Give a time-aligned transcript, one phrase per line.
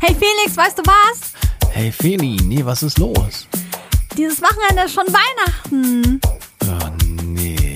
[0.00, 1.32] Hey Felix, weißt du was?
[1.72, 3.48] Hey Feli, nee, was ist los?
[4.16, 6.20] Dieses Wochenende ist schon Weihnachten.
[6.64, 6.88] Oh
[7.24, 7.74] nee.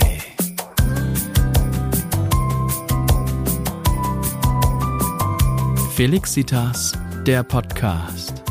[5.97, 6.93] Felixitas,
[7.27, 8.45] der Podcast.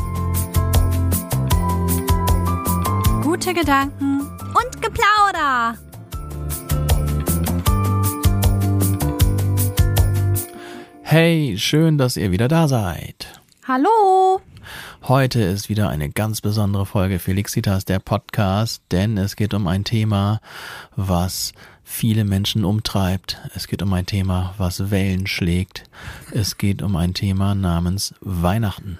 [3.22, 5.78] Gute Gedanken und Geplauder.
[11.02, 13.21] Hey, schön, dass ihr wieder da seid.
[13.64, 14.40] Hallo.
[15.04, 19.84] Heute ist wieder eine ganz besondere Folge Felixitas, der Podcast, denn es geht um ein
[19.84, 20.40] Thema,
[20.96, 21.52] was
[21.84, 23.38] viele Menschen umtreibt.
[23.54, 25.84] Es geht um ein Thema, was Wellen schlägt.
[26.32, 28.98] Es geht um ein Thema namens Weihnachten.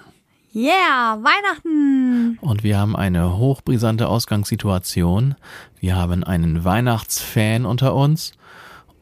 [0.55, 2.37] Yeah, Weihnachten.
[2.39, 5.35] Und wir haben eine hochbrisante Ausgangssituation.
[5.81, 8.31] Wir haben einen Weihnachtsfan unter uns.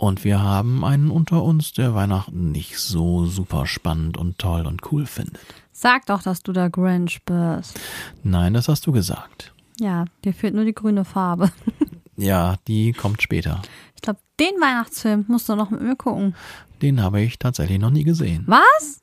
[0.01, 4.91] Und wir haben einen unter uns, der Weihnachten nicht so super spannend und toll und
[4.91, 5.37] cool findet.
[5.73, 7.79] Sag doch, dass du der Grinch bist.
[8.23, 9.53] Nein, das hast du gesagt.
[9.79, 11.51] Ja, dir fehlt nur die grüne Farbe.
[12.17, 13.61] Ja, die kommt später.
[13.95, 16.35] Ich glaube, den Weihnachtsfilm musst du noch mit mir gucken.
[16.81, 18.43] Den habe ich tatsächlich noch nie gesehen.
[18.45, 19.01] Was?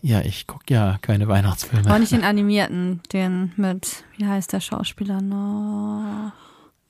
[0.00, 1.88] Ja, ich gucke ja keine Weihnachtsfilme.
[1.88, 6.32] Aber nicht den animierten, den mit, wie heißt der Schauspieler noch?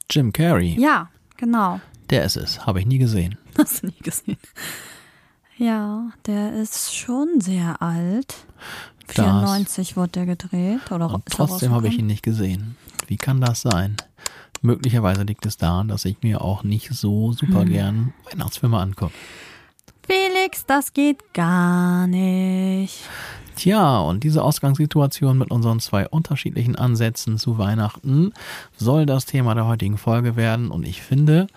[0.08, 1.80] Jim Carrey, Ja, genau.
[2.12, 2.64] Der ist es.
[2.66, 3.36] Habe ich nie gesehen.
[3.58, 4.36] Hast du nie gesehen.
[5.56, 8.34] Ja, der ist schon sehr alt.
[9.08, 10.90] Das- 94 wurde der gedreht.
[10.90, 12.76] Oder Und ist trotzdem habe ich ihn nicht gesehen.
[13.08, 13.96] Wie kann das sein?
[14.62, 19.12] Möglicherweise liegt es daran, dass ich mir auch nicht so super gern Weihnachtsfilme angucke.
[20.06, 23.00] Felix, das geht gar nicht.
[23.56, 28.32] Tja, und diese Ausgangssituation mit unseren zwei unterschiedlichen Ansätzen zu Weihnachten
[28.76, 30.70] soll das Thema der heutigen Folge werden.
[30.70, 31.48] Und ich finde,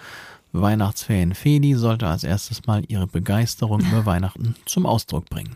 [0.61, 5.55] Weihnachtsfan Feli sollte als erstes mal ihre Begeisterung über Weihnachten zum Ausdruck bringen.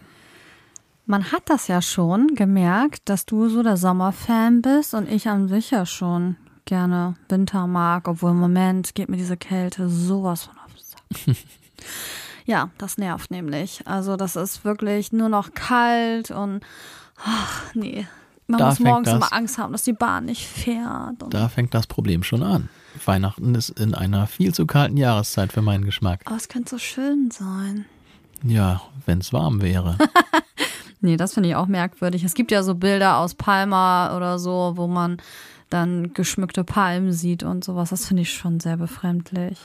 [1.06, 5.48] Man hat das ja schon gemerkt, dass du so der Sommerfan bist und ich an
[5.48, 10.56] sich ja schon gerne Winter mag, obwohl im Moment geht mir diese Kälte sowas von
[10.60, 11.36] auf den Sack.
[12.46, 13.82] ja, das nervt nämlich.
[13.88, 16.64] Also das ist wirklich nur noch kalt und
[17.26, 18.06] ach nee.
[18.50, 21.16] Man Da muss morgens das- immer Angst haben, dass die Bahn nicht fährt.
[21.30, 22.68] Da fängt das Problem schon an.
[23.06, 26.22] Weihnachten ist in einer viel zu kalten Jahreszeit für meinen Geschmack.
[26.26, 27.86] Aber es könnte so schön sein.
[28.44, 29.98] Ja, wenn es warm wäre.
[31.02, 32.26] Nee, das finde ich auch merkwürdig.
[32.26, 35.16] Es gibt ja so Bilder aus Palma oder so, wo man
[35.70, 37.92] dann geschmückte Palmen sieht und sowas.
[37.92, 39.58] Das finde ich schon sehr befremdlich.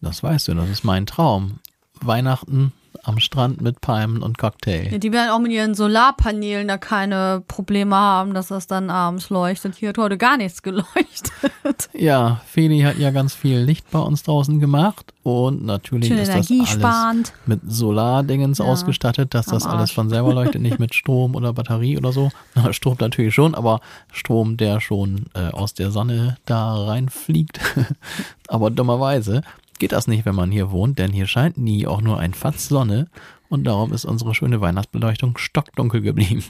[0.00, 1.58] Das weißt du, das ist mein Traum.
[2.00, 2.72] Weihnachten
[3.02, 4.88] am Strand mit Palmen und Cocktail.
[4.90, 9.30] Ja, die werden auch mit ihren Solarpanelen da keine Probleme haben, dass das dann abends
[9.30, 9.76] leuchtet.
[9.76, 11.32] Hier hat heute gar nichts geleuchtet.
[11.92, 16.28] Ja, Feli hat ja ganz viel Licht bei uns draußen gemacht und natürlich Schön ist
[16.28, 21.34] das alles mit Solardingens Ja, ausgestattet, dass das alles von selber leuchtet, nicht mit Strom
[21.34, 22.30] oder Batterie oder so.
[22.54, 23.80] Na, Strom natürlich schon, aber
[24.12, 27.60] Strom, der schon äh, aus der Sonne da reinfliegt.
[28.48, 29.42] aber dummerweise
[29.78, 32.68] geht das nicht, wenn man hier wohnt, denn hier scheint nie auch nur ein Fatz
[32.68, 33.08] Sonne
[33.48, 36.44] und darum ist unsere schöne Weihnachtsbeleuchtung stockdunkel geblieben.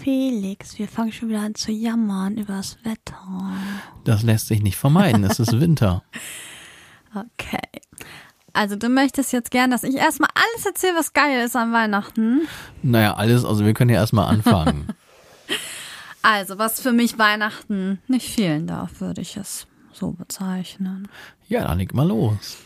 [0.00, 3.18] Felix, wir fangen schon wieder an zu jammern übers Wetter.
[4.04, 6.02] Das lässt sich nicht vermeiden, es ist Winter.
[7.38, 7.80] Okay.
[8.52, 12.42] Also du möchtest jetzt gern, dass ich erstmal alles erzähle, was geil ist an Weihnachten.
[12.82, 14.88] Naja, alles, also wir können ja erstmal anfangen.
[16.28, 21.06] Also, was für mich Weihnachten nicht fehlen darf, würde ich es so bezeichnen.
[21.46, 22.56] Ja, dann leg mal los.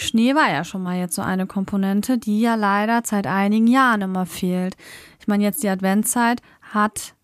[0.00, 4.02] Schnee war ja schon mal jetzt so eine Komponente, die ja leider seit einigen Jahren
[4.02, 4.76] immer fehlt.
[5.18, 7.14] Ich meine, jetzt die Adventszeit hat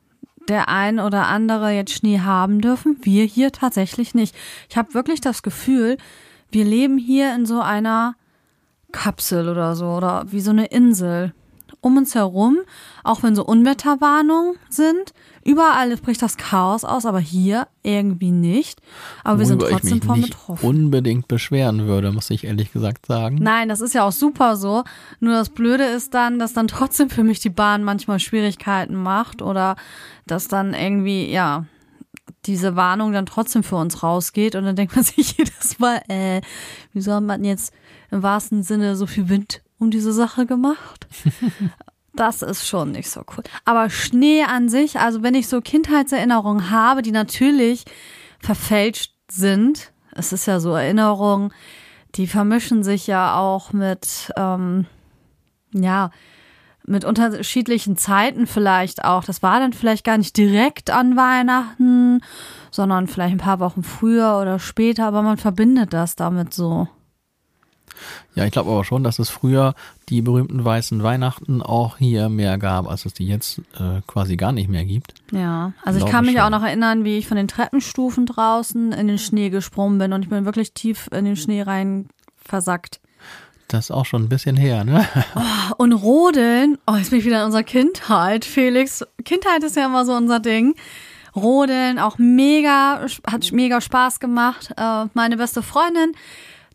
[0.49, 4.35] der ein oder andere jetzt Schnee haben dürfen, wir hier tatsächlich nicht.
[4.69, 5.97] Ich habe wirklich das Gefühl,
[6.51, 8.15] wir leben hier in so einer
[8.93, 11.35] Kapsel oder so oder wie so eine Insel.
[11.81, 12.59] Um uns herum,
[13.05, 15.13] auch wenn so Unwetterwarnungen sind,
[15.47, 18.81] überall bricht das Chaos aus, aber hier irgendwie nicht.
[19.25, 20.67] Aber wir sind Worüber trotzdem ich mich nicht betroffen.
[20.69, 23.39] unbedingt beschweren würde, muss ich ehrlich gesagt sagen.
[23.41, 24.85] Nein, das ist ja auch super so.
[25.21, 29.43] Nur das Blöde ist dann, dass dann trotzdem für mich die Bahn manchmal Schwierigkeiten macht
[29.43, 29.77] oder
[30.27, 31.65] dass dann irgendwie, ja,
[32.45, 36.41] diese Warnung dann trotzdem für uns rausgeht und dann denkt man sich jedes Mal, äh,
[36.93, 37.73] wieso hat man jetzt
[38.11, 41.07] im wahrsten Sinne so viel Wind um diese Sache gemacht?
[42.17, 43.45] Das ist schon nicht so cool.
[43.65, 47.85] Aber Schnee an sich, also wenn ich so Kindheitserinnerungen habe, die natürlich
[48.41, 51.53] verfälscht sind, es ist ja so Erinnerungen,
[52.15, 54.87] die vermischen sich ja auch mit, ähm,
[55.73, 56.11] ja,
[56.87, 59.25] mit unterschiedlichen Zeiten vielleicht auch.
[59.25, 62.21] Das war dann vielleicht gar nicht direkt an Weihnachten,
[62.71, 66.89] sondern vielleicht ein paar Wochen früher oder später, aber man verbindet das damit so.
[68.35, 69.75] Ja, ich glaube aber schon, dass es früher
[70.09, 74.53] die berühmten weißen Weihnachten auch hier mehr gab, als es die jetzt äh, quasi gar
[74.53, 75.15] nicht mehr gibt.
[75.33, 76.43] Ja, also ich kann mich schon.
[76.43, 80.23] auch noch erinnern, wie ich von den Treppenstufen draußen in den Schnee gesprungen bin und
[80.23, 82.07] ich bin wirklich tief in den Schnee rein
[82.37, 83.01] versackt.
[83.69, 85.05] Das ist auch schon ein bisschen her, ne?
[85.77, 89.05] Und Rodeln, oh, jetzt bin ich wieder in unserer Kindheit, Felix.
[89.25, 90.77] Kindheit ist ja immer so unser Ding.
[91.35, 94.73] Rodeln, auch mega, hat mega Spaß gemacht.
[94.77, 96.13] Äh, meine beste Freundin,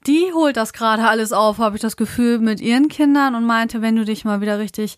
[0.07, 3.81] die holt das gerade alles auf, habe ich das Gefühl, mit ihren Kindern und meinte,
[3.81, 4.97] wenn du dich mal wieder richtig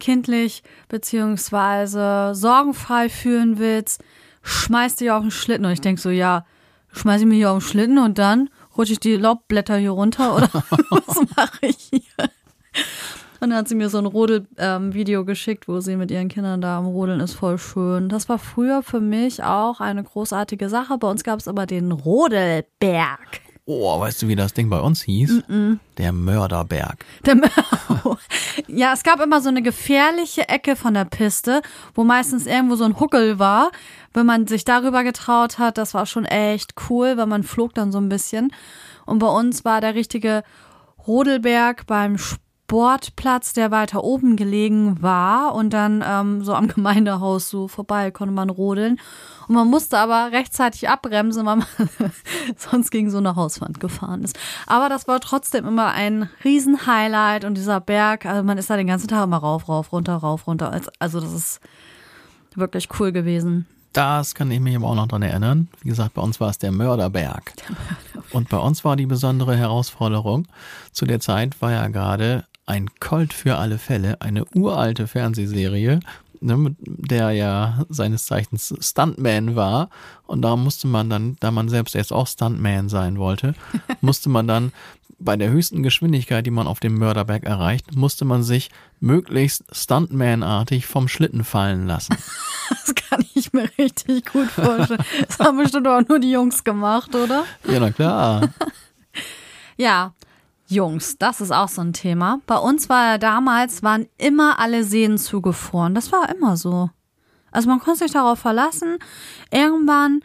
[0.00, 4.02] kindlich beziehungsweise sorgenfrei fühlen willst,
[4.42, 5.66] schmeiß dich auf den Schlitten.
[5.66, 6.44] Und ich denk so, ja,
[6.92, 10.36] schmeiß ich mich hier auf den Schlitten und dann rutsche ich die Laubblätter hier runter
[10.36, 10.48] oder
[10.90, 12.28] was mache ich hier?
[13.40, 16.78] Und dann hat sie mir so ein Rodel-Video geschickt, wo sie mit ihren Kindern da
[16.78, 18.08] am Rodeln ist, voll schön.
[18.08, 20.98] Das war früher für mich auch eine großartige Sache.
[20.98, 23.40] Bei uns gab es aber den Rodelberg.
[23.70, 25.42] Oh, weißt du, wie das Ding bei uns hieß?
[25.98, 27.04] Der Mörderberg.
[27.26, 28.16] Der Mö-
[28.66, 31.60] ja, es gab immer so eine gefährliche Ecke von der Piste,
[31.94, 33.70] wo meistens irgendwo so ein Huckel war.
[34.14, 37.92] Wenn man sich darüber getraut hat, das war schon echt cool, weil man flog dann
[37.92, 38.52] so ein bisschen.
[39.04, 40.44] Und bei uns war der richtige
[41.06, 42.16] Rodelberg beim
[42.68, 48.34] Sportplatz, der weiter oben gelegen war und dann ähm, so am Gemeindehaus so vorbei konnte
[48.34, 49.00] man rodeln.
[49.48, 51.66] Und man musste aber rechtzeitig abbremsen, weil man
[52.58, 54.38] sonst gegen so eine Hauswand gefahren ist.
[54.66, 58.86] Aber das war trotzdem immer ein Riesenhighlight und dieser Berg, also man ist da den
[58.86, 60.78] ganzen Tag immer rauf, rauf, runter, rauf, runter.
[60.98, 61.60] Also- das ist
[62.54, 63.66] wirklich cool gewesen.
[63.94, 65.68] Das kann ich mich aber auch noch dran erinnern.
[65.80, 67.54] Wie gesagt, bei uns war es der Mörderberg.
[68.30, 70.46] Und bei uns war die besondere Herausforderung.
[70.92, 76.00] Zu der Zeit war ja gerade ein Colt für alle Fälle, eine uralte Fernsehserie,
[76.40, 79.88] ne, der ja seines Zeichens Stuntman war.
[80.26, 83.54] Und da musste man dann, da man selbst jetzt auch Stuntman sein wollte,
[84.02, 84.72] musste man dann
[85.18, 90.86] bei der höchsten Geschwindigkeit, die man auf dem Mörderberg erreicht, musste man sich möglichst Stuntman-artig
[90.86, 92.16] vom Schlitten fallen lassen.
[92.70, 95.02] Das kann ich mir richtig gut vorstellen.
[95.26, 97.44] Das haben bestimmt auch nur die Jungs gemacht, oder?
[97.66, 98.50] Ja, na klar.
[99.80, 100.12] Ja,
[100.68, 102.40] Jungs, das ist auch so ein Thema.
[102.46, 105.94] Bei uns war ja damals, waren immer alle Seen zugefroren.
[105.94, 106.90] Das war immer so.
[107.50, 108.98] Also man konnte sich darauf verlassen.
[109.50, 110.20] Irgendwann,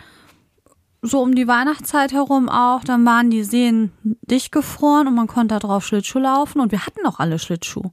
[1.02, 5.56] so um die Weihnachtszeit herum auch, dann waren die Seen dicht gefroren und man konnte
[5.56, 7.92] da drauf Schlittschuh laufen und wir hatten auch alle Schlittschuh.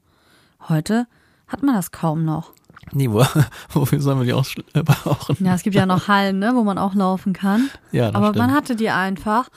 [0.69, 1.07] Heute
[1.47, 2.53] hat man das kaum noch.
[2.93, 3.25] Nee, wo,
[3.73, 5.45] wofür sollen wir die ausschl- äh, brauchen?
[5.47, 7.71] Ja, es gibt ja noch Hallen, ne, wo man auch laufen kann.
[7.93, 8.39] Ja, das Aber stimmt.
[8.47, 9.49] man hatte die einfach.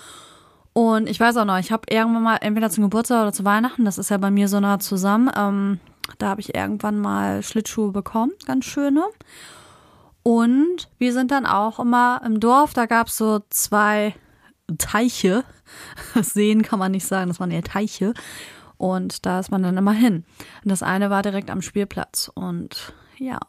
[0.74, 3.86] Und ich weiß auch noch, ich habe irgendwann mal, entweder zum Geburtstag oder zu Weihnachten,
[3.86, 5.80] das ist ja bei mir so nah zusammen, ähm,
[6.18, 9.04] da habe ich irgendwann mal Schlittschuhe bekommen, ganz schöne.
[10.24, 14.16] Und wir sind dann auch immer im Dorf, da gab's so zwei
[14.78, 15.44] Teiche.
[16.22, 18.14] Seen kann man nicht sagen, das waren eher Teiche.
[18.78, 20.26] Und da ist man dann immer hin.
[20.64, 22.32] Und das eine war direkt am Spielplatz.
[22.34, 23.40] Und ja,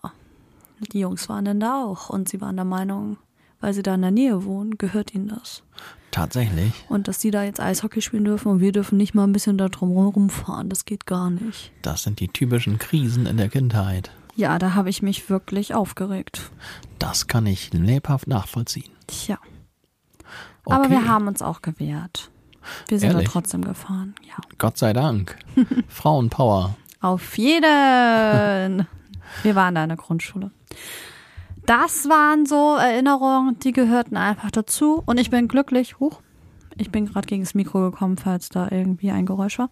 [0.92, 2.10] die Jungs waren dann da auch.
[2.10, 3.16] Und sie waren der Meinung,
[3.60, 5.62] weil sie da in der Nähe wohnen, gehört ihnen das.
[6.14, 6.72] Tatsächlich.
[6.88, 9.58] Und dass die da jetzt Eishockey spielen dürfen und wir dürfen nicht mal ein bisschen
[9.58, 11.72] da drum rumfahren, das geht gar nicht.
[11.82, 14.12] Das sind die typischen Krisen in der Kindheit.
[14.36, 16.52] Ja, da habe ich mich wirklich aufgeregt.
[17.00, 18.92] Das kann ich lebhaft nachvollziehen.
[19.08, 19.38] Tja.
[20.64, 20.76] Okay.
[20.76, 22.30] Aber wir haben uns auch gewehrt.
[22.86, 23.26] Wir sind Ehrlich?
[23.26, 24.14] da trotzdem gefahren.
[24.22, 24.36] Ja.
[24.58, 25.36] Gott sei Dank.
[25.88, 26.76] Frauenpower.
[27.00, 28.86] Auf jeden.
[29.42, 30.52] Wir waren da in der Grundschule.
[31.66, 35.02] Das waren so Erinnerungen, die gehörten einfach dazu.
[35.06, 35.98] Und ich bin glücklich.
[35.98, 36.20] Huch,
[36.76, 39.70] ich bin gerade gegen das Mikro gekommen, falls da irgendwie ein Geräusch war.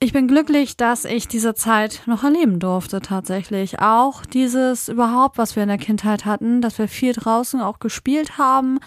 [0.00, 3.80] Ich bin glücklich, dass ich diese Zeit noch erleben durfte, tatsächlich.
[3.80, 8.36] Auch dieses überhaupt, was wir in der Kindheit hatten, dass wir viel draußen auch gespielt
[8.36, 8.80] haben,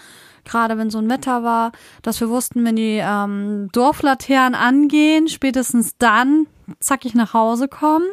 [0.44, 5.96] gerade wenn so ein Wetter war, dass wir wussten, wenn die ähm, Dorflaternen angehen, spätestens
[5.98, 6.46] dann
[6.78, 8.06] zackig nach Hause kommen.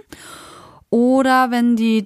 [0.90, 2.02] Oder wenn die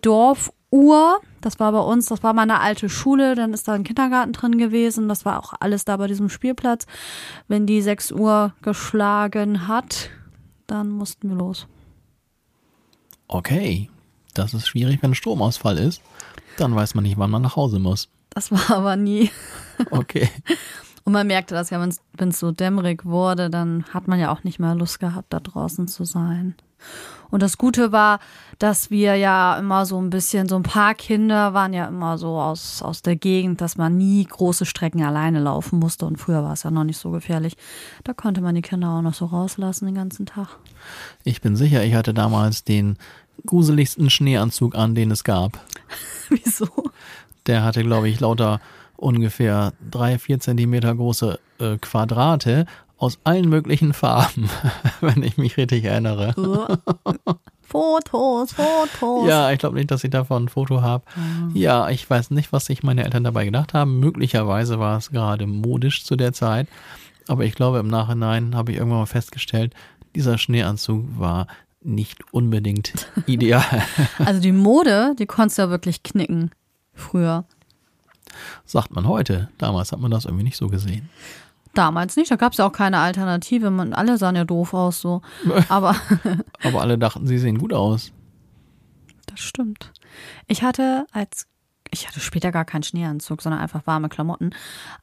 [0.71, 4.33] Dorfuhr, das war bei uns, das war meine alte Schule, dann ist da ein Kindergarten
[4.33, 6.85] drin gewesen, das war auch alles da bei diesem Spielplatz.
[7.47, 10.09] Wenn die 6 Uhr geschlagen hat,
[10.67, 11.67] dann mussten wir los.
[13.27, 13.89] Okay.
[14.33, 16.01] Das ist schwierig, wenn Stromausfall ist.
[16.57, 18.09] Dann weiß man nicht, wann man nach Hause muss.
[18.29, 19.31] Das war aber nie.
[19.91, 20.29] Okay.
[21.05, 24.43] Und man merkte das ja, wenn es so dämmerig wurde, dann hat man ja auch
[24.43, 26.55] nicht mehr Lust gehabt, da draußen zu sein.
[27.31, 28.19] Und das Gute war,
[28.57, 32.39] dass wir ja immer so ein bisschen, so ein paar Kinder waren ja immer so
[32.39, 36.05] aus, aus der Gegend, dass man nie große Strecken alleine laufen musste.
[36.05, 37.55] Und früher war es ja noch nicht so gefährlich.
[38.03, 40.47] Da konnte man die Kinder auch noch so rauslassen den ganzen Tag.
[41.23, 42.97] Ich bin sicher, ich hatte damals den
[43.45, 45.59] gruseligsten Schneeanzug an, den es gab.
[46.29, 46.67] Wieso?
[47.45, 48.59] Der hatte, glaube ich, lauter
[48.97, 52.65] ungefähr drei, vier Zentimeter große äh, Quadrate
[52.99, 54.49] aus allen möglichen Farben,
[55.01, 56.35] wenn ich mich richtig erinnere.
[57.61, 59.27] Fotos, Fotos.
[59.27, 61.05] Ja, ich glaube nicht, dass ich davon ein Foto habe.
[61.53, 63.99] Ja, ich weiß nicht, was sich meine Eltern dabei gedacht haben.
[63.99, 66.67] Möglicherweise war es gerade modisch zu der Zeit.
[67.27, 69.73] Aber ich glaube, im Nachhinein habe ich irgendwann mal festgestellt,
[70.15, 71.47] dieser Schneeanzug war
[71.81, 73.83] nicht unbedingt ideal.
[74.17, 76.51] Also die Mode, die konntest du ja wirklich knicken.
[76.93, 77.45] Früher.
[78.65, 79.49] Sagt man heute.
[79.57, 81.09] Damals hat man das irgendwie nicht so gesehen.
[81.73, 83.69] Damals nicht, da gab es ja auch keine Alternative.
[83.69, 85.21] Man, alle sahen ja doof aus so.
[85.69, 85.95] Aber
[86.63, 88.11] Aber alle dachten, sie sehen gut aus.
[89.27, 89.91] das stimmt.
[90.47, 91.45] Ich hatte als,
[91.91, 94.51] ich hatte später gar keinen Schneeanzug, sondern einfach warme Klamotten.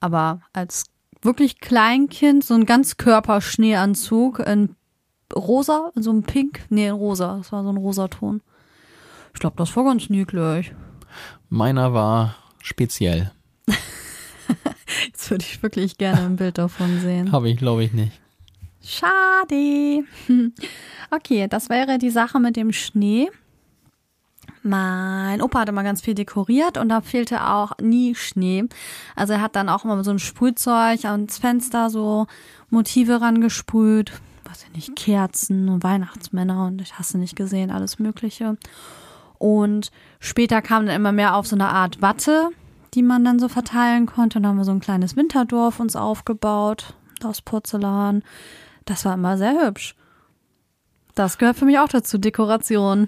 [0.01, 0.85] Aber als
[1.23, 4.77] wirklich Kleinkind so ein Ganzkörper-Schneeanzug in
[5.35, 6.67] rosa, in so einem Pink.
[6.69, 7.39] Nee, in rosa.
[7.39, 8.43] Das war so ein rosa-Ton.
[9.35, 10.75] Ich glaube, das war ganz niedlich.
[11.49, 13.33] Meiner war speziell.
[15.05, 17.33] Jetzt würde ich wirklich gerne ein Bild davon sehen.
[17.33, 18.13] Habe ich, glaube ich, nicht.
[18.83, 20.05] Schade.
[21.09, 23.31] Okay, das wäre die Sache mit dem Schnee.
[24.63, 28.65] Mein Opa hatte mal ganz viel dekoriert und da fehlte auch nie Schnee.
[29.15, 32.27] Also er hat dann auch immer so ein Sprühzeug ans Fenster so
[32.71, 34.13] Motive rangesprüht.
[34.45, 38.57] Was ich nicht, Kerzen und Weihnachtsmänner und ich hasse nicht gesehen, alles Mögliche.
[39.39, 42.51] Und später kam dann immer mehr auf so eine Art Watte,
[42.97, 44.39] die man dann so verteilen konnte.
[44.39, 48.23] Und dann haben wir so ein kleines Winterdorf uns aufgebaut aus Porzellan.
[48.87, 49.95] Das war immer sehr hübsch.
[51.15, 53.07] Das gehört für mich auch dazu, Dekoration.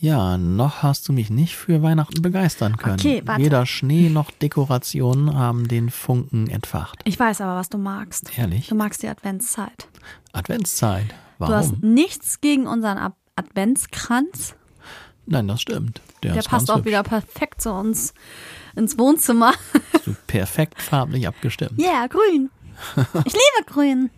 [0.00, 2.98] Ja, noch hast du mich nicht für Weihnachten begeistern können.
[2.98, 3.42] Okay, warte.
[3.42, 7.00] Weder Schnee noch Dekoration haben den Funken entfacht.
[7.04, 8.36] Ich weiß aber, was du magst.
[8.38, 8.68] Ehrlich?
[8.68, 9.88] Du magst die Adventszeit.
[10.32, 11.06] Adventszeit.
[11.38, 11.94] Du hast Warum?
[11.94, 14.54] nichts gegen unseren Adventskranz.
[15.26, 16.00] Nein, das stimmt.
[16.22, 16.86] Der, Der passt auch hübsch.
[16.86, 18.14] wieder perfekt zu uns
[18.76, 19.52] ins Wohnzimmer.
[20.04, 21.72] So perfekt farblich abgestimmt.
[21.76, 22.48] Ja, grün.
[23.26, 24.08] Ich liebe grün.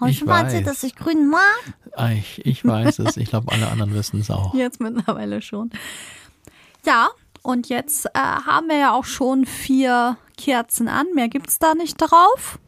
[0.00, 0.74] Habe ich schon mal erzählt, weiß.
[0.74, 1.74] dass ich grün mag?
[1.94, 3.16] Ah, Ich, ich weiß es.
[3.16, 4.52] Ich glaube, alle anderen wissen es auch.
[4.54, 5.70] Jetzt mittlerweile schon.
[6.84, 7.10] Ja,
[7.42, 11.06] und jetzt äh, haben wir ja auch schon vier Kerzen an.
[11.14, 12.58] Mehr gibt's da nicht drauf.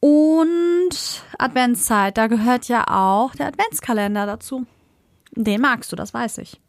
[0.00, 0.90] Und
[1.38, 4.66] Adventszeit, da gehört ja auch der Adventskalender dazu.
[5.36, 6.60] Den magst du, das weiß ich.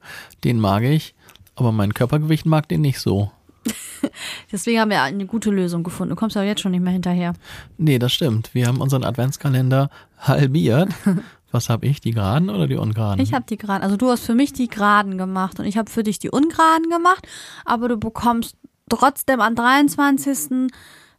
[0.44, 1.16] Den mag ich,
[1.56, 3.32] aber mein Körpergewicht mag den nicht so.
[4.52, 6.12] Deswegen haben wir eine gute Lösung gefunden.
[6.12, 7.34] Du kommst ja jetzt schon nicht mehr hinterher.
[7.78, 8.54] Nee, das stimmt.
[8.54, 10.90] Wir haben unseren Adventskalender halbiert.
[11.52, 13.22] Was habe ich, die geraden oder die ungeraden?
[13.22, 15.90] Ich habe die geraden, also du hast für mich die geraden gemacht und ich habe
[15.90, 17.26] für dich die ungeraden gemacht,
[17.64, 18.58] aber du bekommst
[18.90, 20.70] trotzdem am 23.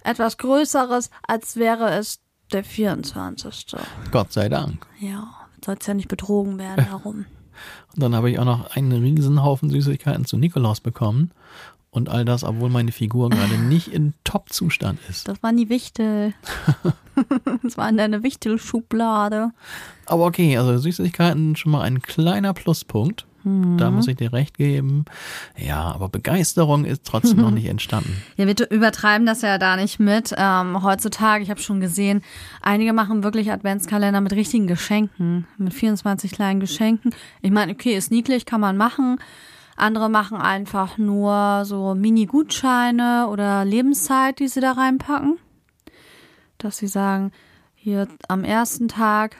[0.05, 2.21] etwas Größeres, als wäre es
[2.52, 3.75] der 24.
[4.11, 4.87] Gott sei Dank.
[5.00, 5.28] Ja,
[5.64, 7.25] sollst ja nicht betrogen werden darum.
[7.94, 11.30] Und dann habe ich auch noch einen riesen Haufen Süßigkeiten zu Nikolaus bekommen.
[11.90, 15.26] Und all das, obwohl meine Figur gerade nicht in Top-Zustand ist.
[15.26, 16.34] Das waren die Wichtel.
[17.62, 19.50] das war in deine Wichtelschublade.
[20.06, 23.26] Aber okay, also Süßigkeiten schon mal ein kleiner Pluspunkt.
[23.76, 25.05] Da muss ich dir recht geben.
[25.57, 28.23] Ja, aber Begeisterung ist trotzdem noch nicht entstanden.
[28.37, 30.35] Ja, wir übertreiben das ja da nicht mit.
[30.37, 32.23] Ähm, heutzutage, ich habe schon gesehen,
[32.61, 37.14] einige machen wirklich Adventskalender mit richtigen Geschenken, mit 24 kleinen Geschenken.
[37.43, 39.19] Ich meine, okay, ist niedlich, kann man machen.
[39.76, 45.38] Andere machen einfach nur so Mini-Gutscheine oder Lebenszeit, die sie da reinpacken.
[46.59, 47.31] Dass sie sagen,
[47.76, 49.37] hier am ersten Tag,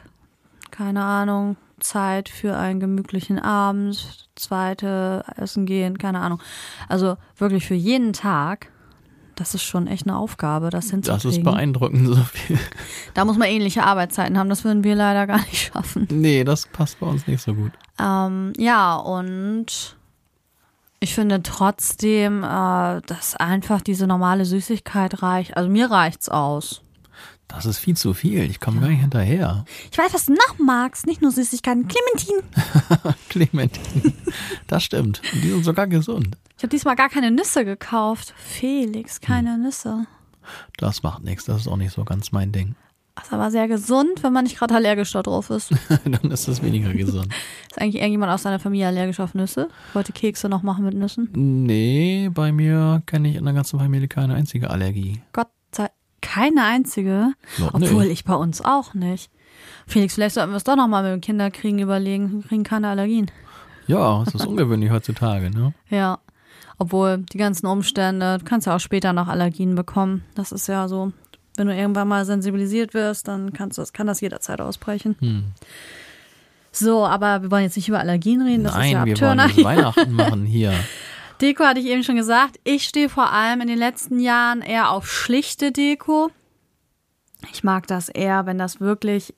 [0.71, 6.41] keine Ahnung, Zeit für einen gemütlichen Abend, zweite Essen gehen, keine Ahnung.
[6.89, 8.71] Also wirklich für jeden Tag.
[9.35, 11.31] Das ist schon echt eine Aufgabe, das Das hinzukriegen.
[11.31, 12.59] ist beeindruckend, so viel.
[13.15, 16.09] Da muss man ähnliche Arbeitszeiten haben, das würden wir leider gar nicht schaffen.
[16.11, 17.71] Nee, das passt bei uns nicht so gut.
[18.01, 19.97] Ähm, ja, und
[20.99, 25.57] ich finde trotzdem, äh, dass einfach diese normale Süßigkeit reicht.
[25.57, 26.83] Also mir reicht's aus.
[27.49, 28.51] Das ist viel zu viel.
[28.51, 29.65] Ich komme gar nicht hinterher.
[29.91, 31.89] Ich weiß, was du noch magst, nicht nur Süßigkeiten.
[31.89, 32.43] Clementine.
[33.31, 34.13] Clementine.
[34.67, 35.23] Das stimmt.
[35.33, 36.37] Und die sind sogar gesund.
[36.57, 38.35] Ich habe diesmal gar keine Nüsse gekauft.
[38.37, 40.07] Felix, keine Nüsse.
[40.77, 41.47] Das macht nichts.
[41.47, 42.75] Das ist auch nicht so ganz mein Ding.
[43.15, 45.73] Das ist aber sehr gesund, wenn man nicht gerade allergisch da drauf ist.
[46.05, 47.27] Dann ist das weniger gesund.
[47.71, 49.69] Ist eigentlich irgendjemand aus deiner Familie allergisch auf Nüsse?
[49.93, 51.29] Wollte Kekse noch machen mit Nüssen?
[51.33, 55.21] Nee, bei mir kenne ich in der ganzen Familie keine einzige Allergie.
[55.33, 55.49] Gott
[56.21, 57.33] keine einzige.
[57.59, 58.11] Ja, Obwohl nee.
[58.13, 59.31] ich bei uns auch nicht.
[59.87, 62.43] Felix, vielleicht sollten wir es doch nochmal mit dem Kinderkriegen überlegen.
[62.43, 63.31] Wir kriegen keine Allergien.
[63.87, 65.73] Ja, es ist ungewöhnlich heutzutage, ne?
[65.89, 66.19] Ja.
[66.79, 70.25] Obwohl die ganzen Umstände, du kannst ja auch später noch Allergien bekommen.
[70.35, 71.13] Das ist ja so,
[71.57, 75.17] wenn du irgendwann mal sensibilisiert wirst, dann kannst du, das- kann das jederzeit ausbrechen.
[75.21, 75.45] Hm.
[76.71, 78.63] So, aber wir wollen jetzt nicht über Allergien reden.
[78.65, 80.73] Das ist ja Nein, wir wollen Weihnachten machen hier.
[81.41, 82.59] Deko hatte ich eben schon gesagt.
[82.65, 86.31] Ich stehe vor allem in den letzten Jahren eher auf schlichte Deko.
[87.53, 89.33] Ich mag das eher, wenn das wirklich,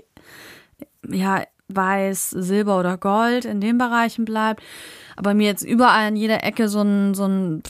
[1.06, 4.62] ja, weiß, Silber oder Gold in den Bereichen bleibt.
[5.16, 7.62] Aber mir jetzt überall in jeder Ecke so ein, so ein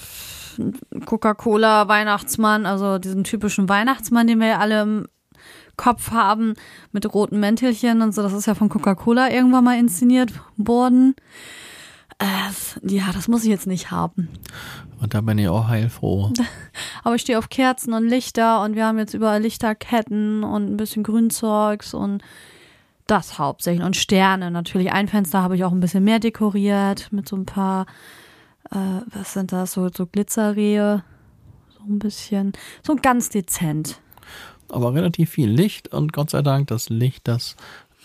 [1.05, 5.09] Coca-Cola Weihnachtsmann, also diesen typischen Weihnachtsmann, den wir ja alle im
[5.77, 6.55] Kopf haben,
[6.93, 8.23] mit roten Mäntelchen und so.
[8.23, 11.15] Das ist ja von Coca-Cola irgendwann mal inszeniert worden.
[12.21, 14.29] Äh, ja, das muss ich jetzt nicht haben.
[15.01, 16.31] Und da bin ich auch heilfroh.
[17.03, 20.77] Aber ich stehe auf Kerzen und Lichter und wir haben jetzt überall Lichterketten und ein
[20.77, 22.23] bisschen Grünzeugs und
[23.07, 23.85] das hauptsächlich.
[23.85, 24.93] Und Sterne natürlich.
[24.93, 27.87] Ein Fenster habe ich auch ein bisschen mehr dekoriert mit so ein paar,
[28.71, 31.03] äh, was sind das, so, so Glitzerrehe.
[31.79, 33.99] So ein bisschen, so ganz dezent.
[34.69, 37.57] Aber relativ viel Licht und Gott sei Dank, das Licht, das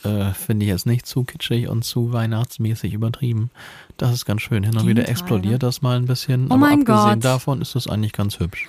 [0.06, 3.50] äh, finde ich jetzt nicht zu kitschig und zu weihnachtsmäßig übertrieben.
[3.98, 4.64] Das ist ganz schön.
[4.64, 6.48] Hin und wieder explodiert das mal ein bisschen.
[6.50, 7.26] Oh aber abgesehen Gott.
[7.26, 8.68] davon ist das eigentlich ganz hübsch.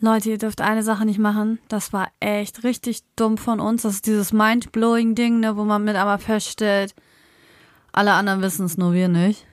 [0.00, 1.58] Leute, ihr dürft eine Sache nicht machen.
[1.68, 3.82] Das war echt richtig dumm von uns.
[3.82, 6.94] Das ist dieses mind-blowing Ding, ne, wo man mit einmal feststellt,
[7.90, 9.44] alle anderen wissen es, nur wir nicht.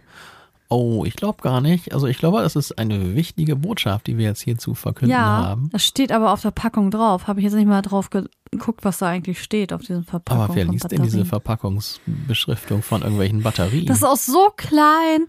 [0.69, 1.93] Oh, ich glaube gar nicht.
[1.93, 5.19] Also ich glaube, das ist eine wichtige Botschaft, die wir jetzt hier zu verkünden Ja,
[5.19, 5.69] haben.
[5.71, 7.27] das steht aber auf der Packung drauf.
[7.27, 10.43] Habe ich jetzt nicht mal drauf geguckt, was da eigentlich steht auf diesen Verpackungen.
[10.45, 11.23] Aber wer liest denn diese.
[11.25, 13.85] Verpackungsbeschriftung von irgendwelchen Batterien?
[13.85, 15.25] Das ist auch so klein.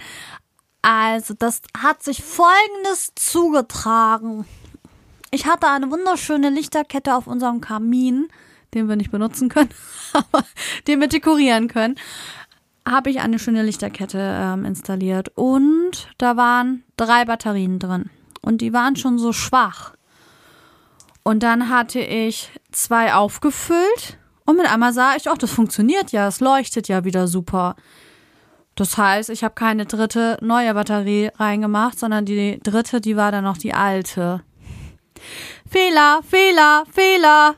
[0.80, 4.46] Also, das hat sich folgendes zugetragen.
[5.32, 8.28] Ich hatte eine wunderschöne Lichterkette auf unserem Kamin,
[8.72, 9.70] den wir nicht benutzen können,
[10.12, 10.44] aber
[10.86, 11.96] den wir dekorieren können.
[12.88, 18.10] Habe ich eine schöne Lichterkette ähm, installiert und da waren drei Batterien drin
[18.42, 19.94] und die waren schon so schwach.
[21.24, 26.28] Und dann hatte ich zwei aufgefüllt und mit einmal sah ich, ach, das funktioniert ja,
[26.28, 27.74] es leuchtet ja wieder super.
[28.76, 33.42] Das heißt, ich habe keine dritte neue Batterie reingemacht, sondern die dritte, die war dann
[33.42, 34.42] noch die alte.
[35.68, 37.56] Fehler, Fehler, Fehler.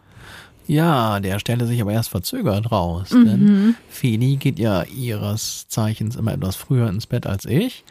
[0.68, 3.24] Ja, der stellte sich aber erst verzögert raus, Mhm.
[3.26, 7.84] denn Feli geht ja ihres Zeichens immer etwas früher ins Bett als ich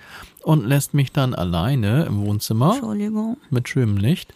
[0.44, 3.38] und lässt mich dann alleine im Wohnzimmer Entschuldigung.
[3.50, 4.34] mit schönem Licht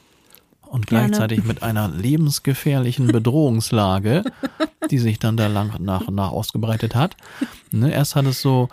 [0.63, 1.07] und Gerne.
[1.09, 4.23] gleichzeitig mit einer lebensgefährlichen Bedrohungslage,
[4.89, 7.15] die sich dann da lang nach und nach ausgebreitet hat.
[7.71, 8.69] Ne, erst hat es so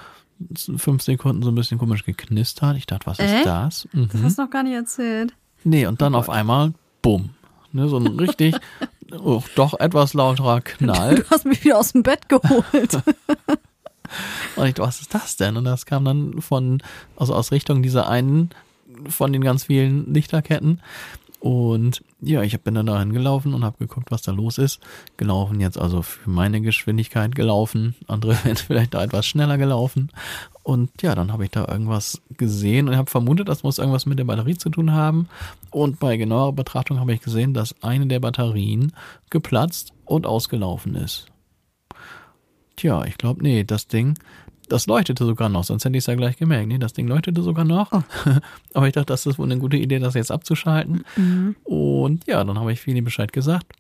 [0.77, 2.77] fünf Sekunden so ein bisschen komisch geknistert.
[2.77, 3.45] Ich dachte, was ist Äh?
[3.45, 3.87] das?
[3.93, 4.09] Mhm.
[4.13, 5.35] Das hast du noch gar nicht erzählt.
[5.65, 7.31] Nee, und dann auf einmal, bumm.
[7.73, 8.55] Ne, so ein richtig,
[9.13, 11.17] oh, doch etwas lauterer Knall.
[11.17, 13.03] Du hast mich wieder aus dem Bett geholt.
[14.57, 15.57] Und ich dachte, was ist das denn?
[15.57, 16.83] Und das kam dann von,
[17.17, 18.51] also aus Richtung dieser einen
[19.09, 20.81] von den ganz vielen Lichterketten.
[21.41, 24.81] Und ja, ich bin dann dahin gelaufen und habe geguckt, was da los ist.
[25.17, 27.95] Gelaufen jetzt also für meine Geschwindigkeit gelaufen.
[28.09, 30.11] Andere wären vielleicht da etwas schneller gelaufen.
[30.69, 34.19] Und ja, dann habe ich da irgendwas gesehen und habe vermutet, das muss irgendwas mit
[34.19, 35.27] der Batterie zu tun haben.
[35.71, 38.93] Und bei genauer Betrachtung habe ich gesehen, dass eine der Batterien
[39.31, 41.25] geplatzt und ausgelaufen ist.
[42.77, 44.19] Tja, ich glaube, nee, das Ding,
[44.69, 46.69] das leuchtete sogar noch, sonst hätte ich es ja gleich gemerkt.
[46.69, 47.91] Nee, das Ding leuchtete sogar noch.
[48.75, 51.07] Aber ich dachte, das ist wohl eine gute Idee, das jetzt abzuschalten.
[51.65, 53.73] Und ja, dann habe ich Feli Bescheid gesagt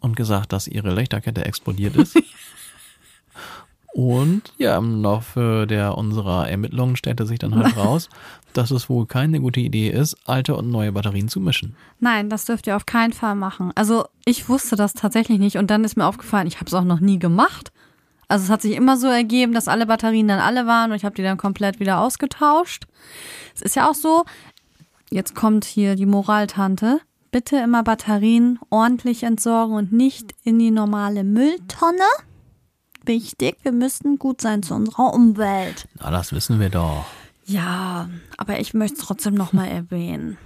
[0.00, 2.16] und gesagt, dass ihre Lichterkette explodiert ist.
[3.98, 8.08] Und ja, im Laufe der unserer Ermittlungen stellte sich dann halt raus,
[8.52, 11.74] dass es wohl keine gute Idee ist, alte und neue Batterien zu mischen.
[11.98, 13.72] Nein, das dürft ihr auf keinen Fall machen.
[13.74, 16.84] Also ich wusste das tatsächlich nicht und dann ist mir aufgefallen, ich habe es auch
[16.84, 17.72] noch nie gemacht.
[18.28, 21.04] Also es hat sich immer so ergeben, dass alle Batterien dann alle waren und ich
[21.04, 22.86] habe die dann komplett wieder ausgetauscht.
[23.56, 24.24] Es ist ja auch so,
[25.10, 27.00] jetzt kommt hier die Moraltante.
[27.32, 32.06] Bitte immer Batterien ordentlich entsorgen und nicht in die normale Mülltonne.
[33.08, 35.88] Wichtig, wir müssen gut sein zu unserer Umwelt.
[35.98, 37.04] Na, das wissen wir doch.
[37.46, 40.36] Ja, aber ich möchte es trotzdem nochmal erwähnen.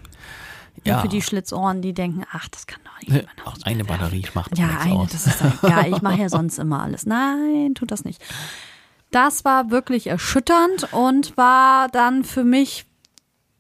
[0.77, 1.01] Nur Ja.
[1.03, 3.27] Für die Schlitzohren, die denken, ach, das kann doch nicht.
[3.44, 5.11] Auch eine Batterie macht Ja, nichts eine, aus.
[5.11, 5.92] das ist egal.
[5.92, 7.05] Ich mache ja sonst immer alles.
[7.05, 8.22] Nein, tut das nicht.
[9.11, 12.87] Das war wirklich erschütternd und war dann für mich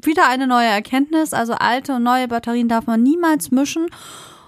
[0.00, 1.34] wieder eine neue Erkenntnis.
[1.34, 3.88] Also alte und neue Batterien darf man niemals mischen.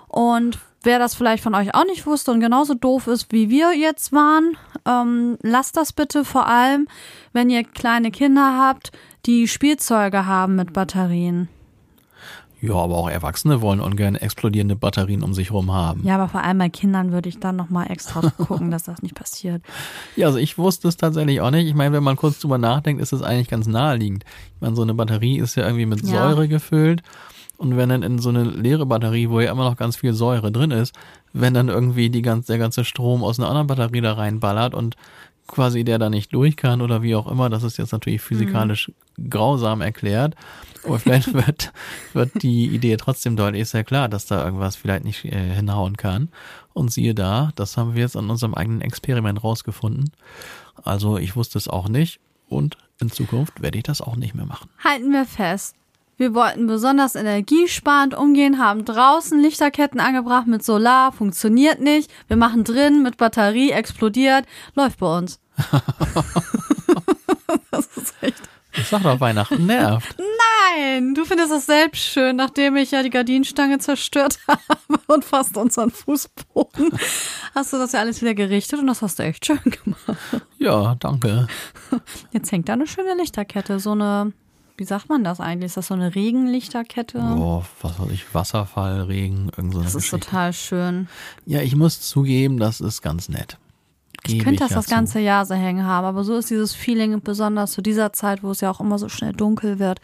[0.09, 3.73] Und wer das vielleicht von euch auch nicht wusste und genauso doof ist, wie wir
[3.77, 6.87] jetzt waren, ähm, lasst das bitte vor allem,
[7.33, 8.92] wenn ihr kleine Kinder habt,
[9.27, 11.49] die Spielzeuge haben mit Batterien.
[12.61, 16.03] Ja, aber auch Erwachsene wollen ungern explodierende Batterien um sich rum haben.
[16.03, 19.14] Ja, aber vor allem bei Kindern würde ich dann nochmal extra gucken, dass das nicht
[19.14, 19.61] passiert.
[20.16, 21.66] Ja, also ich wusste es tatsächlich auch nicht.
[21.66, 24.25] Ich meine, wenn man kurz drüber nachdenkt, ist es eigentlich ganz naheliegend.
[24.55, 26.31] Ich meine, so eine Batterie ist ja irgendwie mit Ja.
[26.31, 27.03] Säure gefüllt.
[27.57, 30.51] Und wenn dann in so eine leere Batterie, wo ja immer noch ganz viel Säure
[30.51, 30.95] drin ist,
[31.33, 34.97] wenn dann irgendwie die ganz, der ganze Strom aus einer anderen Batterie da reinballert und
[35.47, 37.51] quasi der da nicht durch kann oder wie auch immer.
[37.51, 39.31] Das ist jetzt natürlich physikalisch mhm.
[39.31, 40.35] grausam erklärt.
[40.85, 41.73] Aber vielleicht wird,
[42.12, 43.62] wird die Idee trotzdem deutlich.
[43.62, 46.29] Ist ja klar, dass da irgendwas vielleicht nicht äh, hinhauen kann.
[46.73, 50.11] Und siehe da, das haben wir jetzt an unserem eigenen Experiment rausgefunden.
[50.83, 54.47] Also ich wusste es auch nicht und in Zukunft werde ich das auch nicht mehr
[54.47, 54.69] machen.
[54.83, 55.77] Halten wir fest.
[56.16, 62.11] Wir wollten besonders energiesparend umgehen, haben draußen Lichterketten angebracht mit Solar, funktioniert nicht.
[62.29, 65.40] Wir machen drin mit Batterie, explodiert, läuft bei uns.
[67.70, 68.42] das ist echt.
[68.77, 70.16] Ich sag doch, Weihnachten nervt.
[70.18, 75.57] Nein, du findest das selbst schön, nachdem ich ja die Gardinenstange zerstört habe und fast
[75.57, 76.90] unseren Fußboden.
[77.55, 80.18] Hast du das ja alles wieder gerichtet und das hast du echt schön gemacht.
[80.59, 81.46] Ja, danke.
[82.33, 84.33] Jetzt hängt da eine schöne Lichterkette, so eine
[84.77, 85.67] wie sagt man das eigentlich?
[85.67, 87.19] Ist das so eine Regenlichterkette?
[87.19, 90.21] Oh, was weiß ich, Wasserfall, Regen, irgend so eine Das ist Geschichte.
[90.21, 91.09] total schön.
[91.47, 93.59] Ja, ich muss zugeben, das ist ganz nett.
[94.25, 96.75] Gebe ich könnte das ja das ganze Jahr so hängen haben, aber so ist dieses
[96.75, 100.01] Feeling besonders zu dieser Zeit, wo es ja auch immer so schnell dunkel wird,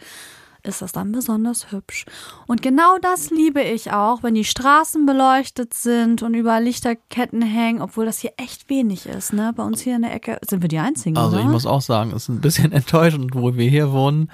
[0.63, 2.05] ist das dann besonders hübsch.
[2.45, 7.81] Und genau das liebe ich auch, wenn die Straßen beleuchtet sind und überall Lichterketten hängen,
[7.81, 9.33] obwohl das hier echt wenig ist.
[9.33, 9.53] Ne?
[9.55, 11.17] Bei uns hier in der Ecke sind wir die Einzigen.
[11.17, 11.45] Also oder?
[11.45, 14.31] ich muss auch sagen, es ist ein bisschen enttäuschend, wo wir hier wohnen,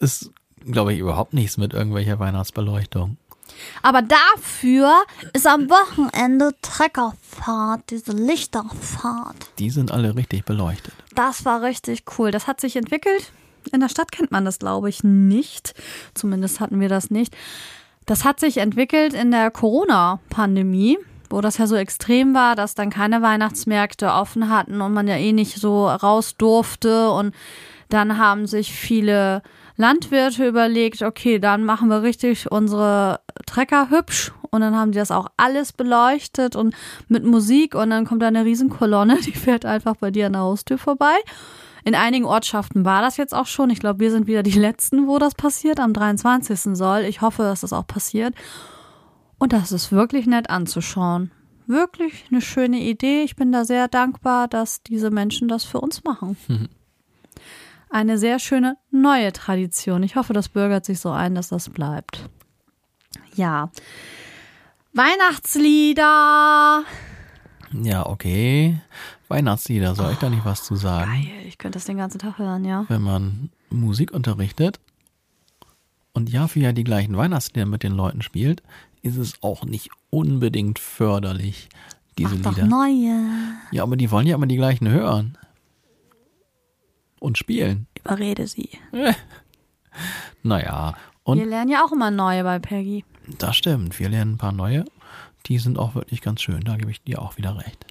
[0.00, 0.30] ist,
[0.64, 3.16] glaube ich, überhaupt nichts mit irgendwelcher Weihnachtsbeleuchtung.
[3.82, 4.92] Aber dafür
[5.32, 9.36] ist am Wochenende Treckerfahrt, diese Lichterfahrt.
[9.58, 10.94] Die sind alle richtig beleuchtet.
[11.14, 12.30] Das war richtig cool.
[12.30, 13.32] Das hat sich entwickelt.
[13.72, 15.74] In der Stadt kennt man das, glaube ich, nicht.
[16.14, 17.36] Zumindest hatten wir das nicht.
[18.06, 20.98] Das hat sich entwickelt in der Corona-Pandemie,
[21.30, 25.16] wo das ja so extrem war, dass dann keine Weihnachtsmärkte offen hatten und man ja
[25.16, 27.10] eh nicht so raus durfte.
[27.10, 27.34] Und
[27.88, 29.42] dann haben sich viele
[29.76, 35.10] Landwirte überlegt, okay, dann machen wir richtig unsere Trecker hübsch und dann haben die das
[35.10, 36.74] auch alles beleuchtet und
[37.08, 40.42] mit Musik und dann kommt da eine Riesenkolonne, die fährt einfach bei dir an der
[40.42, 41.14] Haustür vorbei.
[41.84, 43.68] In einigen Ortschaften war das jetzt auch schon.
[43.68, 45.80] Ich glaube, wir sind wieder die Letzten, wo das passiert.
[45.80, 46.74] Am 23.
[46.76, 47.02] soll.
[47.02, 48.34] Ich hoffe, dass das auch passiert.
[49.38, 51.30] Und das ist wirklich nett anzuschauen.
[51.66, 53.22] Wirklich eine schöne Idee.
[53.22, 56.38] Ich bin da sehr dankbar, dass diese Menschen das für uns machen.
[57.94, 60.02] Eine sehr schöne neue Tradition.
[60.02, 62.28] Ich hoffe, das bürgert sich so ein, dass das bleibt.
[63.36, 63.70] Ja.
[64.94, 66.82] Weihnachtslieder.
[67.70, 68.80] Ja, okay.
[69.28, 71.08] Weihnachtslieder, soll ich da nicht was zu sagen?
[71.08, 72.84] Geil, ich könnte das den ganzen Tag hören, ja.
[72.88, 74.80] Wenn man Musik unterrichtet
[76.14, 78.64] und Jahr für Jahr die gleichen Weihnachtslieder mit den Leuten spielt,
[79.02, 81.68] ist es auch nicht unbedingt förderlich,
[82.18, 82.66] diese Mach Lieder.
[82.68, 83.30] Doch neue.
[83.70, 85.38] Ja, aber die wollen ja immer die gleichen hören.
[87.24, 87.86] Und spielen.
[88.04, 88.68] Überrede sie.
[90.42, 93.04] Naja, und Wir lernen ja auch immer neue bei Peggy.
[93.38, 93.98] das stimmt.
[93.98, 94.84] Wir lernen ein paar neue.
[95.46, 96.60] Die sind auch wirklich ganz schön.
[96.60, 97.86] Da gebe ich dir auch wieder recht.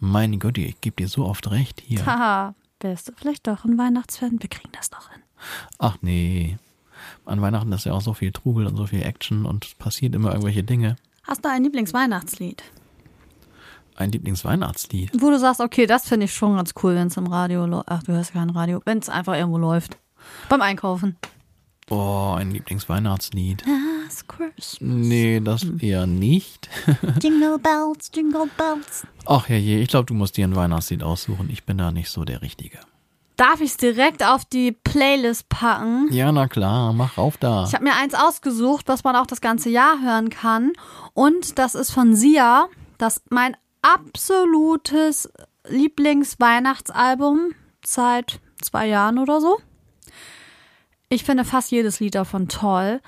[0.00, 2.04] Meine Güte, ich gebe dir so oft recht hier.
[2.04, 4.40] Haha, wärst du vielleicht doch ein Weihnachtsfan?
[4.42, 5.22] Wir kriegen das doch hin.
[5.78, 6.56] Ach nee.
[7.24, 10.30] An Weihnachten ist ja auch so viel Trubel und so viel Action und passiert immer
[10.30, 10.96] irgendwelche Dinge.
[11.24, 12.62] Hast du ein Lieblingsweihnachtslied?
[13.98, 15.10] Ein Lieblingsweihnachtslied.
[15.20, 17.88] Wo du sagst, okay, das finde ich schon ganz cool, wenn es im Radio läuft.
[17.88, 18.80] Ach, du hörst kein Radio.
[18.84, 19.98] Wenn es einfach irgendwo läuft.
[20.48, 21.16] Beim Einkaufen.
[21.90, 23.64] Oh, ein Lieblingsweihnachtslied.
[23.66, 24.76] Last Christmas.
[24.80, 26.68] Nee, das eher nicht.
[27.20, 29.04] Jingle Bells, Jingle Bells.
[29.26, 31.48] Ach je, ich glaube, du musst dir ein Weihnachtslied aussuchen.
[31.50, 32.78] Ich bin da nicht so der Richtige.
[33.36, 36.06] Darf ich es direkt auf die Playlist packen?
[36.12, 37.64] Ja, na klar, mach auf da.
[37.66, 40.72] Ich habe mir eins ausgesucht, was man auch das ganze Jahr hören kann.
[41.14, 42.68] Und das ist von Sia.
[42.98, 43.56] Das mein
[43.94, 45.30] absolutes
[45.66, 47.52] Lieblingsweihnachtsalbum
[47.84, 49.58] seit zwei Jahren oder so.
[51.08, 53.00] Ich finde fast jedes Lied davon toll.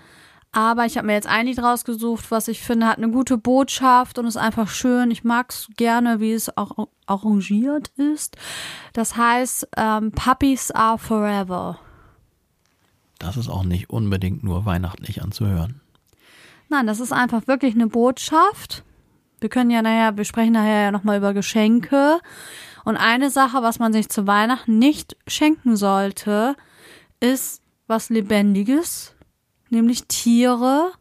[0.53, 4.19] Aber ich habe mir jetzt ein Lied rausgesucht, was ich finde, hat eine gute Botschaft
[4.19, 5.13] und ist einfach schön.
[5.13, 8.37] Ich mag es gerne, wie es auch arrangiert ist.
[8.93, 11.79] Das heißt, ähm, Puppies are forever.
[13.21, 15.81] Das ist auch nicht unbedingt nur weihnachtlich anzuhören.
[16.69, 18.83] Nein, das ist einfach wirklich eine Botschaft.
[19.41, 22.21] Wir können ja nachher, wir sprechen nachher ja nochmal über Geschenke.
[22.85, 26.57] Und eine Sache, was man sich zu Weihnachten nicht schenken sollte,
[27.21, 29.15] ist was Lebendiges,
[29.69, 30.93] nämlich Tiere.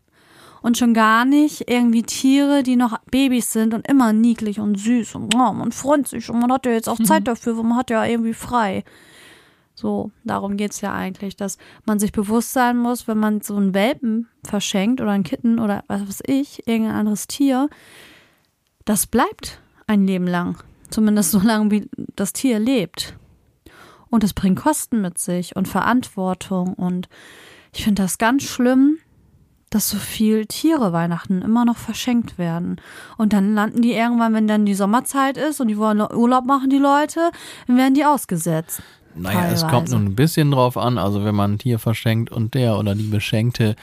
[0.61, 5.15] Und schon gar nicht irgendwie Tiere, die noch Babys sind und immer niedlich und süß
[5.15, 7.89] und man freut sich und man hat ja jetzt auch Zeit dafür, weil man hat
[7.89, 8.83] ja irgendwie frei.
[9.73, 13.73] So, darum geht's ja eigentlich, dass man sich bewusst sein muss, wenn man so einen
[13.73, 17.69] Welpen verschenkt oder ein Kitten oder was weiß ich, irgendein anderes Tier,
[18.89, 20.57] das bleibt ein Leben lang.
[20.89, 23.15] Zumindest so lange, wie das Tier lebt.
[24.09, 26.73] Und es bringt Kosten mit sich und Verantwortung.
[26.73, 27.07] Und
[27.71, 28.97] ich finde das ganz schlimm,
[29.69, 32.81] dass so viel Tiere Weihnachten immer noch verschenkt werden.
[33.15, 36.71] Und dann landen die irgendwann, wenn dann die Sommerzeit ist und die wollen Urlaub machen,
[36.71, 37.29] die Leute,
[37.67, 38.81] dann werden die ausgesetzt.
[39.13, 40.97] Naja, es kommt nun ein bisschen drauf an.
[40.97, 43.75] Also wenn man ein Tier verschenkt und der oder die Beschenkte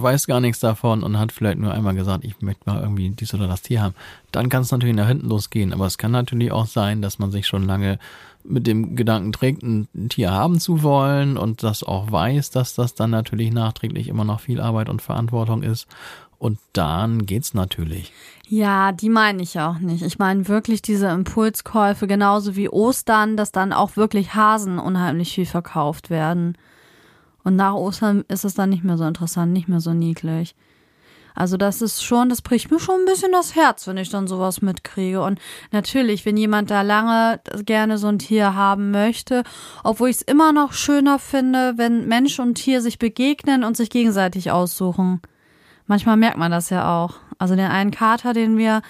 [0.00, 3.34] weiß gar nichts davon und hat vielleicht nur einmal gesagt, ich möchte mal irgendwie dies
[3.34, 3.94] oder das Tier haben,
[4.32, 5.72] dann kann es natürlich nach hinten losgehen.
[5.72, 7.98] Aber es kann natürlich auch sein, dass man sich schon lange
[8.44, 12.94] mit dem Gedanken trägt, ein Tier haben zu wollen und das auch weiß, dass das
[12.94, 15.86] dann natürlich nachträglich immer noch viel Arbeit und Verantwortung ist.
[16.38, 18.12] Und dann geht's natürlich.
[18.48, 20.02] Ja, die meine ich auch nicht.
[20.02, 25.46] Ich meine wirklich diese Impulskäufe, genauso wie Ostern, dass dann auch wirklich Hasen unheimlich viel
[25.46, 26.56] verkauft werden.
[27.44, 30.54] Und nach Ostern ist es dann nicht mehr so interessant, nicht mehr so niedlich.
[31.38, 34.26] Also das ist schon, das bricht mir schon ein bisschen das Herz, wenn ich dann
[34.26, 35.22] sowas mitkriege.
[35.22, 35.38] Und
[35.70, 39.44] natürlich, wenn jemand da lange gerne so ein Tier haben möchte,
[39.84, 43.88] obwohl ich es immer noch schöner finde, wenn Mensch und Tier sich begegnen und sich
[43.88, 45.22] gegenseitig aussuchen.
[45.86, 47.14] Manchmal merkt man das ja auch.
[47.38, 48.82] Also den einen Kater, den wir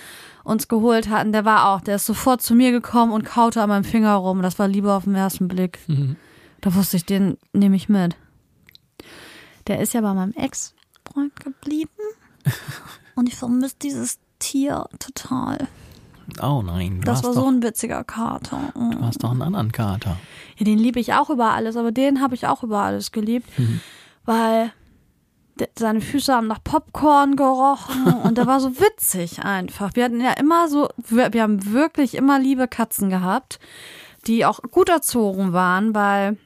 [0.43, 3.69] uns geholt hatten, der war auch, der ist sofort zu mir gekommen und kaute an
[3.69, 4.41] meinem Finger rum.
[4.41, 5.79] Das war Liebe auf den ersten Blick.
[5.87, 6.17] Mhm.
[6.63, 8.17] Da wusste ich, den nehme ich mit.
[9.69, 11.91] Der ist ja bei meinem Ex-Freund geblieben.
[13.15, 15.69] Und ich vermisse dieses Tier total.
[16.43, 17.01] Oh nein.
[17.05, 18.73] Das war doch, so ein witziger Kater.
[18.75, 20.17] Du hast doch einen anderen Kater.
[20.57, 23.47] Ja, den liebe ich auch über alles, aber den habe ich auch über alles geliebt.
[23.59, 23.81] Mhm.
[24.25, 24.73] Weil
[25.77, 29.95] seine Füße haben nach Popcorn gerochen und der war so witzig einfach.
[29.95, 33.59] Wir hatten ja immer so, wir, wir haben wirklich immer liebe Katzen gehabt,
[34.27, 36.37] die auch gut erzogen waren, weil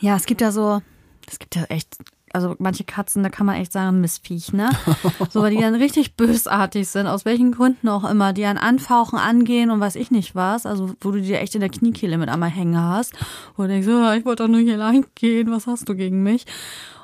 [0.00, 0.82] ja, es gibt ja so,
[1.28, 1.96] es gibt ja echt,
[2.32, 4.70] also manche Katzen, da kann man echt sagen, Missviech, ne?
[5.30, 9.18] So, weil die dann richtig bösartig sind, aus welchen Gründen auch immer, die an Anfauchen
[9.18, 12.28] angehen und weiß ich nicht was, also wo du dir echt in der Kniekehle mit
[12.28, 13.14] einmal hängen hast,
[13.56, 16.22] wo du denkst, oh, ich wollte doch nur hier lang gehen, was hast du gegen
[16.22, 16.46] mich?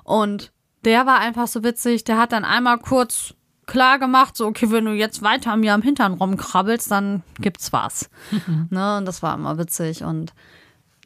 [0.05, 0.53] Und
[0.85, 3.35] der war einfach so witzig, der hat dann einmal kurz
[3.67, 8.11] klar gemacht, so, okay, wenn du jetzt weiter mir am Hintern rumkrabbelst, dann gibt's was.
[8.71, 8.99] ne?
[8.99, 10.03] Und das war immer witzig.
[10.03, 10.33] Und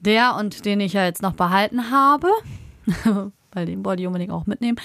[0.00, 2.28] der und den ich ja jetzt noch behalten habe,
[3.52, 4.78] weil den wollte ich unbedingt auch mitnehmen.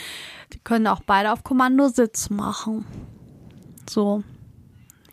[0.53, 2.85] Die können auch beide auf Kommando Sitz machen.
[3.89, 4.23] So.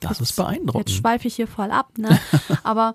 [0.01, 0.89] Das jetzt, ist beeindruckend.
[0.89, 2.19] Jetzt schweife ich hier voll ab, ne?
[2.63, 2.95] Aber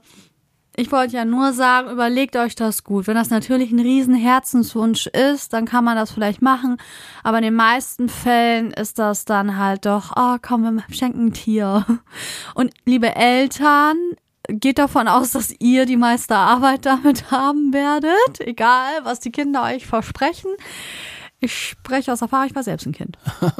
[0.75, 3.05] ich wollte ja nur sagen, überlegt euch das gut.
[3.05, 6.77] Wenn das natürlich ein riesen Herzenswunsch ist, dann kann man das vielleicht machen.
[7.23, 11.33] Aber in den meisten Fällen ist das dann halt doch, oh komm, wir schenken ein
[11.33, 11.85] Tier.
[12.55, 13.97] Und liebe Eltern,
[14.47, 19.63] geht davon aus, dass ihr die meiste Arbeit damit haben werdet, egal was die Kinder
[19.63, 20.51] euch versprechen.
[21.39, 23.17] Ich spreche aus Erfahrung, ich war selbst ein Kind.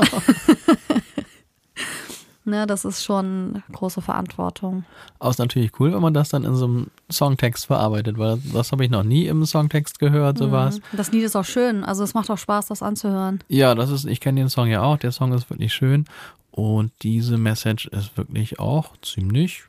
[2.46, 4.86] ne, das ist schon große Verantwortung.
[5.20, 8.72] Aber ist natürlich cool, wenn man das dann in so einem Songtext verarbeitet, weil das
[8.72, 10.80] habe ich noch nie im Songtext gehört, sowas.
[10.80, 10.98] Mhm.
[10.98, 13.40] Das Lied ist auch schön, also es macht auch Spaß, das anzuhören.
[13.50, 16.06] Ja, das ist, ich kenne den Song ja auch, der Song ist wirklich schön
[16.52, 19.64] und diese Message ist wirklich auch ziemlich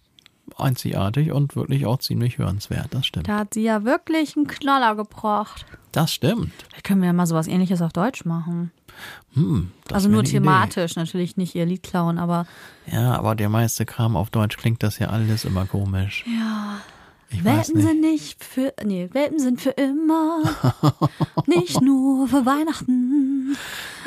[0.60, 3.28] einzigartig und wirklich auch ziemlich hörenswert, das stimmt.
[3.28, 5.66] Da hat sie ja wirklich einen Knaller gebracht.
[5.92, 6.52] Das stimmt.
[6.68, 8.72] Vielleicht können wir ja mal sowas ähnliches auf Deutsch machen.
[9.34, 11.00] Hm, also nur thematisch, Idee.
[11.00, 12.46] natürlich nicht ihr Lied klauen, aber.
[12.86, 16.24] Ja, aber der meiste Kram auf Deutsch klingt das ja alles immer komisch.
[16.26, 16.78] Ja.
[17.34, 17.86] Ich Welpen nicht.
[17.86, 20.42] sind nicht für, nee, Welpen sind für immer,
[21.46, 23.56] nicht nur für Weihnachten.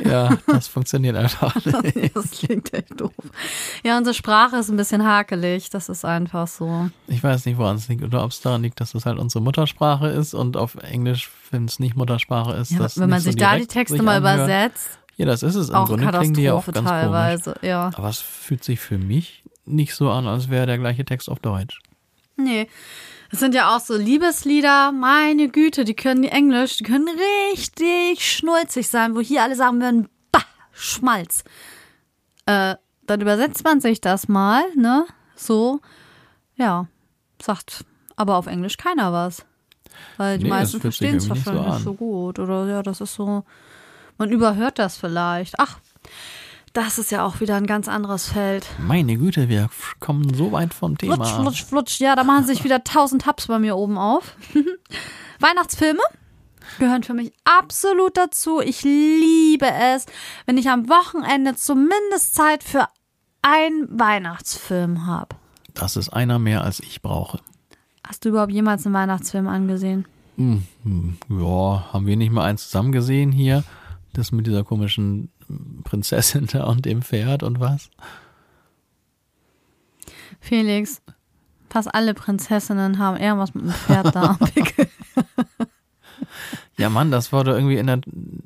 [0.03, 1.55] Ja, das funktioniert einfach
[1.95, 2.15] nicht.
[2.15, 3.11] das klingt echt doof.
[3.83, 6.89] Ja, unsere Sprache ist ein bisschen hakelig, das ist einfach so.
[7.07, 9.43] Ich weiß nicht, woran es liegt oder ob es daran liegt, dass es halt unsere
[9.43, 13.33] Muttersprache ist und auf Englisch, wenn es nicht Muttersprache ist, ja, das Wenn man sich
[13.33, 14.37] so da die Texte mal anhört.
[14.45, 14.99] übersetzt.
[15.17, 15.69] Ja, das ist es.
[15.69, 17.63] Im auch Grunde klingen die ja auch ganz teilweise, komisch.
[17.67, 17.89] Ja.
[17.95, 21.39] Aber es fühlt sich für mich nicht so an, als wäre der gleiche Text auf
[21.39, 21.79] Deutsch.
[22.35, 22.67] Nee.
[23.29, 28.25] Das sind ja auch so Liebeslieder, meine Güte, die können die Englisch, die können richtig
[28.25, 31.43] schnulzig sein, wo hier alle sagen würden, bah, Schmalz.
[32.45, 35.05] Äh, dann übersetzt man sich das mal, ne?
[35.35, 35.81] So,
[36.55, 36.87] ja,
[37.41, 37.85] sagt
[38.15, 39.45] aber auf Englisch keiner was.
[40.17, 42.39] Weil die nee, meisten verstehen es wahrscheinlich nicht so, so gut.
[42.39, 43.43] Oder ja, das ist so,
[44.17, 45.55] man überhört das vielleicht.
[45.59, 45.79] Ach,
[46.77, 48.67] das ist ja auch wieder ein ganz anderes Feld.
[48.77, 49.67] Meine Güte, wir
[49.99, 51.15] kommen so weit vom Thema.
[51.15, 51.99] Flutsch, flutsch, flutsch.
[51.99, 54.35] Ja, da machen sich wieder tausend Tabs bei mir oben auf.
[55.39, 56.01] Weihnachtsfilme
[56.77, 58.61] gehören für mich absolut dazu.
[58.61, 60.05] Ich liebe es,
[60.45, 62.87] wenn ich am Wochenende zumindest Zeit für
[63.41, 65.35] einen Weihnachtsfilm habe.
[65.73, 67.39] Das ist einer mehr, als ich brauche.
[68.07, 70.05] Hast du überhaupt jemals einen Weihnachtsfilm angesehen?
[70.35, 73.63] Hm, hm, ja, haben wir nicht mal einen zusammen gesehen hier?
[74.13, 75.31] Das mit dieser komischen
[75.83, 77.89] Prinzessin da und dem Pferd und was?
[80.39, 81.01] Felix,
[81.69, 84.37] fast alle Prinzessinnen haben irgendwas mit dem Pferd da.
[86.79, 87.99] Ja, Mann, das wurde irgendwie in der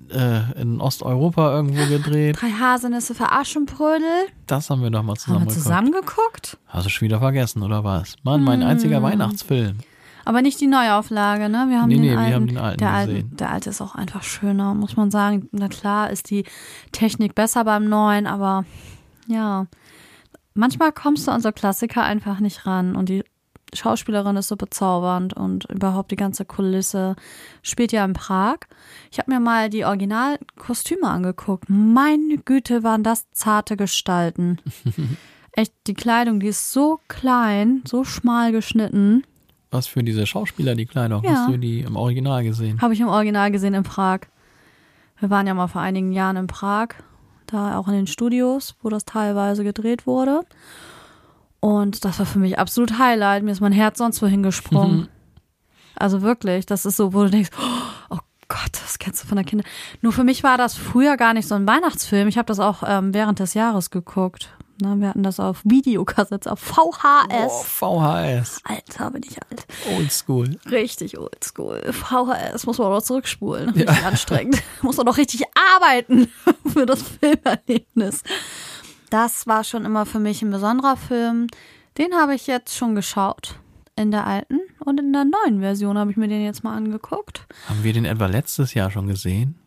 [0.09, 2.37] äh, in Osteuropa irgendwo gedreht.
[2.41, 4.07] Drei Haselnüsse für Aschenbrödel.
[4.47, 5.63] Das haben wir doch mal Haben zusammen wir geguckt.
[5.63, 6.57] zusammen geguckt?
[6.67, 8.15] Hast du schon wieder vergessen, oder was?
[8.23, 9.03] Mann, mein einziger Hm.
[9.03, 9.79] Weihnachtsfilm.
[10.25, 11.65] Aber nicht die Neuauflage, ne?
[11.69, 12.33] Wir haben Nee, den nee, wir alten.
[12.35, 13.15] haben den alten der, gesehen.
[13.15, 15.47] Alte, der alte ist auch einfach schöner, muss man sagen.
[15.51, 16.45] Na klar ist die
[16.91, 18.65] Technik besser beim neuen, aber
[19.27, 19.67] ja.
[20.53, 23.23] Manchmal kommst du an so Klassiker einfach nicht ran und die
[23.73, 27.15] Schauspielerin ist so bezaubernd und überhaupt die ganze Kulisse
[27.61, 28.57] spielt ja in Prag.
[29.11, 31.69] Ich habe mir mal die Originalkostüme angeguckt.
[31.69, 34.59] Meine Güte, waren das zarte Gestalten.
[35.53, 39.23] Echt, die Kleidung, die ist so klein, so schmal geschnitten.
[39.71, 41.23] Was für diese Schauspieler, die Kleidung?
[41.23, 41.31] Ja.
[41.31, 42.81] Hast du die im Original gesehen?
[42.81, 44.19] Habe ich im Original gesehen in Prag.
[45.19, 46.89] Wir waren ja mal vor einigen Jahren in Prag,
[47.47, 50.41] da auch in den Studios, wo das teilweise gedreht wurde.
[51.61, 53.43] Und das war für mich absolut Highlight.
[53.43, 55.07] Mir ist mein Herz sonst wohin gesprungen.
[55.93, 57.51] Also wirklich, das ist so, wo du denkst,
[58.09, 59.63] oh Gott, das kennst du von der Kinder.
[60.01, 62.27] Nur für mich war das früher gar nicht so ein Weihnachtsfilm.
[62.27, 64.49] Ich habe das auch ähm, während des Jahres geguckt.
[64.81, 67.51] Na, wir hatten das auf Videokassettes, auf VHS.
[67.51, 68.61] Oh, VHS.
[68.63, 69.65] Alter, bin ich alt.
[69.95, 70.57] Oldschool.
[70.69, 71.93] Richtig oldschool.
[71.93, 73.69] VHS muss man auch noch zurückspulen.
[73.69, 74.63] Richtig anstrengend.
[74.81, 75.43] Muss man doch richtig
[75.75, 76.31] arbeiten
[76.73, 78.23] für das Filmerlebnis.
[79.11, 81.47] Das war schon immer für mich ein besonderer Film.
[81.99, 83.59] Den habe ich jetzt schon geschaut.
[83.95, 87.45] In der alten und in der neuen Version habe ich mir den jetzt mal angeguckt.
[87.67, 89.59] Haben wir den etwa letztes Jahr schon gesehen?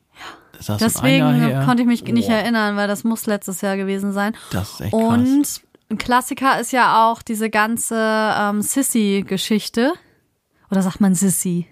[0.65, 4.13] Ist das Deswegen konnte ich mich nicht Boah, erinnern, weil das muss letztes Jahr gewesen
[4.13, 4.35] sein.
[4.51, 5.01] Das ist echt krass.
[5.01, 7.97] Und ein Klassiker ist ja auch diese ganze
[8.39, 9.93] ähm, Sissy-Geschichte.
[10.71, 11.67] Oder sagt man Sissy?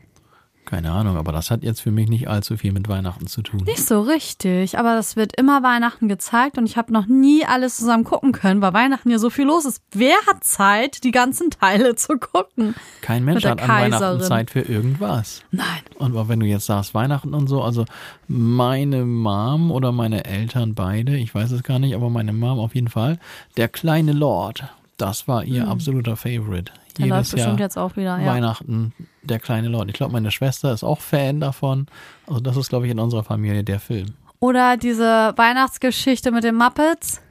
[0.72, 3.60] Keine Ahnung, aber das hat jetzt für mich nicht allzu viel mit Weihnachten zu tun.
[3.66, 7.76] Nicht so richtig, aber das wird immer Weihnachten gezeigt und ich habe noch nie alles
[7.76, 9.82] zusammen gucken können, weil Weihnachten ja so viel los ist.
[9.92, 12.74] Wer hat Zeit, die ganzen Teile zu gucken?
[13.02, 14.22] Kein Mensch hat an Weihnachten.
[14.22, 15.42] Zeit für irgendwas.
[15.50, 15.66] Nein.
[15.98, 17.84] Und auch wenn du jetzt sagst Weihnachten und so, also
[18.26, 22.74] meine Mom oder meine Eltern beide, ich weiß es gar nicht, aber meine Mom auf
[22.74, 23.18] jeden Fall,
[23.58, 24.64] der kleine Lord,
[25.02, 26.72] das war ihr absoluter Favorite.
[26.96, 28.26] Der Jedes läuft bestimmt Jahr jetzt auch wieder, ja.
[28.26, 29.88] Weihnachten, der kleine Lord.
[29.88, 31.86] Ich glaube, meine Schwester ist auch Fan davon.
[32.26, 34.14] Also das ist, glaube ich, in unserer Familie der Film.
[34.38, 37.20] Oder diese Weihnachtsgeschichte mit den Muppets.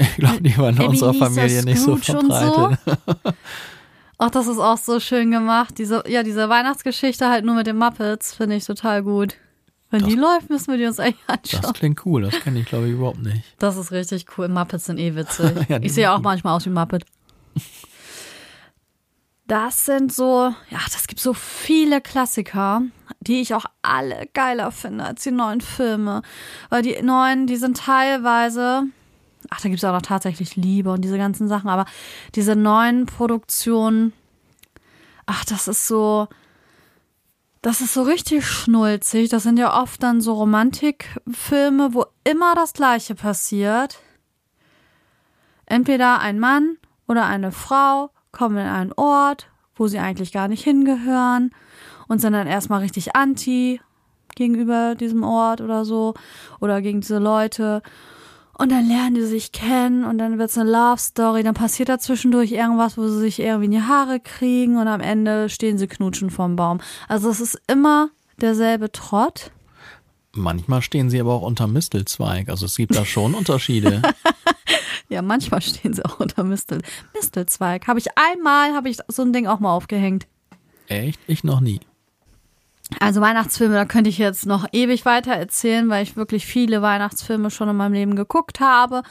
[0.00, 2.80] Ich glaube, die war in unserer Familie nicht so verbreitet.
[4.18, 5.78] Ach, das ist auch so schön gemacht.
[5.78, 9.36] Diese, ja, diese Weihnachtsgeschichte halt nur mit den Muppets finde ich total gut.
[9.90, 11.72] Wenn Das- die läuft, müssen wir die uns Das anschauen.
[11.74, 13.44] klingt cool, das kenne ich, glaube ich, überhaupt nicht.
[13.58, 14.48] Das ist richtig cool.
[14.48, 15.52] Muppets sind eh witzig.
[15.68, 16.24] Ja, ich sehe auch gut.
[16.24, 17.04] manchmal aus wie Muppet.
[19.48, 22.82] Das sind so, ja, das gibt so viele Klassiker,
[23.20, 26.22] die ich auch alle geiler finde als die neuen Filme.
[26.68, 28.82] Weil die neuen, die sind teilweise,
[29.50, 31.84] ach, da gibt es auch noch tatsächlich Liebe und diese ganzen Sachen, aber
[32.34, 34.12] diese neuen Produktionen,
[35.26, 36.26] ach, das ist so,
[37.66, 39.28] das ist so richtig schnulzig.
[39.28, 43.98] Das sind ja oft dann so Romantikfilme, wo immer das Gleiche passiert.
[45.66, 46.76] Entweder ein Mann
[47.08, 51.50] oder eine Frau kommen in einen Ort, wo sie eigentlich gar nicht hingehören
[52.06, 53.80] und sind dann erstmal richtig anti
[54.36, 56.14] gegenüber diesem Ort oder so
[56.60, 57.82] oder gegen diese Leute.
[58.58, 61.42] Und dann lernen die sich kennen und dann wird's eine Love Story.
[61.42, 65.00] Dann passiert da zwischendurch irgendwas, wo sie sich irgendwie in die Haare kriegen und am
[65.00, 66.80] Ende stehen sie knutschen vorm Baum.
[67.06, 68.08] Also es ist immer
[68.40, 69.50] derselbe Trott.
[70.32, 72.48] Manchmal stehen sie aber auch unter Mistelzweig.
[72.48, 74.02] Also es gibt da schon Unterschiede.
[75.08, 76.82] Ja, manchmal stehen sie auch unter Mistel,
[77.14, 77.86] Mistelzweig.
[77.86, 80.26] Habe ich einmal, habe ich so ein Ding auch mal aufgehängt.
[80.88, 81.20] Echt?
[81.28, 81.78] Ich noch nie.
[83.00, 87.50] Also Weihnachtsfilme, da könnte ich jetzt noch ewig weiter erzählen, weil ich wirklich viele Weihnachtsfilme
[87.50, 89.02] schon in meinem Leben geguckt habe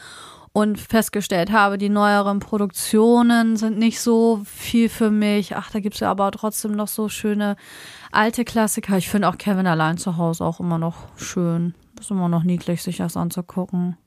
[0.52, 5.54] und festgestellt habe, die neueren Produktionen sind nicht so viel für mich.
[5.54, 7.56] Ach, da gibt's ja aber trotzdem noch so schöne
[8.10, 8.96] alte Klassiker.
[8.96, 11.74] Ich finde auch Kevin allein zu Hause auch immer noch schön.
[12.00, 13.98] Ist immer noch niedlich, sich das anzugucken.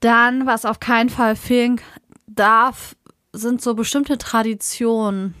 [0.00, 1.78] Dann, was auf keinen Fall fehlen
[2.26, 2.96] darf,
[3.34, 5.34] sind so bestimmte Traditionen.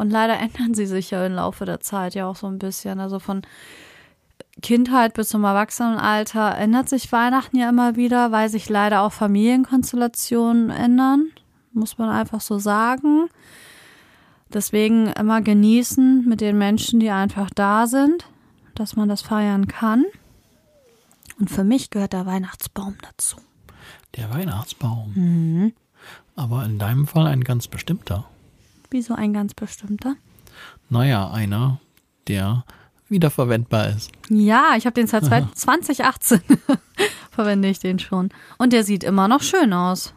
[0.00, 3.00] Und leider ändern sie sich ja im Laufe der Zeit ja auch so ein bisschen.
[3.00, 3.42] Also von
[4.62, 10.70] Kindheit bis zum Erwachsenenalter ändert sich Weihnachten ja immer wieder, weil sich leider auch Familienkonstellationen
[10.70, 11.28] ändern.
[11.74, 13.28] Muss man einfach so sagen.
[14.50, 18.24] Deswegen immer genießen mit den Menschen, die einfach da sind,
[18.74, 20.06] dass man das feiern kann.
[21.38, 23.36] Und für mich gehört der Weihnachtsbaum dazu.
[24.16, 25.12] Der Weihnachtsbaum.
[25.14, 25.72] Mhm.
[26.36, 28.29] Aber in deinem Fall ein ganz bestimmter.
[28.90, 30.14] Wie so ein ganz bestimmter.
[30.88, 31.80] Naja, einer,
[32.28, 32.64] der
[33.08, 34.10] wiederverwendbar ist.
[34.28, 36.40] Ja, ich habe den seit zwei- 2018
[37.30, 38.30] verwende ich den schon.
[38.58, 40.14] Und der sieht immer noch schön aus.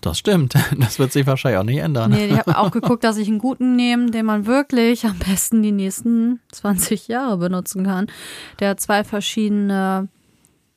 [0.00, 0.54] Das stimmt.
[0.78, 2.10] Das wird sich wahrscheinlich auch nicht ändern.
[2.12, 5.62] Nee, ich habe auch geguckt, dass ich einen guten nehme, den man wirklich am besten
[5.62, 8.06] die nächsten 20 Jahre benutzen kann.
[8.60, 10.08] Der hat zwei verschiedene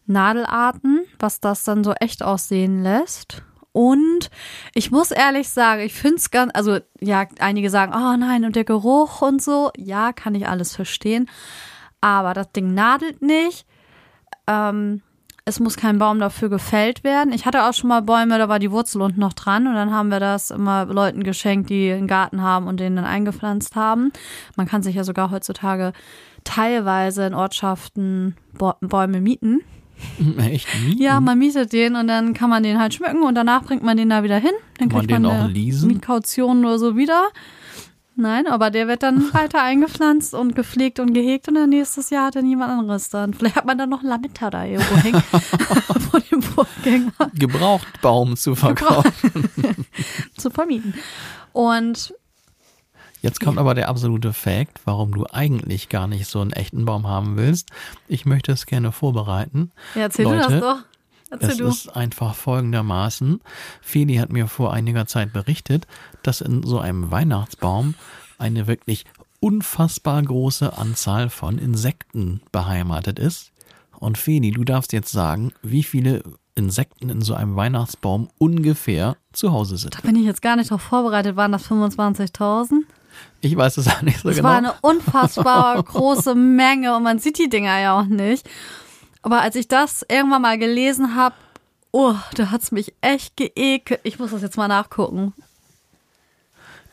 [0.08, 3.44] Nadelarten, was das dann so echt aussehen lässt.
[3.72, 4.30] Und
[4.74, 8.56] ich muss ehrlich sagen, ich finde es ganz, also ja, einige sagen, oh nein, und
[8.56, 9.72] der Geruch und so.
[9.78, 11.30] Ja, kann ich alles verstehen.
[12.02, 13.66] Aber das Ding nadelt nicht.
[14.48, 15.02] Ähm,
[15.50, 17.34] es muss kein Baum dafür gefällt werden.
[17.34, 19.92] Ich hatte auch schon mal Bäume, da war die Wurzel unten noch dran und dann
[19.92, 24.12] haben wir das immer Leuten geschenkt, die einen Garten haben und den dann eingepflanzt haben.
[24.56, 25.94] Man kann sich ja sogar heutzutage
[26.44, 29.62] teilweise in Ortschaften Bäume mieten.
[30.38, 30.68] Echt?
[30.86, 31.02] Mieten?
[31.02, 33.98] Ja, man mietet den und dann kann man den halt schmücken und danach bringt man
[33.98, 34.52] den da wieder hin.
[34.78, 35.88] Dann kann man den auch leasen?
[35.90, 37.30] Mietkaution oder so wieder.
[38.16, 42.28] Nein, aber der wird dann weiter eingepflanzt und gepflegt und gehegt und dann nächstes Jahr
[42.28, 43.34] hat dann jemand anderes dann.
[43.34, 45.22] Vielleicht hat man dann noch Lametta da irgendwo hängen
[46.12, 47.32] vor dem Vorgänger.
[47.34, 49.50] Gebrauchtbaum zu verkaufen.
[50.38, 50.94] zu vermieten.
[51.54, 52.14] Und
[53.22, 57.08] Jetzt kommt aber der absolute Fact, warum du eigentlich gar nicht so einen echten Baum
[57.08, 57.70] haben willst.
[58.08, 59.72] Ich möchte es gerne vorbereiten.
[59.96, 60.78] Ja, erzähl Leute, du das doch.
[61.32, 61.68] Erzähl es du.
[61.68, 63.42] ist einfach folgendermaßen.
[63.82, 65.86] Feli hat mir vor einiger Zeit berichtet,
[66.24, 67.96] dass in so einem Weihnachtsbaum
[68.38, 69.06] eine wirklich
[69.40, 73.52] unfassbar große Anzahl von Insekten beheimatet ist.
[74.00, 76.24] Und Feli, du darfst jetzt sagen, wie viele
[76.56, 79.96] Insekten in so einem Weihnachtsbaum ungefähr zu Hause sind.
[79.96, 81.36] Da bin ich jetzt gar nicht darauf vorbereitet.
[81.36, 82.84] Waren das 25.000?
[83.42, 84.50] Ich weiß es auch nicht so das genau.
[84.50, 88.50] Es war eine unfassbar große Menge und man sieht die Dinger ja auch nicht.
[89.22, 91.36] Aber als ich das irgendwann mal gelesen habe,
[91.92, 94.00] oh, da hat es mich echt geekelt.
[94.04, 95.34] Ich muss das jetzt mal nachgucken.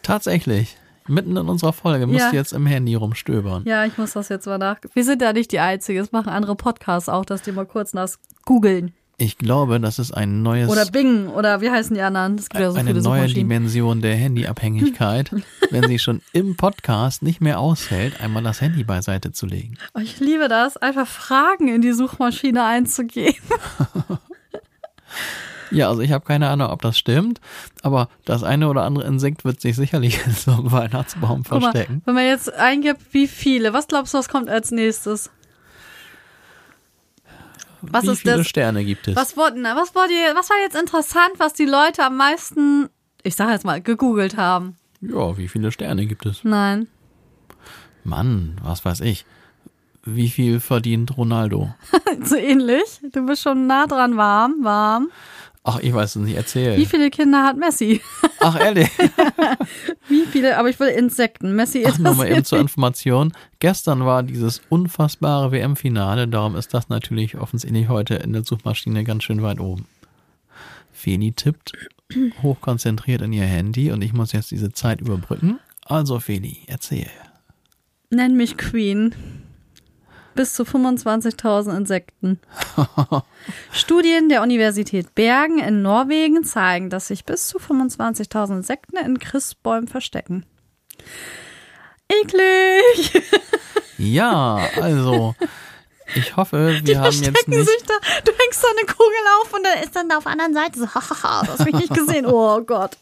[0.03, 0.77] Tatsächlich.
[1.09, 2.31] Mitten in unserer Folge musst Ja.
[2.31, 3.63] du jetzt im Handy rumstöbern.
[3.65, 4.79] Ja, ich muss das jetzt mal nach.
[4.95, 6.01] Wir sind ja nicht die Einzigen.
[6.01, 8.09] Es machen andere Podcasts auch, dass die mal kurz nach
[8.45, 8.93] googeln.
[9.19, 11.29] Ich glaube, das ist ein neues, Oder Bing.
[11.29, 12.35] Oder wie heißen die anderen?
[12.35, 13.29] Es gibt ja so eine neue.
[13.29, 15.31] Dimension der Handyabhängigkeit,
[15.71, 19.79] wenn sie schon im Podcast nicht mehr aushält, einmal das Handy beiseite zu legen.
[19.95, 23.41] Oh, ich liebe das, einfach Fragen in die Suchmaschine einzugeben.
[25.71, 27.41] Ja, also ich habe keine Ahnung, ob das stimmt,
[27.83, 31.73] aber das eine oder andere Insekt wird sich sicherlich in so einem Weihnachtsbaum Guck mal,
[31.73, 32.03] verstecken.
[32.05, 35.31] wenn man jetzt eingibt, wie viele, was glaubst du, was kommt als nächstes?
[37.83, 38.47] Was Wie ist viele das?
[38.47, 39.17] Sterne gibt es?
[39.17, 42.89] Was, wurde, was, wurde, was war jetzt interessant, was die Leute am meisten,
[43.23, 44.77] ich sag jetzt mal, gegoogelt haben?
[45.01, 46.43] Ja, wie viele Sterne gibt es?
[46.43, 46.89] Nein.
[48.05, 49.27] Mann, was weiß ich.
[50.05, 51.75] Wie viel verdient Ronaldo?
[52.23, 53.01] so ähnlich.
[53.13, 55.09] Du bist schon nah dran warm, warm.
[55.69, 56.77] Ach, ich weiß es nicht, erzähl.
[56.77, 58.01] Wie viele Kinder hat Messi?
[58.39, 58.89] Ach, ehrlich.
[60.09, 60.59] Wie viele?
[60.59, 61.57] Aber ich will Insekten.
[61.57, 63.33] Messi Ach, ist nochmal eben zur Information.
[63.59, 69.25] Gestern war dieses unfassbare WM-Finale, darum ist das natürlich offensichtlich heute in der Suchmaschine ganz
[69.25, 69.87] schön weit oben.
[70.93, 71.73] Feni tippt
[72.45, 75.59] hochkonzentriert in ihr Handy und ich muss jetzt diese Zeit überbrücken.
[75.85, 77.11] Also, Feli, erzähl.
[78.11, 79.17] Nenn mich Queen.
[80.37, 82.39] Bis zu 25.000 Insekten.
[83.73, 89.89] Studien der Universität Bergen in Norwegen zeigen, dass sich bis zu 25.000 Insekten in Christbäumen
[89.89, 90.47] verstecken.
[92.09, 93.23] Eklig!
[93.99, 95.35] Ja, also,
[96.15, 97.67] ich hoffe, wir haben jetzt Verstecken nicht.
[97.67, 97.95] sich da.
[98.25, 100.79] Du hängst da eine Kugel auf und dann ist dann da auf der anderen Seite
[100.79, 102.27] so, hahaha, das habe ich nicht gesehen.
[102.27, 102.99] Oh Gott.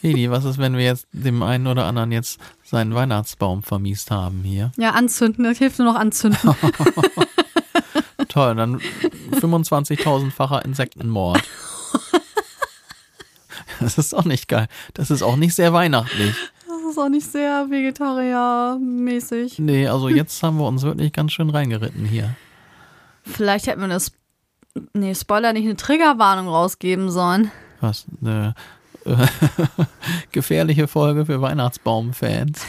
[0.00, 2.40] Feli, was ist, wenn wir jetzt dem einen oder anderen jetzt
[2.72, 4.72] seinen Weihnachtsbaum vermiest haben hier?
[4.78, 5.44] Ja, anzünden.
[5.44, 6.40] Das hilft nur noch anzünden.
[8.28, 8.80] Toll, dann
[9.32, 11.42] 25.000-facher Insektenmord.
[13.78, 14.68] Das ist auch nicht geil.
[14.94, 16.34] Das ist auch nicht sehr weihnachtlich.
[16.66, 19.58] Das ist auch nicht sehr vegetariermäßig.
[19.58, 22.34] Nee, also jetzt haben wir uns wirklich ganz schön reingeritten hier.
[23.22, 24.16] Vielleicht hätten wir eine, Sp
[24.94, 27.50] nee, Spoiler, nicht eine Triggerwarnung rausgeben sollen.
[27.80, 28.81] Was eine äh,
[30.32, 32.66] gefährliche Folge für Weihnachtsbaum-Fans.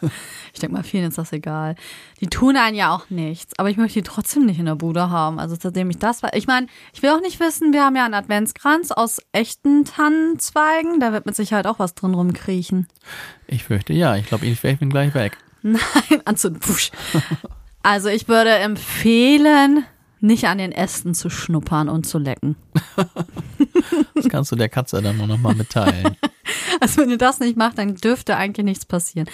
[0.54, 1.76] Ich denke mal, vielen ist das egal.
[2.20, 5.08] Die tun einen ja auch nichts, aber ich möchte die trotzdem nicht in der Bude
[5.08, 5.38] haben.
[5.38, 6.36] Also seitdem ich das war.
[6.36, 11.00] Ich meine, ich will auch nicht wissen, wir haben ja einen Adventskranz aus echten Tannenzweigen.
[11.00, 12.86] Da wird mit Sicherheit auch was drin rumkriechen.
[13.46, 15.38] Ich fürchte ja, ich glaube, ich ihn gleich weg.
[15.62, 15.80] Nein,
[16.26, 16.60] anzünden.
[16.60, 16.90] Pusch.
[17.82, 19.84] Also ich würde empfehlen,
[20.20, 22.56] nicht an den Ästen zu schnuppern und zu lecken.
[24.14, 26.16] Das kannst du der Katze dann nur noch mal mitteilen.
[26.80, 29.28] Also wenn ihr das nicht macht, dann dürfte eigentlich nichts passieren.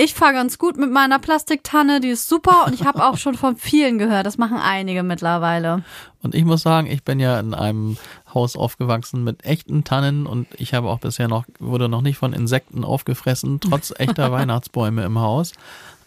[0.00, 3.34] Ich fahre ganz gut mit meiner Plastiktanne, die ist super und ich habe auch schon
[3.34, 4.26] von vielen gehört.
[4.26, 5.82] Das machen einige mittlerweile.
[6.22, 7.96] Und ich muss sagen, ich bin ja in einem
[8.32, 12.32] Haus aufgewachsen mit echten Tannen und ich habe auch bisher noch, wurde noch nicht von
[12.32, 15.52] Insekten aufgefressen, trotz echter Weihnachtsbäume im Haus.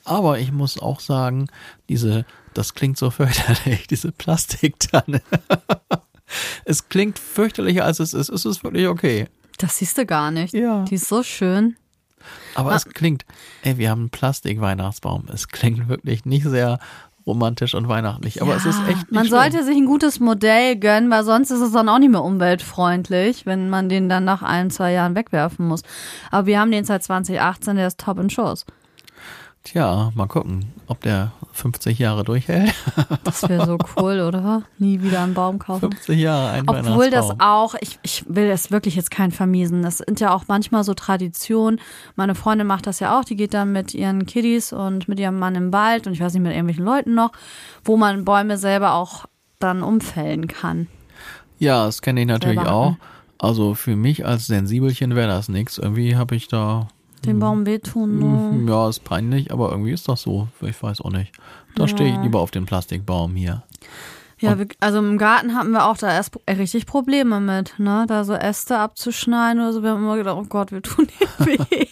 [0.06, 1.48] Aber ich muss auch sagen,
[1.90, 5.22] diese, das klingt so fürchterlich, diese Plastiktanne.
[6.66, 8.30] Es klingt fürchterlicher, als es ist.
[8.30, 9.28] Es ist wirklich okay.
[9.58, 10.54] Das siehst du gar nicht.
[10.54, 10.84] Ja.
[10.86, 11.76] Die ist so schön.
[12.56, 13.26] Aber es klingt,
[13.64, 15.26] ey, wir haben einen Plastik-Weihnachtsbaum.
[15.34, 16.80] Es klingt wirklich nicht sehr
[17.26, 18.42] romantisch und weihnachtlich.
[18.42, 19.40] Aber es ist echt Man schlimm.
[19.40, 23.46] sollte sich ein gutes Modell gönnen, weil sonst ist es dann auch nicht mehr umweltfreundlich,
[23.46, 25.82] wenn man den dann nach ein, zwei Jahren wegwerfen muss.
[26.32, 28.66] Aber wir haben den seit 2018, der ist top in Schuss.
[29.64, 32.74] Tja, mal gucken, ob der 50 Jahre durchhält.
[33.24, 34.64] Das wäre so cool, oder?
[34.78, 35.92] Nie wieder einen Baum kaufen.
[35.92, 39.84] 50 Jahre ein Obwohl das auch, ich, ich will das wirklich jetzt kein vermiesen.
[39.84, 41.80] Das sind ja auch manchmal so Traditionen.
[42.16, 43.24] Meine Freundin macht das ja auch.
[43.24, 46.34] Die geht dann mit ihren Kiddies und mit ihrem Mann im Wald und ich weiß
[46.34, 47.32] nicht, mit irgendwelchen Leuten noch,
[47.84, 49.26] wo man Bäume selber auch
[49.60, 50.88] dann umfällen kann.
[51.60, 52.96] Ja, das kenne ich natürlich auch.
[53.38, 55.78] Also für mich als Sensibelchen wäre das nichts.
[55.78, 56.88] Irgendwie habe ich da,
[57.26, 58.18] Den Baum wehtun.
[58.20, 58.52] Ne?
[58.52, 60.48] hm, ja, ist peinlich, aber irgendwie ist das so.
[60.62, 61.32] Ich weiß auch nicht.
[61.76, 62.22] Da stehe ich Ja.
[62.24, 63.64] lieber auf den Plastikbaum hier.
[64.40, 68.06] Ja, wir, also im Garten hatten wir auch da erst richtig Probleme mit, ne?
[68.08, 69.84] Da so Äste abzuschneiden oder so.
[69.84, 71.86] Wir haben immer gedacht, oh Gott, wir tun dir weh.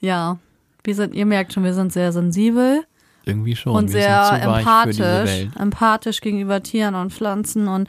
[0.00, 0.38] ja.
[0.82, 2.84] Wir sind, ihr merkt schon, wir sind sehr sensibel.
[3.24, 3.72] Irgendwie schon.
[3.72, 7.88] und wir sehr empathisch, empathisch gegenüber Tieren und Pflanzen und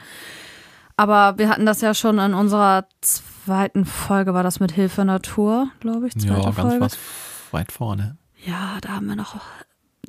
[0.96, 2.86] aber wir hatten das ja schon in unserer
[3.48, 6.80] zweiten Folge, war das mit Hilfe Natur, glaube ich, zweite Ja, ganz Folge.
[6.82, 6.98] was
[7.50, 8.18] weit vorne.
[8.44, 9.36] Ja, da haben wir noch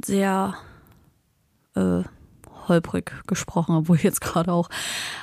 [0.04, 0.56] sehr
[1.76, 2.04] äh,
[2.68, 4.70] holprig gesprochen, obwohl jetzt gerade auch.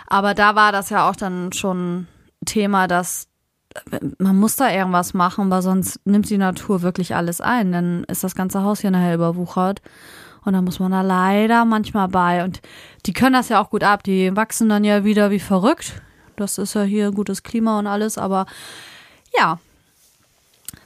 [0.06, 2.06] Aber da war das ja auch dann schon
[2.46, 3.28] Thema, dass
[3.90, 7.70] äh, man muss da irgendwas machen, weil sonst nimmt die Natur wirklich alles ein.
[7.70, 9.82] Dann ist das ganze Haus hier nachher überwuchert.
[10.44, 12.44] Und da muss man da leider manchmal bei.
[12.44, 12.62] Und
[13.04, 14.02] die können das ja auch gut ab.
[14.04, 16.00] Die wachsen dann ja wieder wie verrückt.
[16.36, 18.18] Das ist ja hier gutes Klima und alles.
[18.18, 18.46] Aber
[19.36, 19.58] ja,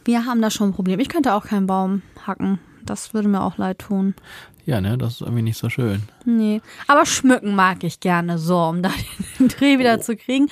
[0.05, 1.01] wir haben da schon ein Problem.
[1.01, 2.59] Ich könnte auch keinen Baum hacken.
[2.85, 4.15] Das würde mir auch leid tun.
[4.67, 6.03] Ja, ne, das ist irgendwie nicht so schön.
[6.25, 6.61] Nee.
[6.87, 8.91] Aber schmücken mag ich gerne so, um da
[9.39, 10.49] den Dreh wieder zu kriegen.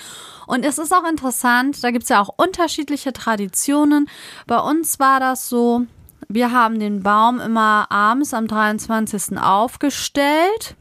[0.46, 4.08] Und es ist auch interessant, da gibt es ja auch unterschiedliche Traditionen.
[4.46, 5.82] Bei uns war das so,
[6.28, 9.38] wir haben den Baum immer abends am 23.
[9.38, 10.76] aufgestellt.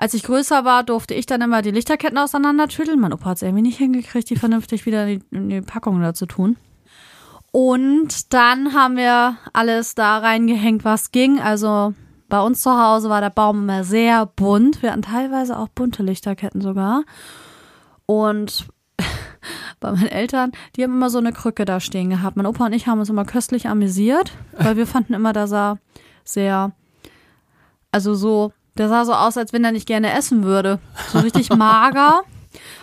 [0.00, 3.00] Als ich größer war, durfte ich dann immer die Lichterketten auseinandertütteln.
[3.00, 6.00] Mein Opa hat es irgendwie nicht hingekriegt, die vernünftig wieder in die, in die Packung
[6.00, 6.56] da zu tun.
[7.50, 11.40] Und dann haben wir alles da reingehängt, was ging.
[11.40, 11.94] Also
[12.28, 14.82] bei uns zu Hause war der Baum immer sehr bunt.
[14.82, 17.02] Wir hatten teilweise auch bunte Lichterketten sogar.
[18.06, 18.68] Und
[19.80, 22.36] bei meinen Eltern, die haben immer so eine Krücke da stehen gehabt.
[22.36, 25.78] Mein Opa und ich haben uns immer köstlich amüsiert, weil wir fanden immer, der sah
[26.22, 26.70] sehr,
[27.90, 30.78] also so, der sah so aus, als wenn er nicht gerne essen würde.
[31.12, 32.22] So richtig mager.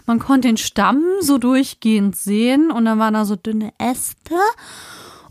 [0.06, 4.36] Man konnte den Stamm so durchgehend sehen und dann waren da so dünne Äste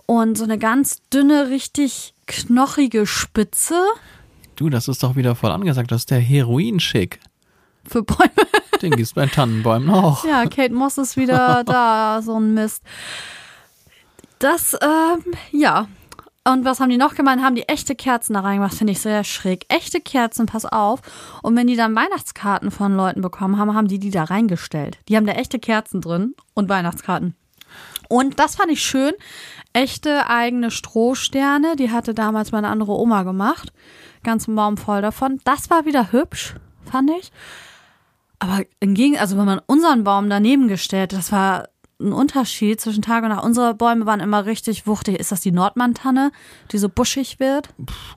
[0.07, 3.77] und so eine ganz dünne, richtig knochige Spitze
[4.57, 5.91] Du, das ist doch wieder voll angesagt.
[5.91, 7.19] Das ist der Heroin-Schick.
[7.87, 8.31] für Bäume.
[8.83, 10.25] Den gibt's bei Tannenbäumen auch.
[10.25, 12.83] Ja, Kate Moss ist wieder da, so ein Mist.
[14.39, 15.89] Das, ähm, ja.
[16.47, 17.43] Und was haben die noch gemeint?
[17.43, 18.75] Haben die echte Kerzen da reingemacht?
[18.75, 19.65] Finde ich sehr schräg.
[19.69, 21.01] Echte Kerzen, pass auf.
[21.43, 24.99] Und wenn die dann Weihnachtskarten von Leuten bekommen haben, haben die die da reingestellt.
[25.09, 27.35] Die haben da echte Kerzen drin und Weihnachtskarten.
[28.11, 29.13] Und das fand ich schön.
[29.73, 31.77] Echte eigene Strohsterne.
[31.77, 33.73] Die hatte damals meine andere Oma gemacht.
[34.23, 35.41] Ganzen Baum voll davon.
[35.45, 37.33] Das war wieder hübsch, fand ich.
[38.39, 41.69] Aber hingegen, also wenn man unseren Baum daneben gestellt, das war
[42.01, 43.45] ein Unterschied zwischen Tag und Nacht.
[43.45, 45.19] Unsere Bäume waren immer richtig wuchtig.
[45.19, 46.33] Ist das die Nordmann-Tanne,
[46.73, 47.69] die so buschig wird?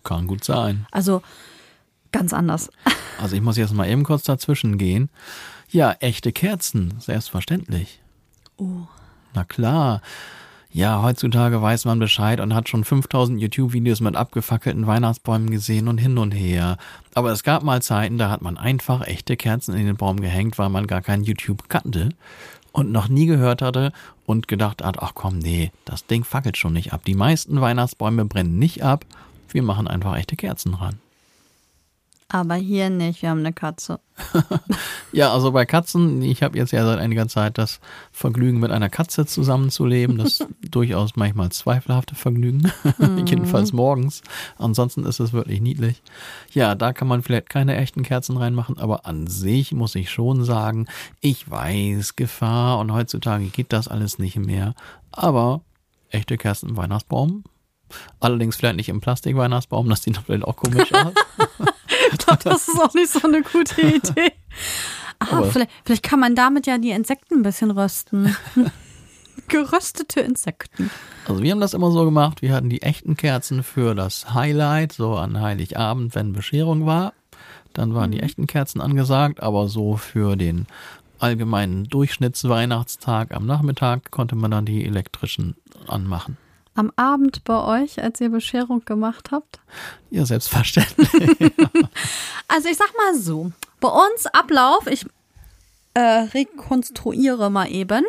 [0.04, 0.88] Kann gut sein.
[0.92, 1.22] Also
[2.12, 2.70] ganz anders.
[3.20, 5.10] Also ich muss jetzt mal eben kurz dazwischen gehen.
[5.70, 8.00] Ja, echte Kerzen, selbstverständlich.
[8.58, 8.82] Oh.
[9.34, 10.04] Na klar.
[10.70, 15.98] Ja, heutzutage weiß man Bescheid und hat schon 5000 YouTube-Videos mit abgefackelten Weihnachtsbäumen gesehen und
[15.98, 16.78] hin und her.
[17.16, 20.60] Aber es gab mal Zeiten, da hat man einfach echte Kerzen in den Baum gehängt,
[20.60, 22.10] weil man gar kein YouTube kannte
[22.78, 23.92] und noch nie gehört hatte
[24.28, 27.04] und gedacht hat, ach komm, nee, das Ding fackelt schon nicht ab.
[27.06, 29.04] Die meisten Weihnachtsbäume brennen nicht ab.
[29.50, 31.00] Wir machen einfach echte Kerzen ran.
[32.30, 34.00] Aber hier nicht, wir haben eine Katze.
[35.14, 37.80] Ja, also bei Katzen, ich habe jetzt ja seit einiger Zeit das
[38.12, 40.18] Vergnügen, mit einer Katze zusammenzuleben.
[40.18, 42.72] Das durchaus manchmal zweifelhafte Vergnügen.
[43.26, 44.22] Jedenfalls morgens.
[44.58, 46.04] Ansonsten ist es wirklich niedlich.
[46.52, 50.44] Ja, da kann man vielleicht keine echten Kerzen reinmachen, aber an sich muss ich schon
[50.44, 50.88] sagen,
[51.22, 54.76] ich weiß Gefahr und heutzutage geht das alles nicht mehr.
[55.12, 55.62] Aber
[56.10, 57.44] echte Kerzen im Weihnachtsbaum.
[58.20, 61.14] Allerdings vielleicht nicht im Plastik-Weihnachtsbaum, das sieht vielleicht auch komisch aus.
[62.12, 64.32] Ich glaube, das ist auch nicht so eine gute Idee.
[65.20, 68.36] Ah, vielleicht, vielleicht kann man damit ja die Insekten ein bisschen rösten.
[69.48, 70.90] Geröstete Insekten.
[71.28, 74.94] Also wir haben das immer so gemacht, wir hatten die echten Kerzen für das Highlight,
[74.94, 77.14] so an Heiligabend, wenn Bescherung war.
[77.74, 80.68] Dann waren die echten Kerzen angesagt, aber so für den
[81.20, 85.56] allgemeinen Durchschnittsweihnachtstag am Nachmittag konnte man dann die elektrischen
[85.88, 86.38] anmachen.
[86.78, 89.60] Am Abend bei euch, als ihr Bescherung gemacht habt?
[90.12, 91.10] Ja, selbstverständlich.
[92.48, 93.52] Also ich sag mal so,
[93.82, 95.06] bei uns Ablauf, ich
[95.96, 98.06] äh, rekonstruiere mal eben.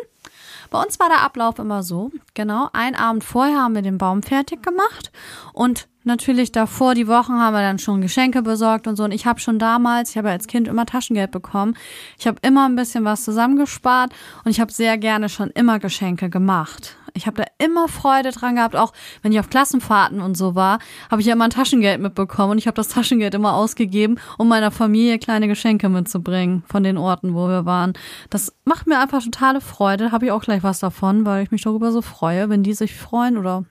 [0.69, 4.21] Bei uns war der Ablauf immer so, genau, ein Abend vorher haben wir den Baum
[4.21, 5.11] fertig gemacht
[5.51, 9.03] und natürlich davor, die Wochen, haben wir dann schon Geschenke besorgt und so.
[9.03, 11.75] Und ich habe schon damals, ich habe als Kind immer Taschengeld bekommen,
[12.17, 14.13] ich habe immer ein bisschen was zusammengespart
[14.43, 16.97] und ich habe sehr gerne schon immer Geschenke gemacht.
[17.13, 20.79] Ich habe da immer Freude dran gehabt, auch wenn ich auf Klassenfahrten und so war,
[21.09, 24.47] habe ich ja immer ein Taschengeld mitbekommen und ich habe das Taschengeld immer ausgegeben, um
[24.47, 27.93] meiner Familie kleine Geschenke mitzubringen von den Orten, wo wir waren.
[28.29, 31.63] Das macht mir einfach totale Freude, habe ich auch gleich was davon, weil ich mich
[31.63, 33.65] darüber so freue, wenn die sich freuen oder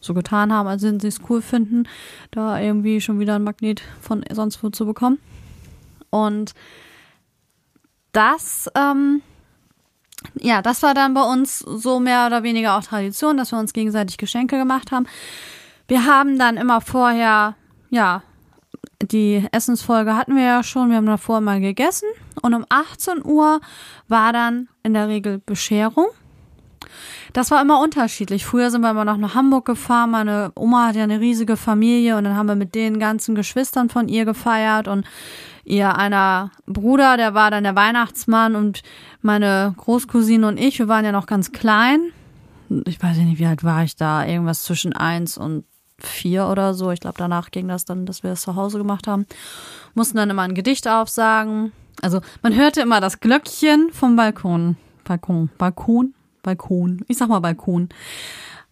[0.00, 1.84] so getan haben, als wenn sie es cool finden,
[2.30, 5.18] da irgendwie schon wieder ein Magnet von sonst wo zu bekommen.
[6.10, 6.54] Und
[8.12, 9.20] das, ähm,
[10.34, 13.72] ja, das war dann bei uns so mehr oder weniger auch Tradition, dass wir uns
[13.72, 15.06] gegenseitig Geschenke gemacht haben.
[15.88, 17.54] Wir haben dann immer vorher,
[17.90, 18.22] ja,
[19.02, 22.08] die Essensfolge hatten wir ja schon, wir haben davor mal gegessen
[22.42, 23.60] und um 18 Uhr
[24.08, 26.06] war dann in der Regel Bescherung.
[27.32, 28.46] Das war immer unterschiedlich.
[28.46, 30.10] Früher sind wir immer noch nach Hamburg gefahren.
[30.10, 33.90] Meine Oma hat ja eine riesige Familie und dann haben wir mit den ganzen Geschwistern
[33.90, 35.04] von ihr gefeiert und
[35.64, 38.82] ihr einer Bruder, der war dann der Weihnachtsmann und
[39.26, 42.00] meine Großcousine und ich, wir waren ja noch ganz klein.
[42.86, 44.24] Ich weiß nicht, wie alt war ich da?
[44.24, 45.64] Irgendwas zwischen eins und
[45.98, 46.90] vier oder so.
[46.90, 49.26] Ich glaube, danach ging das dann, dass wir es zu Hause gemacht haben.
[49.94, 51.72] Mussten dann immer ein Gedicht aufsagen.
[52.02, 54.76] Also man hörte immer das Glöckchen vom Balkon.
[55.04, 57.04] Balkon, Balkon, Balkon.
[57.08, 57.88] Ich sag mal Balkon.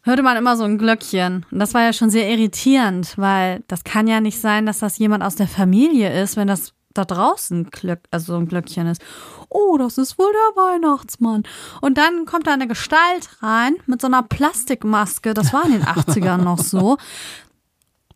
[0.03, 1.47] Hörte man immer so ein Glöckchen.
[1.51, 4.99] Und das war ja schon sehr irritierend, weil das kann ja nicht sein, dass das
[4.99, 9.03] jemand aus der Familie ist, wenn das da draußen Glöck, also so ein Glöckchen ist.
[9.49, 11.43] Oh, das ist wohl der Weihnachtsmann.
[11.81, 15.35] Und dann kommt da eine Gestalt rein mit so einer Plastikmaske.
[15.35, 16.97] Das war in den 80ern noch so.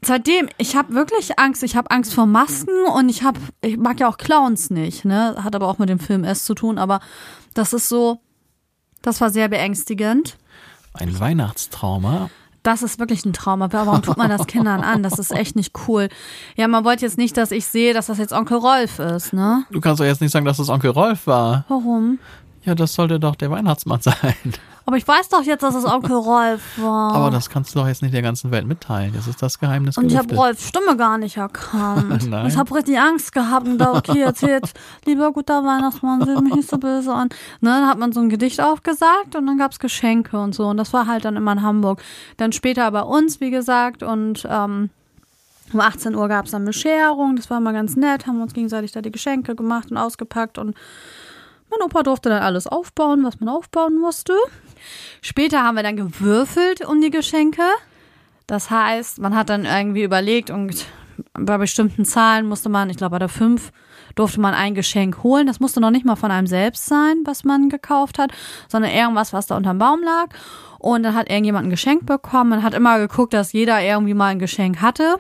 [0.04, 1.62] Seitdem, ich habe wirklich Angst.
[1.62, 5.04] Ich habe Angst vor Masken und ich habe, ich mag ja auch Clowns nicht.
[5.04, 6.78] Ne, hat aber auch mit dem Film S zu tun.
[6.78, 7.00] Aber
[7.54, 8.20] das ist so,
[9.02, 10.38] das war sehr beängstigend.
[10.94, 12.30] Ein Weihnachtstrauma.
[12.68, 13.64] Das ist wirklich ein Trauma.
[13.64, 15.02] Aber warum tut man das Kindern an?
[15.02, 16.10] Das ist echt nicht cool.
[16.54, 19.64] Ja, man wollte jetzt nicht, dass ich sehe, dass das jetzt Onkel Rolf ist, ne?
[19.70, 21.64] Du kannst doch jetzt nicht sagen, dass das Onkel Rolf war.
[21.68, 22.18] Warum?
[22.64, 24.34] Ja, das sollte doch der Weihnachtsmann sein.
[24.88, 27.12] Aber ich weiß doch jetzt, dass es Onkel Rolf war.
[27.12, 29.12] Aber das kannst du doch jetzt nicht der ganzen Welt mitteilen.
[29.12, 29.98] Das ist das Geheimnis.
[29.98, 30.34] Und ich habe.
[30.34, 32.26] Rolfs Stimme gar nicht erkannt.
[32.30, 32.46] Nein.
[32.46, 34.72] Ich habe richtig Angst gehabt und da, okay, jetzt,
[35.04, 37.28] lieber guter Weihnachtsmann, seht mich nicht so böse an.
[37.60, 40.68] Ne, dann hat man so ein Gedicht aufgesagt und dann gab's Geschenke und so.
[40.68, 42.02] Und das war halt dann immer in Hamburg.
[42.38, 44.88] Dann später bei uns, wie gesagt, und ähm,
[45.70, 47.36] um 18 Uhr gab's dann Bescherung.
[47.36, 50.74] Das war mal ganz nett, haben uns gegenseitig da die Geschenke gemacht und ausgepackt und
[51.70, 54.32] mein Opa durfte dann alles aufbauen, was man aufbauen musste.
[55.20, 57.62] Später haben wir dann gewürfelt um die Geschenke.
[58.46, 60.86] Das heißt, man hat dann irgendwie überlegt und
[61.34, 63.72] bei bestimmten Zahlen musste man, ich glaube bei der 5,
[64.14, 65.46] durfte man ein Geschenk holen.
[65.46, 68.32] Das musste noch nicht mal von einem selbst sein, was man gekauft hat,
[68.68, 70.28] sondern irgendwas, was da unterm Baum lag.
[70.78, 72.50] Und dann hat irgendjemand ein Geschenk bekommen.
[72.50, 75.16] Man hat immer geguckt, dass jeder irgendwie mal ein Geschenk hatte.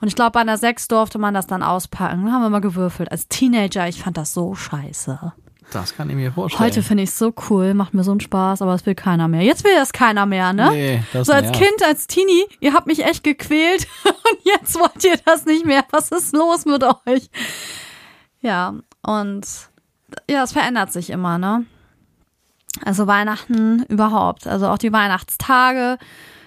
[0.00, 2.24] Und ich glaube, bei einer 6 durfte man das dann auspacken.
[2.24, 3.10] Dann haben wir mal gewürfelt.
[3.10, 5.32] Als Teenager, ich fand das so scheiße.
[5.72, 6.64] Das kann ich mir vorstellen.
[6.64, 9.28] Heute finde ich es so cool, macht mir so einen Spaß, aber es will keiner
[9.28, 9.42] mehr.
[9.42, 10.70] Jetzt will das keiner mehr, ne?
[10.70, 11.58] Nee, das so als nervt.
[11.58, 15.84] Kind, als Teenie, ihr habt mich echt gequält und jetzt wollt ihr das nicht mehr.
[15.90, 17.28] Was ist los mit euch?
[18.40, 19.46] Ja, und
[20.30, 21.66] ja, es verändert sich immer, ne?
[22.84, 25.98] Also Weihnachten überhaupt, also auch die Weihnachtstage.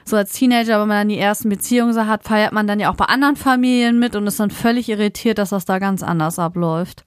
[0.03, 2.91] So als Teenager, wenn man dann die ersten Beziehungen so hat, feiert man dann ja
[2.91, 6.39] auch bei anderen Familien mit und ist dann völlig irritiert, dass das da ganz anders
[6.39, 7.05] abläuft.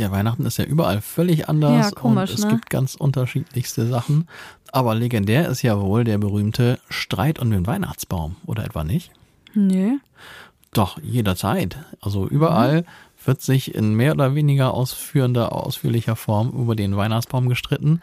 [0.00, 2.52] Ja, Weihnachten ist ja überall völlig anders Ja, komisch, und es ne?
[2.52, 4.26] gibt ganz unterschiedlichste Sachen.
[4.72, 9.10] Aber legendär ist ja wohl der berühmte Streit um den Weihnachtsbaum, oder etwa nicht?
[9.52, 9.98] Nö.
[10.72, 11.76] Doch, jederzeit.
[12.00, 12.86] Also überall
[13.22, 18.00] wird sich in mehr oder weniger ausführender, ausführlicher Form über den Weihnachtsbaum gestritten.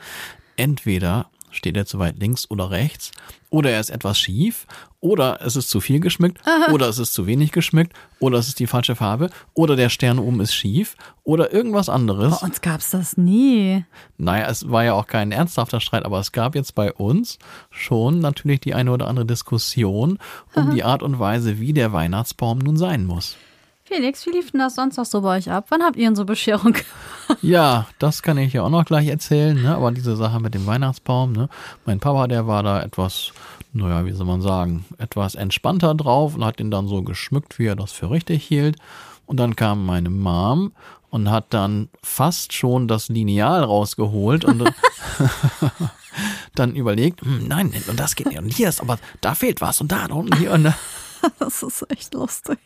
[0.55, 1.25] Entweder
[1.57, 3.11] steht er zu weit links oder rechts,
[3.49, 4.67] oder er ist etwas schief,
[4.99, 6.39] oder es ist zu viel geschmückt,
[6.71, 10.19] oder es ist zu wenig geschmückt, oder es ist die falsche Farbe, oder der Stern
[10.19, 12.39] oben ist schief, oder irgendwas anderes.
[12.39, 13.85] Bei uns gab's das nie.
[14.17, 17.39] Naja, es war ja auch kein ernsthafter Streit, aber es gab jetzt bei uns
[17.69, 20.19] schon natürlich die eine oder andere Diskussion
[20.55, 23.37] um die Art und Weise, wie der Weihnachtsbaum nun sein muss.
[23.87, 25.67] Felix, wie lief denn das sonst noch so bei euch ab?
[25.69, 26.75] Wann habt ihr denn so Bescherung?
[27.41, 29.75] Ja, das kann ich ja auch noch gleich erzählen, ne?
[29.75, 31.47] aber diese Sache mit dem Weihnachtsbaum, ne?
[31.85, 33.31] mein Papa, der war da etwas,
[33.71, 37.67] naja, wie soll man sagen, etwas entspannter drauf und hat den dann so geschmückt, wie
[37.67, 38.75] er das für richtig hielt.
[39.25, 40.73] Und dann kam meine Mom
[41.09, 44.69] und hat dann fast schon das Lineal rausgeholt und
[46.55, 48.39] dann überlegt, hm, nein, und das geht nicht.
[48.39, 50.75] Und hier ist aber, da fehlt was und da und hier und da.
[51.39, 52.59] Das ist echt lustig.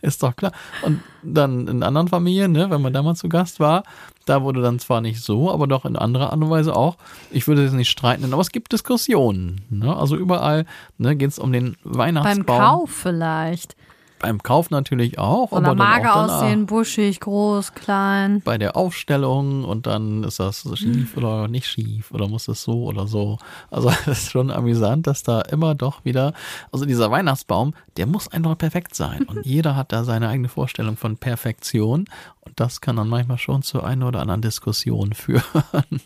[0.00, 0.52] Ist doch klar.
[0.82, 3.82] Und dann in anderen Familien, ne, wenn man da mal zu Gast war,
[4.24, 6.96] da wurde dann zwar nicht so, aber doch in anderer Art und Weise auch.
[7.30, 9.62] Ich würde es nicht streiten, aber es gibt Diskussionen.
[9.68, 9.94] Ne?
[9.94, 10.66] Also überall
[10.98, 12.46] ne, geht es um den Weihnachtsbaum.
[12.46, 13.76] Beim Kauf vielleicht.
[14.20, 15.50] Beim Kauf natürlich auch.
[15.50, 18.42] Oder aber mager aussehen, buschig, groß, klein.
[18.44, 22.84] Bei der Aufstellung und dann ist das schief oder nicht schief oder muss es so
[22.84, 23.38] oder so.
[23.70, 26.34] Also es ist schon amüsant, dass da immer doch wieder,
[26.70, 29.22] also dieser Weihnachtsbaum, der muss einfach perfekt sein.
[29.22, 32.04] Und jeder hat da seine eigene Vorstellung von Perfektion.
[32.40, 35.42] Und das kann dann manchmal schon zu einer oder anderen Diskussion führen.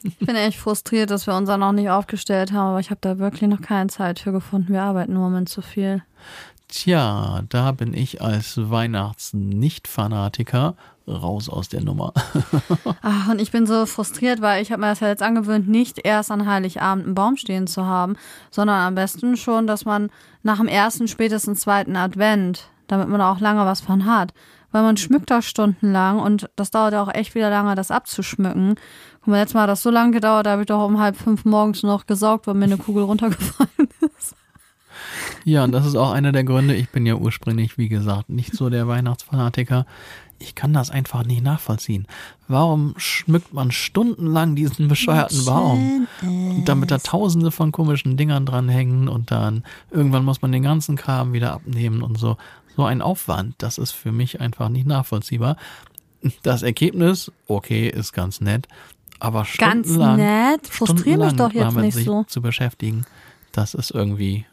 [0.05, 3.19] Ich bin echt frustriert, dass wir unser noch nicht aufgestellt haben, aber ich habe da
[3.19, 4.73] wirklich noch keine Zeit für gefunden.
[4.73, 6.03] Wir arbeiten im Moment zu viel.
[6.69, 12.13] Tja, da bin ich als Weihnachts-Nicht-Fanatiker raus aus der Nummer.
[13.03, 16.01] Ach, und ich bin so frustriert, weil ich habe mir das ja jetzt angewöhnt, nicht
[16.05, 18.17] erst an Heiligabend einen Baum stehen zu haben,
[18.51, 20.11] sondern am besten schon, dass man
[20.43, 24.33] nach dem ersten, spätestens zweiten Advent, damit man auch lange was von hat.
[24.73, 28.75] Weil man schmückt da stundenlang und das dauert ja auch echt wieder lange, das abzuschmücken.
[29.21, 31.17] Guck mal, letztes Mal hat das so lange gedauert, da habe ich doch um halb
[31.17, 33.94] fünf morgens noch gesaugt, weil mir eine Kugel runtergefallen ist.
[35.45, 36.75] Ja, und das ist auch einer der Gründe.
[36.75, 39.87] Ich bin ja ursprünglich, wie gesagt, nicht so der Weihnachtsfanatiker.
[40.39, 42.07] Ich kann das einfach nicht nachvollziehen.
[42.49, 46.09] Warum schmückt man stundenlang diesen bescheuerten Baum?
[46.23, 50.97] Und damit da tausende von komischen Dingern dranhängen und dann irgendwann muss man den ganzen
[50.97, 52.37] Kram wieder abnehmen und so.
[52.77, 55.57] So ein Aufwand, das ist für mich einfach nicht nachvollziehbar.
[56.43, 58.67] Das Ergebnis, okay, ist ganz nett,
[59.21, 60.67] aber Ganz stundenlang, nett.
[60.67, 62.25] Frustrier mich doch jetzt damit nicht sich so.
[62.25, 63.05] zu beschäftigen,
[63.53, 64.47] das ist irgendwie.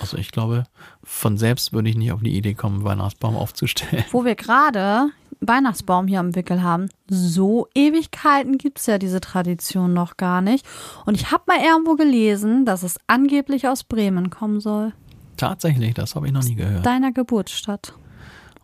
[0.00, 0.64] Also ich glaube,
[1.02, 4.04] von selbst würde ich nicht auf die Idee kommen, einen Weihnachtsbaum aufzustellen.
[4.10, 6.88] Wo wir gerade Weihnachtsbaum hier am Wickel haben.
[7.08, 10.66] So Ewigkeiten gibt's ja diese Tradition noch gar nicht.
[11.06, 14.92] Und ich habe mal irgendwo gelesen, dass es angeblich aus Bremen kommen soll.
[15.36, 16.86] Tatsächlich, das habe ich noch nie gehört.
[16.86, 17.94] Deiner Geburtsstadt.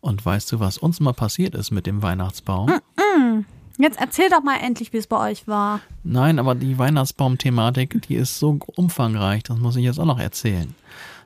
[0.01, 2.73] Und weißt du, was uns mal passiert ist mit dem Weihnachtsbaum?
[3.77, 5.81] Jetzt erzähl doch mal endlich, wie es bei euch war.
[6.05, 10.75] Nein, aber die Weihnachtsbaum-Thematik, die ist so umfangreich, das muss ich jetzt auch noch erzählen.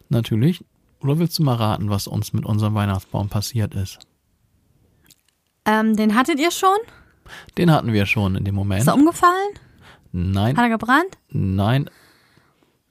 [0.08, 0.64] Natürlich,
[1.00, 3.98] oder willst du mal raten, was uns mit unserem Weihnachtsbaum passiert ist?
[5.64, 6.76] Ähm, den hattet ihr schon?
[7.56, 8.82] Den hatten wir schon in dem Moment.
[8.82, 9.54] Ist er umgefallen?
[10.12, 11.18] Nein, Hat er gebrannt?
[11.30, 11.90] nein,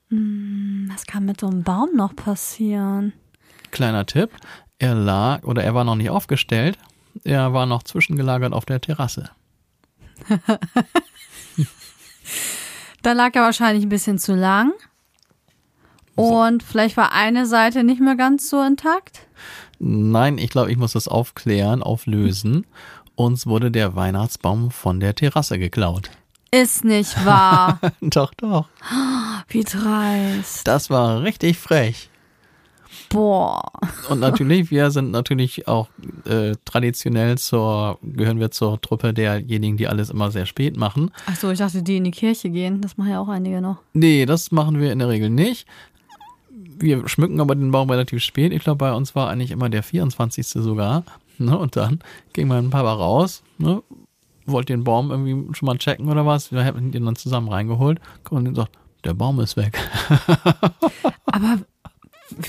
[0.09, 3.13] Was kann mit so einem Baum noch passieren?
[3.71, 4.29] kleiner Tipp.
[4.79, 6.77] Er lag oder er war noch nicht aufgestellt.
[7.23, 9.29] Er war noch zwischengelagert auf der Terrasse.
[13.01, 14.71] Da lag er wahrscheinlich ein bisschen zu lang.
[16.15, 19.27] Und vielleicht war eine Seite nicht mehr ganz so intakt.
[19.79, 22.65] Nein, ich glaube, ich muss das aufklären, auflösen.
[23.15, 26.09] Uns wurde der Weihnachtsbaum von der Terrasse geklaut.
[26.51, 27.79] Ist nicht wahr.
[28.01, 28.67] doch, doch.
[29.47, 30.67] Wie dreist.
[30.67, 32.09] Das war richtig frech.
[33.09, 33.63] Boah.
[34.09, 35.89] Und natürlich, wir sind natürlich auch
[36.25, 41.11] äh, traditionell zur, gehören wir zur Truppe derjenigen, die alles immer sehr spät machen.
[41.25, 42.81] Ach so, ich dachte, die in die Kirche gehen.
[42.81, 43.77] Das machen ja auch einige noch.
[43.93, 45.67] Nee, das machen wir in der Regel nicht.
[46.83, 48.51] Wir schmücken aber den Baum relativ spät.
[48.51, 50.45] Ich glaube, bei uns war eigentlich immer der 24.
[50.47, 51.03] sogar.
[51.37, 51.57] Ne?
[51.57, 51.99] Und dann
[52.33, 53.81] ging mein Papa raus, ne?
[54.45, 56.51] wollte den Baum irgendwie schon mal checken oder was.
[56.51, 57.99] Wir haben den dann zusammen reingeholt.
[58.29, 59.79] Und dann sagt, der Baum ist weg.
[61.25, 61.59] Aber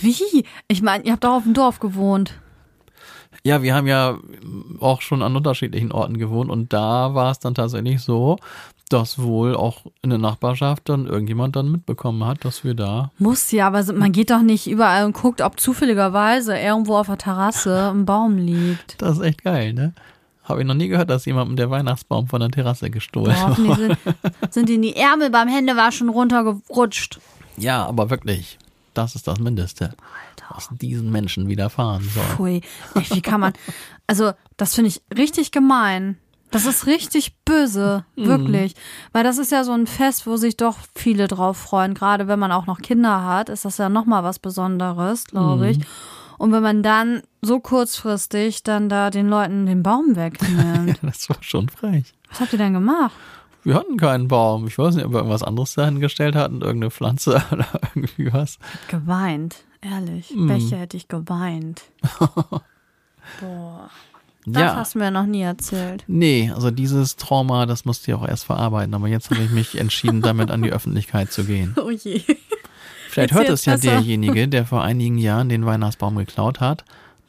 [0.01, 0.45] wie?
[0.69, 2.41] Ich meine, ihr habt doch auf dem Dorf gewohnt.
[3.47, 4.19] Ja, wir haben ja
[4.81, 8.39] auch schon an unterschiedlichen Orten gewohnt und da war es dann tatsächlich so,
[8.89, 13.11] dass wohl auch in der Nachbarschaft dann irgendjemand dann mitbekommen hat, dass wir da.
[13.19, 17.19] Muss ja, aber man geht doch nicht überall und guckt, ob zufälligerweise irgendwo auf der
[17.19, 18.97] Terrasse ein Baum liegt.
[19.05, 19.93] Das ist echt geil, ne?
[20.45, 23.75] Habe ich noch nie gehört, dass jemandem der Weihnachtsbaum von der Terrasse gestohlen Doch, die
[23.75, 23.99] sind,
[24.51, 27.19] sind in die Ärmel beim Händewaschen runtergerutscht.
[27.57, 28.59] Ja, aber wirklich,
[28.95, 29.95] das ist das Mindeste,
[30.51, 32.37] was diesen Menschen widerfahren soll.
[32.37, 32.61] Pui,
[32.95, 33.53] echt, wie kann man.
[34.07, 36.19] Also, das finde ich richtig gemein.
[36.51, 38.77] Das ist richtig böse, wirklich.
[39.13, 41.95] Weil das ist ja so ein Fest, wo sich doch viele drauf freuen.
[41.95, 45.81] Gerade wenn man auch noch Kinder hat, ist das ja nochmal was Besonderes, glaube ich.
[46.39, 50.99] Und wenn man dann so kurzfristig dann da den Leuten den Baum wegnimmt.
[51.03, 52.13] Das war schon frech.
[52.31, 53.15] Was habt ihr denn gemacht?
[53.65, 54.67] Wir hatten keinen Baum.
[54.67, 58.59] Ich weiß nicht, ob wir irgendwas anderes dahingestellt hatten, irgendeine Pflanze oder irgendwie was.
[58.89, 60.31] Geweint, ehrlich.
[60.35, 60.49] Mhm.
[60.49, 61.83] Welche hätte ich geweint?
[63.41, 63.91] Boah.
[64.47, 64.77] Das Ja.
[64.77, 66.05] hast du mir noch nie erzählt.
[66.07, 68.93] Nee, also dieses Trauma, das musste ich auch erst verarbeiten.
[68.95, 71.75] Aber jetzt habe ich mich entschieden, damit an die Öffentlichkeit zu gehen.
[71.83, 72.21] Oh je.
[73.09, 73.93] Vielleicht hört es ja besser.
[73.93, 76.85] derjenige, der vor einigen Jahren den Weihnachtsbaum geklaut hat.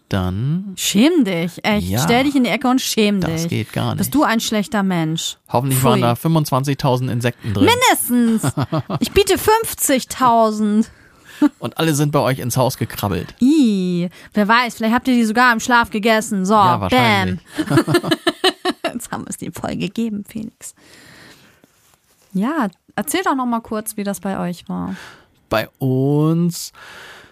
[0.10, 0.74] Dann.
[0.78, 1.88] Schäm dich, echt.
[1.88, 1.99] Ja.
[2.03, 3.49] Stell dich in die Ecke und schäm Das dich.
[3.49, 3.97] geht gar nicht.
[3.99, 5.38] Bist du ein schlechter Mensch?
[5.49, 5.89] Hoffentlich Pfui.
[5.91, 7.66] waren da 25.000 Insekten drin.
[7.68, 8.43] Mindestens.
[8.99, 10.86] Ich biete 50.000.
[11.60, 13.36] Und alle sind bei euch ins Haus gekrabbelt.
[13.41, 16.45] Ih, wer weiß, vielleicht habt ihr die sogar im Schlaf gegessen.
[16.45, 16.82] So, Ja, bam.
[16.82, 17.39] wahrscheinlich.
[18.93, 20.74] Jetzt haben wir es dir voll gegeben, Felix.
[22.34, 24.95] Ja, erzähl doch noch mal kurz, wie das bei euch war.
[25.49, 26.72] Bei uns,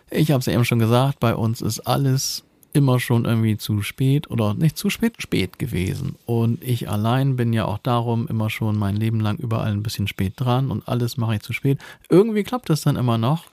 [0.10, 2.44] ich habe es ja eben schon gesagt, bei uns ist alles
[2.74, 6.16] immer schon irgendwie zu spät oder nicht zu spät, spät gewesen.
[6.26, 10.08] Und ich allein bin ja auch darum immer schon mein Leben lang überall ein bisschen
[10.08, 11.80] spät dran und alles mache ich zu spät.
[12.10, 13.46] Irgendwie klappt es dann immer noch.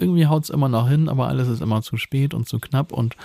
[0.00, 2.92] Irgendwie haut es immer noch hin, aber alles ist immer zu spät und zu knapp.
[2.92, 3.16] Und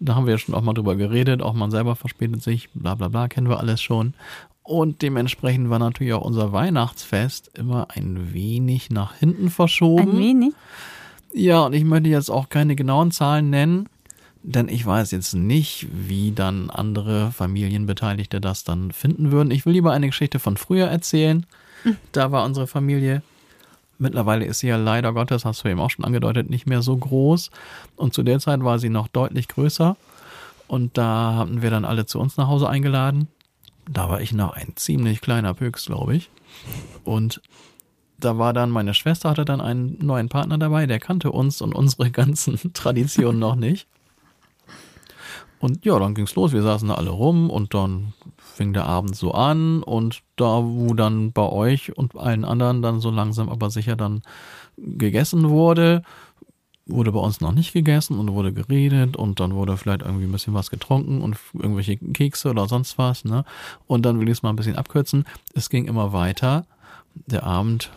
[0.00, 1.42] da haben wir ja schon auch mal drüber geredet.
[1.42, 4.14] Auch man selber verspätet sich, bla bla bla, kennen wir alles schon.
[4.62, 10.12] Und dementsprechend war natürlich auch unser Weihnachtsfest immer ein wenig nach hinten verschoben.
[10.12, 10.54] Ein wenig.
[11.34, 13.88] Ja, und ich möchte jetzt auch keine genauen Zahlen nennen,
[14.42, 19.50] denn ich weiß jetzt nicht, wie dann andere Familienbeteiligte das dann finden würden.
[19.50, 21.46] Ich will lieber eine Geschichte von früher erzählen.
[22.12, 23.22] Da war unsere Familie,
[23.98, 26.96] mittlerweile ist sie ja leider Gottes, hast du eben auch schon angedeutet, nicht mehr so
[26.96, 27.50] groß.
[27.96, 29.96] Und zu der Zeit war sie noch deutlich größer.
[30.68, 33.28] Und da hatten wir dann alle zu uns nach Hause eingeladen.
[33.90, 36.30] Da war ich noch ein ziemlich kleiner Pöks, glaube ich.
[37.04, 37.40] Und
[38.18, 41.74] da war dann, meine Schwester hatte dann einen neuen Partner dabei, der kannte uns und
[41.74, 43.86] unsere ganzen Traditionen noch nicht.
[45.62, 46.52] Und ja, dann ging's los.
[46.52, 50.92] Wir saßen da alle rum und dann fing der Abend so an und da, wo
[50.92, 54.22] dann bei euch und allen anderen dann so langsam aber sicher dann
[54.76, 56.02] gegessen wurde,
[56.86, 60.32] wurde bei uns noch nicht gegessen und wurde geredet und dann wurde vielleicht irgendwie ein
[60.32, 63.44] bisschen was getrunken und irgendwelche Kekse oder sonst was, ne?
[63.86, 65.26] Und dann will ich es mal ein bisschen abkürzen.
[65.54, 66.66] Es ging immer weiter.
[67.14, 67.92] Der Abend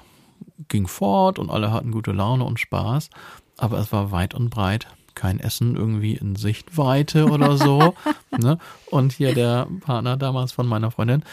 [0.68, 3.10] ging fort und alle hatten gute Laune und Spaß,
[3.58, 4.86] aber es war weit und breit
[5.16, 7.96] kein Essen irgendwie in Sichtweite oder so.
[8.38, 8.58] ne?
[8.92, 11.24] Und hier der Partner damals von meiner Freundin,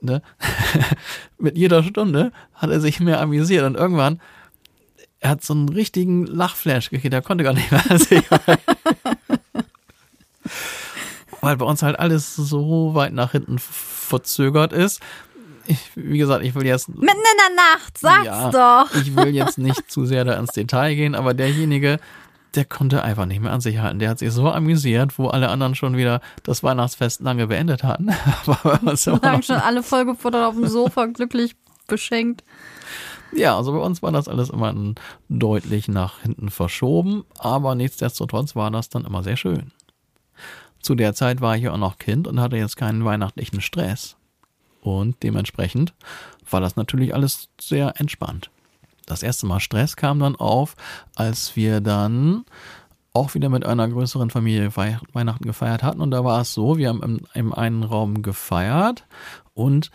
[0.00, 0.22] ne?
[1.38, 4.20] mit jeder Stunde hat er sich mehr amüsiert und irgendwann
[5.24, 8.24] er hat so einen richtigen Lachflash gekriegt, er konnte gar nicht mehr sehen.
[11.40, 15.00] Weil bei uns halt alles so weit nach hinten verzögert ist.
[15.66, 18.94] Ich, wie gesagt, ich will jetzt Mitten in der Nacht, sag's ja, doch.
[18.96, 22.00] Ich will jetzt nicht zu sehr da ins Detail gehen, aber derjenige,
[22.54, 23.98] der konnte einfach nicht mehr an sich halten.
[23.98, 28.06] Der hat sich so amüsiert, wo alle anderen schon wieder das Weihnachtsfest lange beendet hatten.
[29.22, 32.44] Lagen schon alle vollgefuttert auf dem Sofa, glücklich beschenkt.
[33.32, 34.74] ja, also bei uns war das alles immer
[35.28, 39.72] deutlich nach hinten verschoben, aber nichtsdestotrotz war das dann immer sehr schön.
[40.80, 44.16] Zu der Zeit war ich ja auch noch Kind und hatte jetzt keinen weihnachtlichen Stress.
[44.80, 45.94] Und dementsprechend
[46.50, 48.50] war das natürlich alles sehr entspannt.
[49.06, 50.76] Das erste Mal Stress kam dann auf,
[51.14, 52.44] als wir dann
[53.12, 56.00] auch wieder mit einer größeren Familie Wei- Weihnachten gefeiert hatten.
[56.00, 59.04] Und da war es so, wir haben im, im einen Raum gefeiert
[59.52, 59.90] und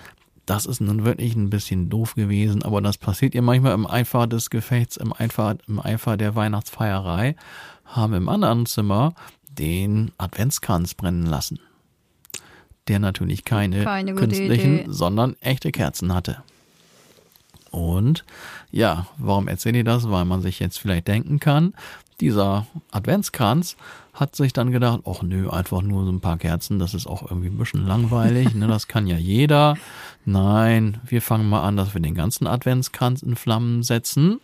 [0.45, 4.25] das ist nun wirklich ein bisschen doof gewesen, aber das passiert ja manchmal im Eifer
[4.25, 7.35] des Gefechts, im Eifer, im Eifer der Weihnachtsfeierei,
[7.85, 9.13] haben im anderen Zimmer
[9.51, 11.59] den Adventskranz brennen lassen.
[12.87, 14.85] Der natürlich keine, Keine künstlichen, Idee.
[14.89, 16.41] sondern echte Kerzen hatte.
[17.71, 18.25] Und
[18.71, 20.09] ja, warum erzähle ich das?
[20.09, 21.73] Weil man sich jetzt vielleicht denken kann,
[22.19, 23.77] dieser Adventskranz
[24.13, 27.23] hat sich dann gedacht, ach nö, einfach nur so ein paar Kerzen, das ist auch
[27.23, 29.77] irgendwie ein bisschen langweilig, ne, das kann ja jeder.
[30.25, 34.41] Nein, wir fangen mal an, dass wir den ganzen Adventskranz in Flammen setzen.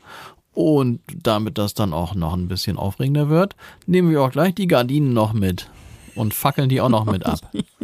[0.53, 3.57] Und damit das dann auch noch ein bisschen aufregender wird,
[3.87, 5.69] nehmen wir auch gleich die Gardinen noch mit
[6.15, 7.39] und fackeln die auch noch mit ab.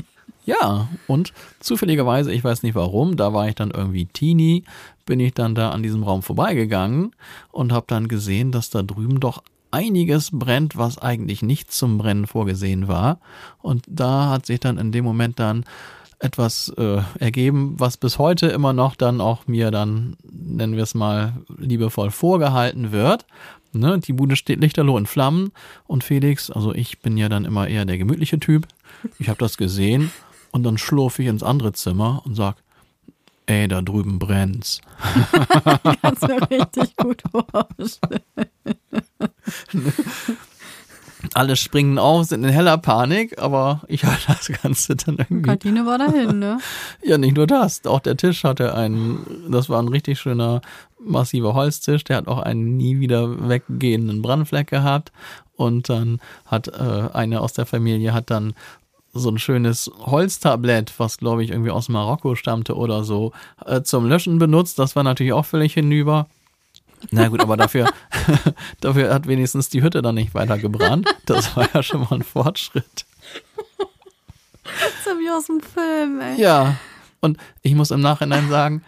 [0.46, 4.64] Ja, und zufälligerweise, ich weiß nicht warum, da war ich dann irgendwie Teenie,
[5.06, 7.14] bin ich dann da an diesem Raum vorbeigegangen
[7.52, 12.28] und habe dann gesehen, dass da drüben doch einiges brennt, was eigentlich nicht zum Brennen
[12.28, 13.20] vorgesehen war.
[13.62, 15.64] Und da hat sich dann in dem Moment dann
[16.20, 20.94] etwas äh, ergeben, was bis heute immer noch dann auch mir dann, nennen wir es
[20.94, 23.26] mal, liebevoll vorgehalten wird.
[23.74, 25.52] Ne, die Bude steht lichterloh in Flammen
[25.88, 28.68] und Felix, also ich bin ja dann immer eher der gemütliche Typ.
[29.18, 30.12] Ich habe das gesehen
[30.52, 32.56] und dann schlurfe ich ins andere Zimmer und sag,
[33.46, 34.82] ey, da drüben brennt's.
[36.02, 38.22] Kannst mir richtig gut vorstellen.
[41.34, 45.50] Alle springen auf, sind in heller Panik, aber ich halte das Ganze dann irgendwie.
[45.50, 46.58] Kantine war dahin, ne?
[47.04, 47.86] Ja, nicht nur das.
[47.86, 50.62] Auch der Tisch hatte einen, das war ein richtig schöner,
[51.00, 52.04] massiver Holztisch.
[52.06, 55.12] Der hat auch einen nie wieder weggehenden Brandfleck gehabt.
[55.56, 58.54] Und dann hat äh, eine aus der Familie hat dann
[59.14, 63.32] so ein schönes Holztablett, was glaube ich irgendwie aus Marokko stammte oder so,
[63.66, 64.80] äh, zum Löschen benutzt.
[64.80, 66.28] Das war natürlich auch völlig hinüber.
[67.10, 67.90] Na gut, aber dafür,
[68.80, 71.08] dafür hat wenigstens die Hütte dann nicht weiter gebrannt.
[71.26, 73.06] Das war ja schon mal ein Fortschritt.
[75.04, 76.40] So wie aus dem Film, ey.
[76.40, 76.76] Ja,
[77.20, 78.84] und ich muss im Nachhinein sagen,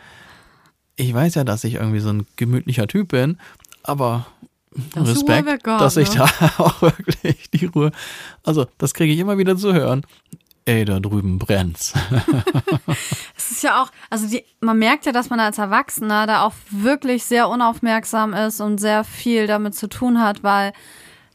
[0.96, 3.40] ich weiß ja, dass ich irgendwie so ein gemütlicher Typ bin,
[3.82, 4.28] aber
[4.94, 6.24] Dass du Respekt, Ruhe dass ich da
[6.58, 7.92] auch wirklich die Ruhe.
[8.44, 10.06] Also, das kriege ich immer wieder zu hören.
[10.66, 11.94] Ey, da drüben brennt's.
[13.36, 16.54] Es ist ja auch, also die, man merkt ja, dass man als Erwachsener da auch
[16.70, 20.72] wirklich sehr unaufmerksam ist und sehr viel damit zu tun hat, weil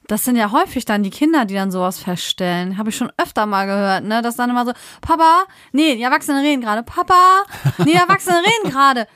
[0.09, 2.79] das sind ja häufig dann die Kinder, die dann sowas feststellen.
[2.79, 4.23] Habe ich schon öfter mal gehört, ne?
[4.23, 4.73] Dass dann immer so,
[5.03, 6.83] Papa, nee, die Erwachsenen reden gerade.
[6.83, 7.43] Papa,
[7.79, 9.07] nee, die Erwachsenen reden gerade.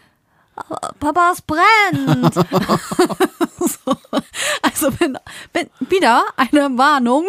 [1.01, 2.35] Papa, es brennt.
[2.35, 3.97] so.
[4.63, 5.19] Also wenn,
[5.53, 7.27] wenn wieder eine Warnung,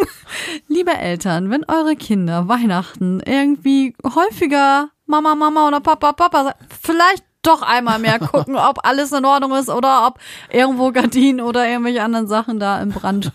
[0.68, 7.62] liebe Eltern, wenn eure Kinder Weihnachten irgendwie häufiger Mama, Mama oder Papa, Papa vielleicht doch
[7.62, 10.18] einmal mehr gucken, ob alles in Ordnung ist oder ob
[10.50, 13.32] irgendwo Gardinen oder irgendwelche anderen Sachen da im Brand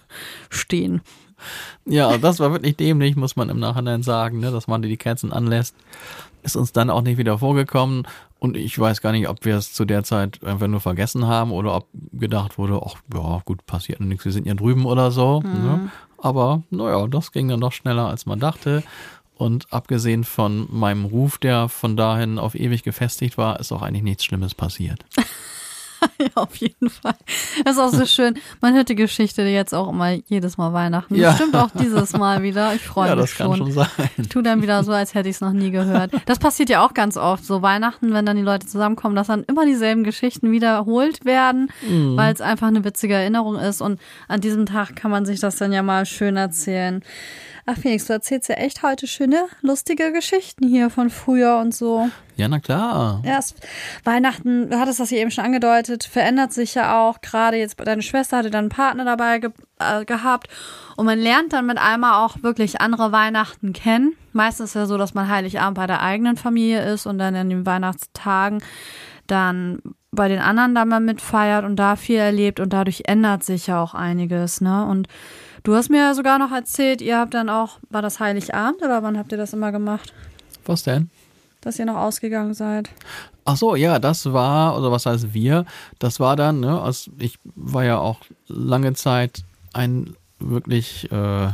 [0.49, 1.01] stehen.
[1.85, 5.31] Ja, das war wirklich dämlich, muss man im Nachhinein sagen, ne, dass man die Kerzen
[5.31, 5.75] anlässt.
[6.43, 8.07] Ist uns dann auch nicht wieder vorgekommen.
[8.39, 11.51] Und ich weiß gar nicht, ob wir es zu der Zeit einfach nur vergessen haben
[11.51, 15.41] oder ob gedacht wurde, ach ja, gut, passiert nichts, wir sind ja drüben oder so.
[15.41, 15.91] Ne?
[16.17, 18.83] Aber naja, das ging dann doch schneller, als man dachte.
[19.35, 24.03] Und abgesehen von meinem Ruf, der von dahin auf ewig gefestigt war, ist auch eigentlich
[24.03, 25.05] nichts Schlimmes passiert.
[26.19, 27.15] Ja, auf jeden Fall.
[27.63, 28.35] Das ist auch so schön.
[28.61, 31.15] Man hört die Geschichte jetzt auch immer jedes Mal Weihnachten.
[31.15, 31.33] Ja.
[31.35, 32.73] Stimmt auch dieses Mal wieder.
[32.73, 33.57] Ich freue ja, mich das kann schon.
[33.57, 33.87] schon sein.
[34.17, 36.11] Ich tu dann wieder so, als hätte ich es noch nie gehört.
[36.25, 37.43] Das passiert ja auch ganz oft.
[37.45, 42.17] So Weihnachten, wenn dann die Leute zusammenkommen, dass dann immer dieselben Geschichten wiederholt werden, Mhm.
[42.17, 43.81] weil es einfach eine witzige Erinnerung ist.
[43.81, 47.01] Und an diesem Tag kann man sich das dann ja mal schön erzählen.
[47.71, 52.09] Ach, Felix, du erzählst ja echt heute schöne, lustige Geschichten hier von früher und so.
[52.35, 53.21] Ja, na klar.
[53.23, 53.57] Erst
[54.03, 57.21] Weihnachten, du hattest das hier eben schon angedeutet, verändert sich ja auch.
[57.21, 60.47] Gerade jetzt, deine Schwester hatte dann einen Partner dabei ge äh, gehabt.
[60.97, 64.15] Und man lernt dann mit einmal auch wirklich andere Weihnachten kennen.
[64.33, 67.51] Meistens ist ja so, dass man Heiligabend bei der eigenen Familie ist und dann in
[67.51, 68.63] den Weihnachtstagen
[69.27, 73.67] dann bei den anderen dann mal mitfeiert und da viel erlebt und dadurch ändert sich
[73.67, 74.87] ja auch einiges, ne?
[74.87, 75.07] Und
[75.69, 79.03] du hast mir ja sogar noch erzählt, ihr habt dann auch, war das Heiligabend oder
[79.03, 80.11] wann habt ihr das immer gemacht?
[80.65, 81.11] Was denn?
[81.61, 82.89] Dass ihr noch ausgegangen seid?
[83.45, 85.65] Ach so, ja, das war, oder was heißt wir?
[85.99, 88.17] Das war dann, ne, also ich war ja auch
[88.47, 89.43] lange Zeit
[89.73, 91.49] ein wirklich äh,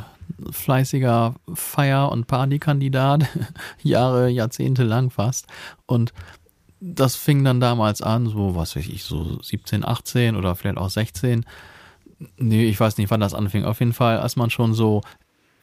[0.50, 3.26] fleißiger Feier- und Partykandidat,
[3.84, 5.48] Jahre, Jahrzehnte lang fast.
[5.88, 6.14] Und
[6.80, 10.90] das fing dann damals an, so, was weiß ich, so 17, 18 oder vielleicht auch
[10.90, 11.46] 16.
[12.38, 13.66] Nee, ich weiß nicht, wann das anfing.
[13.66, 15.02] Auf jeden Fall, als man schon so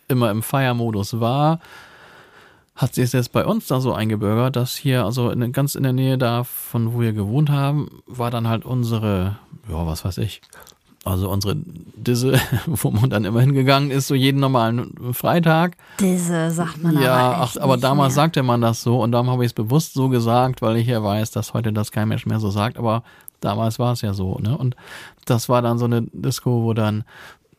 [0.09, 1.61] immer im Feiermodus war,
[2.75, 5.83] hat sich es jetzt bei uns da so eingebürgert, dass hier, also in, ganz in
[5.83, 9.37] der Nähe da, von wo wir gewohnt haben, war dann halt unsere,
[9.69, 10.41] ja, was weiß ich,
[11.05, 15.77] also unsere Disse, wo man dann immer hingegangen ist, so jeden normalen Freitag.
[16.01, 18.25] Diese sagt man ja, aber ach, echt aber damals mehr.
[18.25, 21.03] sagte man das so und darum habe ich es bewusst so gesagt, weil ich ja
[21.03, 23.03] weiß, dass heute das kein Mensch mehr so sagt, aber
[23.45, 24.57] damals war es ja so, ne?
[24.57, 24.77] Und
[25.25, 27.05] das war dann so eine Disco, wo dann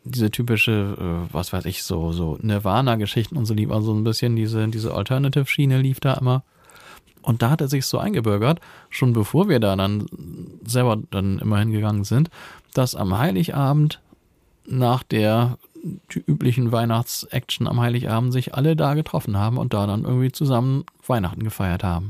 [0.04, 4.36] diese typische, äh, was weiß ich, so, so Nirvana-Geschichten und so lief, also ein bisschen
[4.36, 6.44] diese, diese Alternative-Schiene lief da immer.
[7.22, 8.60] Und da hat er sich so eingebürgert,
[8.90, 10.08] schon bevor wir da dann
[10.66, 12.30] selber dann immer hingegangen sind,
[12.74, 14.02] dass am Heiligabend
[14.66, 15.58] nach der
[16.28, 21.44] üblichen Weihnachtsaction am Heiligabend sich alle da getroffen haben und da dann irgendwie zusammen Weihnachten
[21.44, 22.10] gefeiert haben.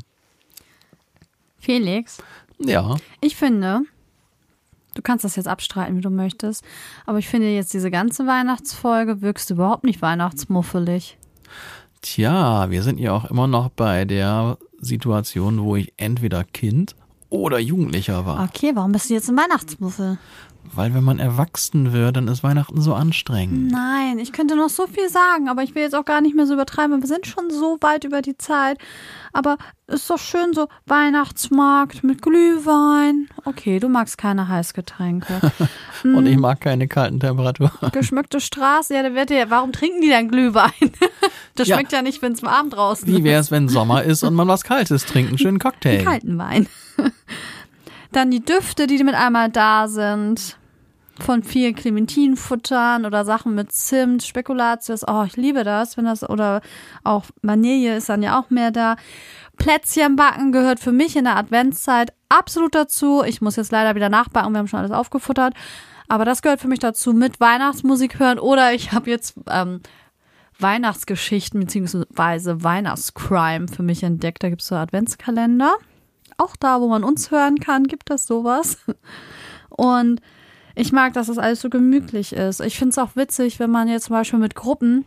[1.59, 2.21] Felix,
[2.65, 3.81] Ja, ich finde,
[4.95, 6.63] du kannst das jetzt abstreiten, wie du möchtest,
[7.05, 11.17] aber ich finde jetzt diese ganze Weihnachtsfolge wirkst du überhaupt nicht weihnachtsmuffelig.
[12.01, 16.95] tja, wir sind ja auch immer noch bei der Situation, wo ich entweder Kind
[17.29, 18.43] oder Jugendlicher war.
[18.43, 20.17] Okay, warum bist du jetzt ein Weihnachtsmuffel?
[20.75, 23.71] Weil wenn man erwachsen wird, dann ist Weihnachten so anstrengend.
[23.71, 26.47] Nein, ich könnte noch so viel sagen, aber ich will jetzt auch gar nicht mehr
[26.47, 26.99] so übertreiben.
[27.01, 28.77] Wir sind schon so weit über die Zeit.
[29.33, 29.57] Aber
[29.87, 33.27] ist doch schön so Weihnachtsmarkt mit Glühwein.
[33.45, 35.51] Okay, du magst keine Heißgetränke.
[36.03, 37.71] Und ich mag keine kalten Temperaturen.
[37.91, 40.71] Geschmückte Straße, ja, da wird ja, warum trinken die dann Glühwein?
[41.55, 41.75] Das Ja.
[41.75, 43.23] schmeckt ja nicht, wenn es am Abend draußen Wie ist.
[43.23, 46.03] wäre es, wenn Sommer ist und man was Kaltes trinkt, einen schönen Cocktail?
[46.03, 46.67] kalten Wein.
[48.13, 50.57] Dann die Düfte, die mit einmal da sind.
[51.19, 55.03] Von vielen Clementinfuttern oder Sachen mit Zimt, Spekulatius.
[55.07, 56.61] Oh, ich liebe das, wenn das, oder
[57.03, 58.95] auch Vanille ist dann ja auch mehr da.
[59.57, 63.23] Plätzchen backen gehört für mich in der Adventszeit absolut dazu.
[63.23, 65.53] Ich muss jetzt leider wieder nachbacken, wir haben schon alles aufgefuttert.
[66.07, 68.39] Aber das gehört für mich dazu, mit Weihnachtsmusik hören.
[68.39, 69.81] Oder ich habe jetzt ähm,
[70.59, 74.43] Weihnachtsgeschichten beziehungsweise Weihnachtscrime für mich entdeckt.
[74.43, 75.75] Da gibt es so Adventskalender.
[76.43, 78.77] Auch da, wo man uns hören kann, gibt es sowas.
[79.69, 80.21] Und
[80.75, 82.59] ich mag, dass das alles so gemütlich ist.
[82.59, 85.05] Ich finde es auch witzig, wenn man jetzt zum Beispiel mit Gruppen,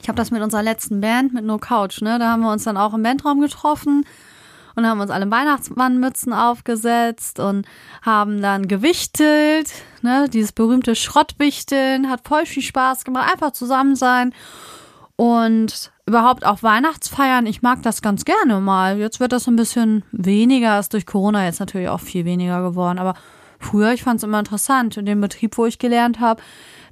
[0.00, 2.18] ich habe das mit unserer letzten Band, mit No Couch, ne?
[2.18, 4.06] Da haben wir uns dann auch im Bandraum getroffen
[4.74, 7.66] und haben uns alle Weihnachtsmannmützen aufgesetzt und
[8.02, 10.28] haben dann gewichtelt, ne?
[10.32, 14.32] Dieses berühmte Schrottwichteln hat voll viel Spaß gemacht, einfach zusammen sein
[15.22, 17.46] und überhaupt auch Weihnachtsfeiern.
[17.46, 18.98] Ich mag das ganz gerne mal.
[18.98, 22.98] Jetzt wird das ein bisschen weniger, ist durch Corona jetzt natürlich auch viel weniger geworden,
[22.98, 23.14] aber
[23.60, 24.96] früher, ich fand es immer interessant.
[24.96, 26.42] In dem Betrieb, wo ich gelernt habe,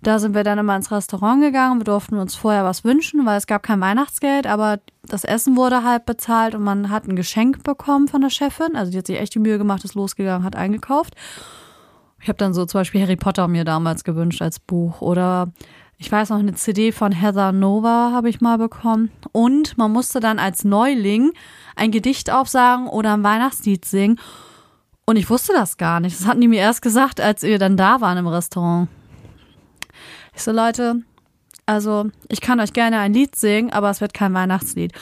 [0.04, 1.80] da sind wir dann immer ins Restaurant gegangen.
[1.80, 5.82] Wir durften uns vorher was wünschen, weil es gab kein Weihnachtsgeld, aber das Essen wurde
[5.82, 8.76] halt bezahlt und man hat ein Geschenk bekommen von der Chefin.
[8.76, 11.16] Also die hat sich echt die Mühe gemacht, ist losgegangen, hat eingekauft.
[12.22, 15.50] Ich habe dann so zum Beispiel Harry Potter mir damals gewünscht als Buch oder
[16.00, 19.10] ich weiß noch, eine CD von Heather Nova habe ich mal bekommen.
[19.32, 21.32] Und man musste dann als Neuling
[21.76, 24.18] ein Gedicht aufsagen oder ein Weihnachtslied singen.
[25.04, 26.18] Und ich wusste das gar nicht.
[26.18, 28.88] Das hatten die mir erst gesagt, als wir dann da waren im Restaurant.
[30.34, 31.02] Ich so, Leute,
[31.66, 34.94] also ich kann euch gerne ein Lied singen, aber es wird kein Weihnachtslied.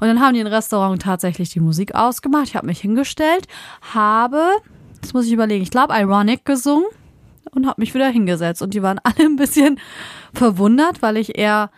[0.00, 2.46] Und dann haben die im Restaurant tatsächlich die Musik ausgemacht.
[2.46, 3.46] Ich habe mich hingestellt,
[3.92, 4.42] habe,
[5.02, 6.86] das muss ich überlegen, ich glaube Ironic gesungen
[7.52, 8.62] und habe mich wieder hingesetzt.
[8.62, 9.80] Und die waren alle ein bisschen
[10.32, 11.70] verwundert, weil ich eher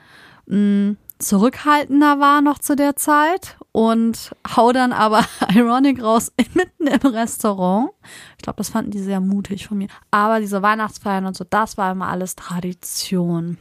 [0.47, 7.11] mh, zurückhaltender war noch zu der Zeit und hau dann aber Ironic raus mitten im
[7.11, 7.91] Restaurant.
[8.37, 9.89] Ich glaube, das fanden die sehr mutig von mir.
[10.11, 13.59] Aber diese Weihnachtsfeiern und so, das war immer alles Tradition.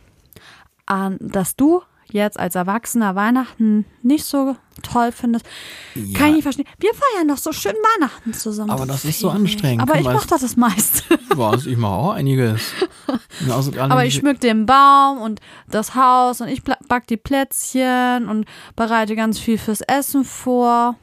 [1.19, 1.81] dass du
[2.11, 5.45] jetzt als Erwachsener Weihnachten nicht so toll findest,
[5.95, 6.17] ja.
[6.17, 6.67] kann ich nicht verstehen.
[6.79, 8.69] Wir feiern doch so schön Weihnachten zusammen.
[8.69, 9.81] Aber das ist so anstrengend.
[9.81, 11.03] Aber ich mache doch das meiste.
[11.35, 11.65] Was?
[11.65, 12.73] Ich mache auch einiges.
[13.49, 18.45] Also Aber ich schmück den Baum und das Haus und ich back die Plätzchen und
[18.75, 20.95] bereite ganz viel fürs Essen vor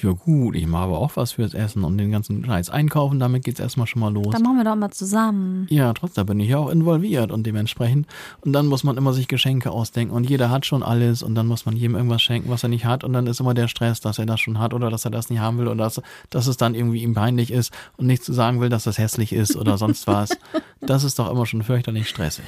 [0.00, 3.44] ja gut, ich mache aber auch was fürs Essen und den ganzen Scheiß einkaufen, damit
[3.44, 4.32] geht's erstmal schon mal los.
[4.32, 5.66] Dann machen wir doch mal zusammen.
[5.70, 8.06] Ja, trotzdem bin ich ja auch involviert und dementsprechend.
[8.42, 11.46] Und dann muss man immer sich Geschenke ausdenken und jeder hat schon alles und dann
[11.46, 14.00] muss man jedem irgendwas schenken, was er nicht hat und dann ist immer der Stress,
[14.00, 16.46] dass er das schon hat oder dass er das nicht haben will oder dass, dass
[16.46, 19.56] es dann irgendwie ihm peinlich ist und nicht zu sagen will, dass das hässlich ist
[19.56, 20.30] oder sonst was.
[20.80, 22.44] das ist doch immer schon fürchterlich stressig.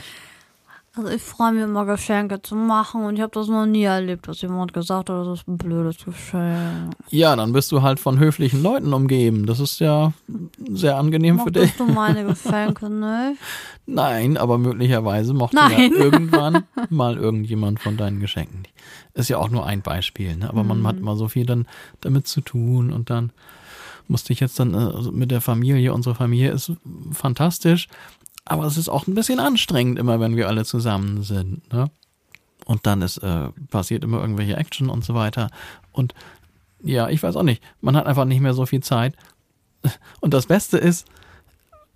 [1.00, 4.28] Also ich freue mich immer Geschenke zu machen und ich habe das noch nie erlebt,
[4.28, 6.94] dass jemand gesagt hat, das ist ein blödes Geschenk.
[7.08, 9.46] Ja, dann bist du halt von höflichen Leuten umgeben.
[9.46, 10.12] Das ist ja
[10.68, 11.76] sehr angenehm Mochtest für dich.
[11.78, 13.40] du meine Geschenke nicht?
[13.86, 15.90] Nein, aber möglicherweise mochte Nein.
[15.90, 18.74] ja irgendwann mal irgendjemand von deinen Geschenken nicht.
[19.14, 20.50] Ist ja auch nur ein Beispiel, ne?
[20.50, 20.68] aber mhm.
[20.68, 21.66] man hat immer so viel dann
[22.02, 23.32] damit zu tun und dann
[24.06, 26.72] musste ich jetzt dann äh, mit der Familie, unsere Familie ist
[27.12, 27.88] fantastisch,
[28.44, 31.72] aber es ist auch ein bisschen anstrengend immer, wenn wir alle zusammen sind.
[31.72, 31.90] Ne?
[32.64, 35.50] Und dann ist äh, passiert immer irgendwelche Action und so weiter.
[35.92, 36.14] Und
[36.82, 37.62] ja, ich weiß auch nicht.
[37.80, 39.14] Man hat einfach nicht mehr so viel Zeit.
[40.20, 41.06] Und das Beste ist,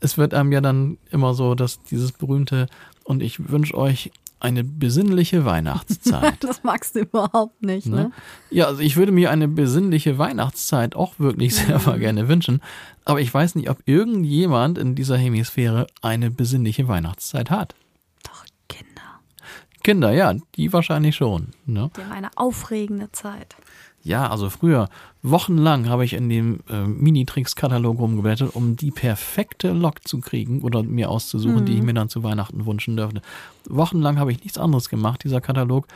[0.01, 2.67] es wird einem ja dann immer so, dass dieses berühmte
[3.05, 4.11] und ich wünsche euch
[4.45, 6.37] eine besinnliche Weihnachtszeit.
[6.45, 7.97] das magst du überhaupt nicht, ne?
[7.97, 8.13] ne?
[8.51, 11.99] Ja, also ich würde mir eine besinnliche Weihnachtszeit auch wirklich sehr mhm.
[11.99, 12.61] gerne wünschen.
[13.07, 17.75] Aber ich weiß nicht, ob irgendjemand in dieser Hemisphäre eine besinnliche Weihnachtszeit hat.
[18.23, 19.21] Doch, Kinder.
[19.83, 21.49] Kinder, ja, die wahrscheinlich schon.
[21.65, 21.91] Ne?
[21.97, 23.57] Die haben eine aufregende Zeit.
[24.05, 24.91] Ja, also früher,
[25.23, 30.83] wochenlang habe ich in dem äh, Minitricks-Katalog rumgeblättert, um die perfekte Lok zu kriegen oder
[30.83, 31.65] mir auszusuchen, mhm.
[31.65, 31.87] die ich mhm.
[31.87, 33.23] mir dann zu Weihnachten wünschen dürfte.
[33.67, 35.25] Wochenlang habe ich nichts anderes gemacht.
[35.25, 35.87] Dieser Katalog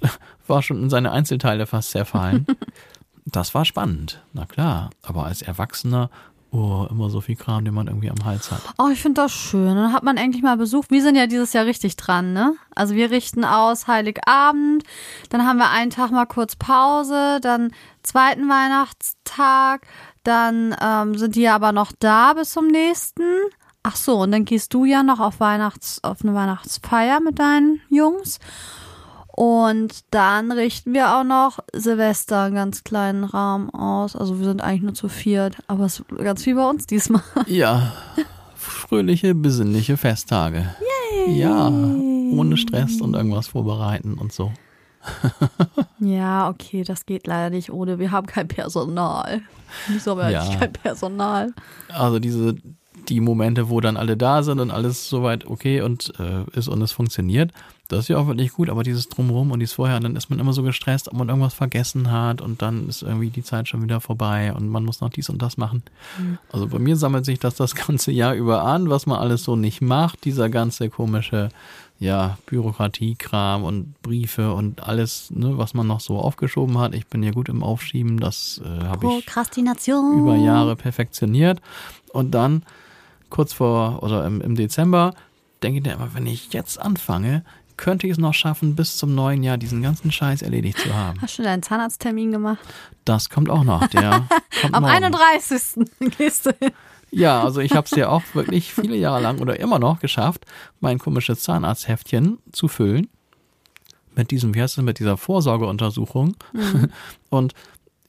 [0.46, 2.46] war schon in seine Einzelteile fast zerfallen.
[3.26, 4.90] das war spannend, na klar.
[5.02, 6.08] Aber als Erwachsener
[6.52, 8.60] Oh, immer so viel Kram, den man irgendwie am Hals hat.
[8.76, 9.76] Oh, ich finde das schön.
[9.76, 10.84] Dann hat man endlich mal Besuch.
[10.88, 12.54] Wir sind ja dieses Jahr richtig dran, ne?
[12.74, 14.82] Also wir richten aus Heiligabend,
[15.28, 17.72] dann haben wir einen Tag mal kurz Pause, dann
[18.02, 19.86] zweiten Weihnachtstag,
[20.24, 23.22] dann ähm, sind die aber noch da bis zum nächsten.
[23.84, 27.80] Ach so, und dann gehst du ja noch auf Weihnachts, auf eine Weihnachtsfeier mit deinen
[27.88, 28.40] Jungs.
[29.40, 34.14] Und dann richten wir auch noch Silvester einen ganz kleinen Rahmen aus.
[34.14, 37.22] Also wir sind eigentlich nur zu viert, aber es ist ganz viel bei uns diesmal.
[37.46, 37.90] Ja,
[38.54, 40.74] fröhliche, besinnliche Festtage.
[41.24, 41.38] Yay.
[41.38, 44.52] Ja, ohne Stress und irgendwas vorbereiten und so.
[46.00, 47.98] ja, okay, das geht leider nicht ohne.
[47.98, 49.40] Wir haben kein Personal.
[49.88, 50.54] Wieso haben wir ja.
[50.58, 51.54] kein Personal?
[51.88, 52.56] Also diese
[53.08, 56.82] die Momente, wo dann alle da sind und alles soweit okay und äh, ist und
[56.82, 57.52] es funktioniert,
[57.90, 60.38] das ist ja auch wirklich gut, aber dieses Drumherum und dieses Vorher, dann ist man
[60.38, 63.82] immer so gestresst, ob man irgendwas vergessen hat und dann ist irgendwie die Zeit schon
[63.82, 65.82] wieder vorbei und man muss noch dies und das machen.
[66.16, 66.38] Mhm.
[66.52, 69.56] Also bei mir sammelt sich das das ganze Jahr über an, was man alles so
[69.56, 71.48] nicht macht, dieser ganze komische,
[71.98, 76.94] ja, Bürokratiekram und Briefe und alles, ne, was man noch so aufgeschoben hat.
[76.94, 79.26] Ich bin ja gut im Aufschieben, das äh, habe ich
[80.20, 81.60] über Jahre perfektioniert
[82.12, 82.62] und dann
[83.30, 85.14] kurz vor oder im, im Dezember,
[85.62, 87.44] denke ich mir immer, wenn ich jetzt anfange,
[87.80, 91.20] könnte ich es noch schaffen, bis zum neuen Jahr diesen ganzen Scheiß erledigt zu haben.
[91.22, 92.58] Hast du deinen Zahnarzttermin gemacht?
[93.06, 93.86] Das kommt auch noch.
[93.88, 94.26] Der
[94.60, 95.04] kommt Am morgen.
[95.04, 95.86] 31.
[96.18, 96.72] gehst du hin.
[97.10, 100.44] Ja, also ich habe es ja auch wirklich viele Jahre lang oder immer noch geschafft,
[100.80, 103.08] mein komisches Zahnarztheftchen zu füllen.
[104.14, 106.36] Mit diesem, wie heißt es, mit dieser Vorsorgeuntersuchung.
[107.30, 107.54] Und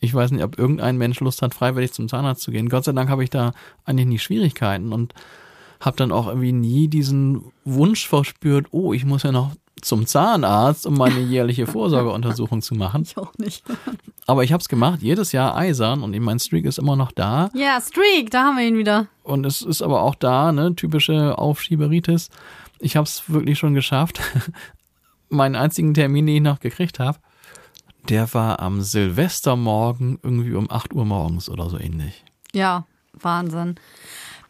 [0.01, 2.67] ich weiß nicht, ob irgendein Mensch Lust hat, freiwillig zum Zahnarzt zu gehen.
[2.67, 3.53] Gott sei Dank habe ich da
[3.85, 5.13] eigentlich nie Schwierigkeiten und
[5.79, 10.85] habe dann auch irgendwie nie diesen Wunsch verspürt, oh, ich muss ja noch zum Zahnarzt,
[10.85, 13.03] um meine jährliche Vorsorgeuntersuchung zu machen.
[13.03, 13.63] Ich auch nicht.
[14.27, 17.49] Aber ich habe es gemacht, jedes Jahr eisern und mein Streak ist immer noch da.
[17.53, 19.07] Ja, Streak, da haben wir ihn wieder.
[19.23, 22.29] Und es ist aber auch da, ne, typische Aufschieberitis.
[22.79, 24.21] Ich habe es wirklich schon geschafft.
[25.29, 27.19] Meinen einzigen Termin, den ich noch gekriegt habe,
[28.09, 32.23] der war am Silvestermorgen irgendwie um 8 Uhr morgens oder so ähnlich.
[32.53, 33.75] Ja, Wahnsinn.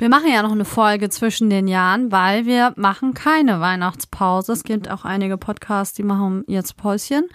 [0.02, 4.52] Wir machen ja noch eine Folge zwischen den Jahren, weil wir machen keine Weihnachtspause.
[4.52, 7.30] Es gibt auch einige Podcasts, die machen jetzt Päuschen.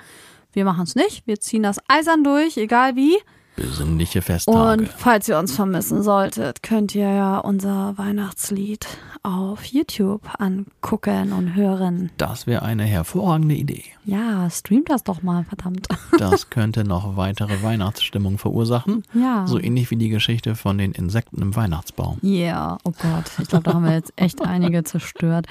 [0.52, 1.28] Wir machen es nicht.
[1.28, 3.18] Wir ziehen das eisern durch, egal wie.
[3.56, 4.82] Besinnliche Festtage.
[4.82, 8.86] Und falls ihr uns vermissen solltet, könnt ihr ja unser Weihnachtslied
[9.22, 12.10] auf YouTube angucken und hören.
[12.18, 13.82] das wäre eine hervorragende Idee.
[14.04, 15.88] Ja, streamt das doch mal, verdammt.
[16.18, 19.02] Das könnte noch weitere Weihnachtsstimmung verursachen.
[19.12, 19.46] Ja.
[19.46, 22.18] So ähnlich wie die Geschichte von den Insekten im Weihnachtsbaum.
[22.22, 23.24] Yeah, oh Gott.
[23.40, 25.46] Ich glaube, da haben wir jetzt echt einige zerstört.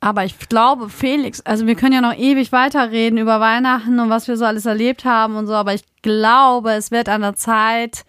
[0.00, 4.28] Aber ich glaube, Felix, also wir können ja noch ewig weiterreden über Weihnachten und was
[4.28, 8.04] wir so alles erlebt haben und so, aber ich glaube, es wird an der Zeit,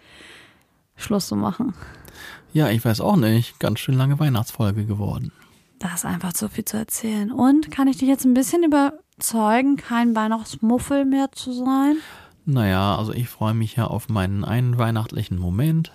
[0.96, 1.74] Schluss zu machen.
[2.52, 3.58] Ja, ich weiß auch nicht.
[3.60, 5.32] Ganz schön lange Weihnachtsfolge geworden.
[5.78, 7.30] Da ist einfach zu viel zu erzählen.
[7.30, 11.96] Und kann ich dich jetzt ein bisschen überzeugen, kein Weihnachtsmuffel mehr zu sein?
[12.44, 15.92] Naja, also ich freue mich ja auf meinen einen weihnachtlichen Moment,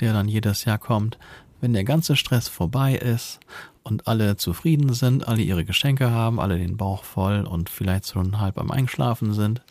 [0.00, 1.18] der dann jedes Jahr kommt,
[1.60, 3.38] wenn der ganze Stress vorbei ist
[3.86, 8.40] und alle zufrieden sind, alle ihre Geschenke haben, alle den Bauch voll und vielleicht schon
[8.40, 9.62] halb am Einschlafen sind.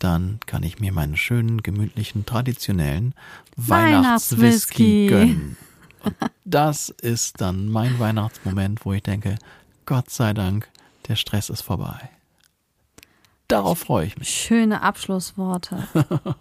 [0.00, 3.14] Dann kann ich mir meinen schönen, gemütlichen, traditionellen
[3.56, 5.06] Weihnachtswhisky Weihnachtswhisky.
[5.06, 5.56] gönnen.
[6.02, 9.36] Und das ist dann mein Weihnachtsmoment, wo ich denke,
[9.86, 10.68] Gott sei Dank,
[11.06, 12.10] der Stress ist vorbei.
[13.46, 14.28] Darauf freue ich mich.
[14.30, 15.86] Schöne Abschlussworte.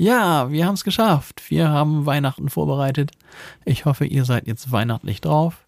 [0.00, 1.42] Ja, wir haben es geschafft.
[1.50, 3.10] Wir haben Weihnachten vorbereitet.
[3.66, 5.66] Ich hoffe, ihr seid jetzt weihnachtlich drauf.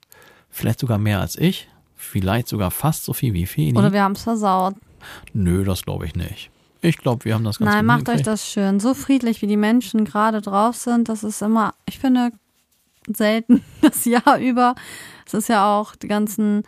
[0.49, 1.69] Vielleicht sogar mehr als ich.
[1.95, 3.79] Vielleicht sogar fast so viel wie Feni.
[3.79, 4.75] Oder wir haben es versaut.
[5.35, 6.49] Nö, das glaube ich nicht.
[6.81, 8.81] Ich glaube, wir haben das ganz Nein, macht euch das schön.
[8.81, 12.31] So friedlich, wie die Menschen gerade drauf sind, das ist immer, ich finde,
[13.15, 14.77] selten das Jahr über.
[15.27, 16.63] Es ist ja auch, die ganzen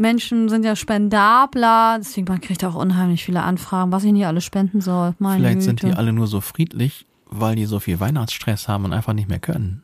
[0.00, 4.44] Menschen sind ja spendabler, deswegen man kriegt auch unheimlich viele Anfragen, was ich nicht alles
[4.44, 5.14] spenden soll.
[5.18, 5.98] Meine Vielleicht sind die Güte.
[5.98, 9.82] alle nur so friedlich, weil die so viel Weihnachtsstress haben und einfach nicht mehr können.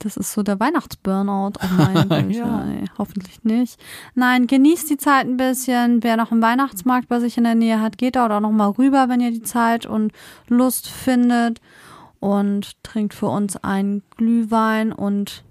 [0.00, 1.52] Das ist so der Weihnachtsburnout.
[1.62, 2.64] Oh meine Güte, Ja.
[2.98, 3.80] hoffentlich nicht.
[4.14, 6.02] Nein, genießt die Zeit ein bisschen.
[6.02, 8.68] Wer noch einen Weihnachtsmarkt bei sich in der Nähe hat, geht da oder noch mal
[8.68, 10.12] rüber, wenn ihr die Zeit und
[10.48, 11.60] Lust findet.
[12.20, 15.44] Und trinkt für uns einen Glühwein und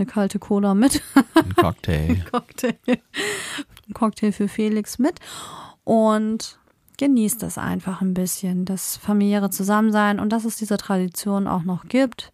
[0.00, 1.02] eine kalte Cola mit.
[1.34, 2.24] Ein Cocktail.
[2.32, 2.74] Cocktail.
[2.86, 5.20] Ein Cocktail für Felix mit.
[5.84, 6.58] Und
[6.96, 11.86] genießt es einfach ein bisschen, das familiäre Zusammensein und dass es diese Tradition auch noch
[11.88, 12.32] gibt.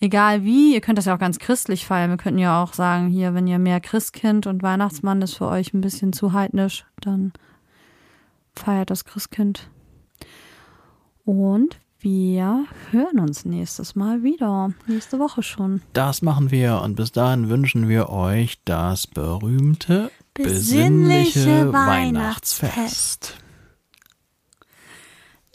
[0.00, 2.10] Egal wie, ihr könnt das ja auch ganz christlich feiern.
[2.10, 5.74] Wir könnten ja auch sagen, hier, wenn ihr mehr Christkind und Weihnachtsmann ist für euch
[5.74, 7.32] ein bisschen zu heidnisch, dann
[8.54, 9.68] feiert das Christkind.
[11.24, 14.72] Und wir hören uns nächstes Mal wieder.
[14.86, 15.82] Nächste Woche schon.
[15.92, 22.72] Das machen wir und bis dahin wünschen wir euch das berühmte, Besinnliche besinnliche Weihnachtsfest.
[22.72, 23.34] Weihnachtsfest.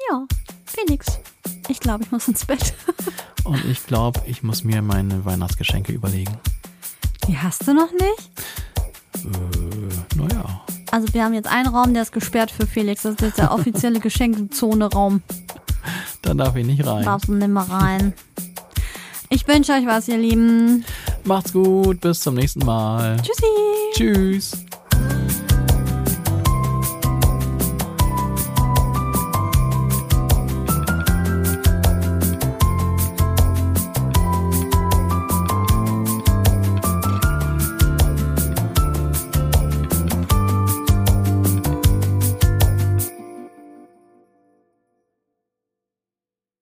[0.09, 0.25] Ja,
[0.65, 1.19] Felix.
[1.67, 2.73] Ich glaube, ich muss ins Bett.
[3.43, 6.37] Und ich glaube, ich muss mir meine Weihnachtsgeschenke überlegen.
[7.27, 8.31] Die hast du noch nicht?
[9.23, 10.65] Äh, naja.
[10.95, 13.01] Also wir haben jetzt einen Raum, der ist gesperrt für Felix.
[13.01, 15.21] Das ist jetzt der offizielle Geschenkezone-Raum.
[16.21, 17.03] Da darf ich nicht rein.
[17.03, 18.13] Darfst du nicht mehr rein.
[19.27, 20.85] Ich wünsche euch was, ihr Lieben.
[21.25, 23.17] Macht's gut, bis zum nächsten Mal.
[23.17, 23.43] Tschüssi.
[23.93, 24.65] Tschüss.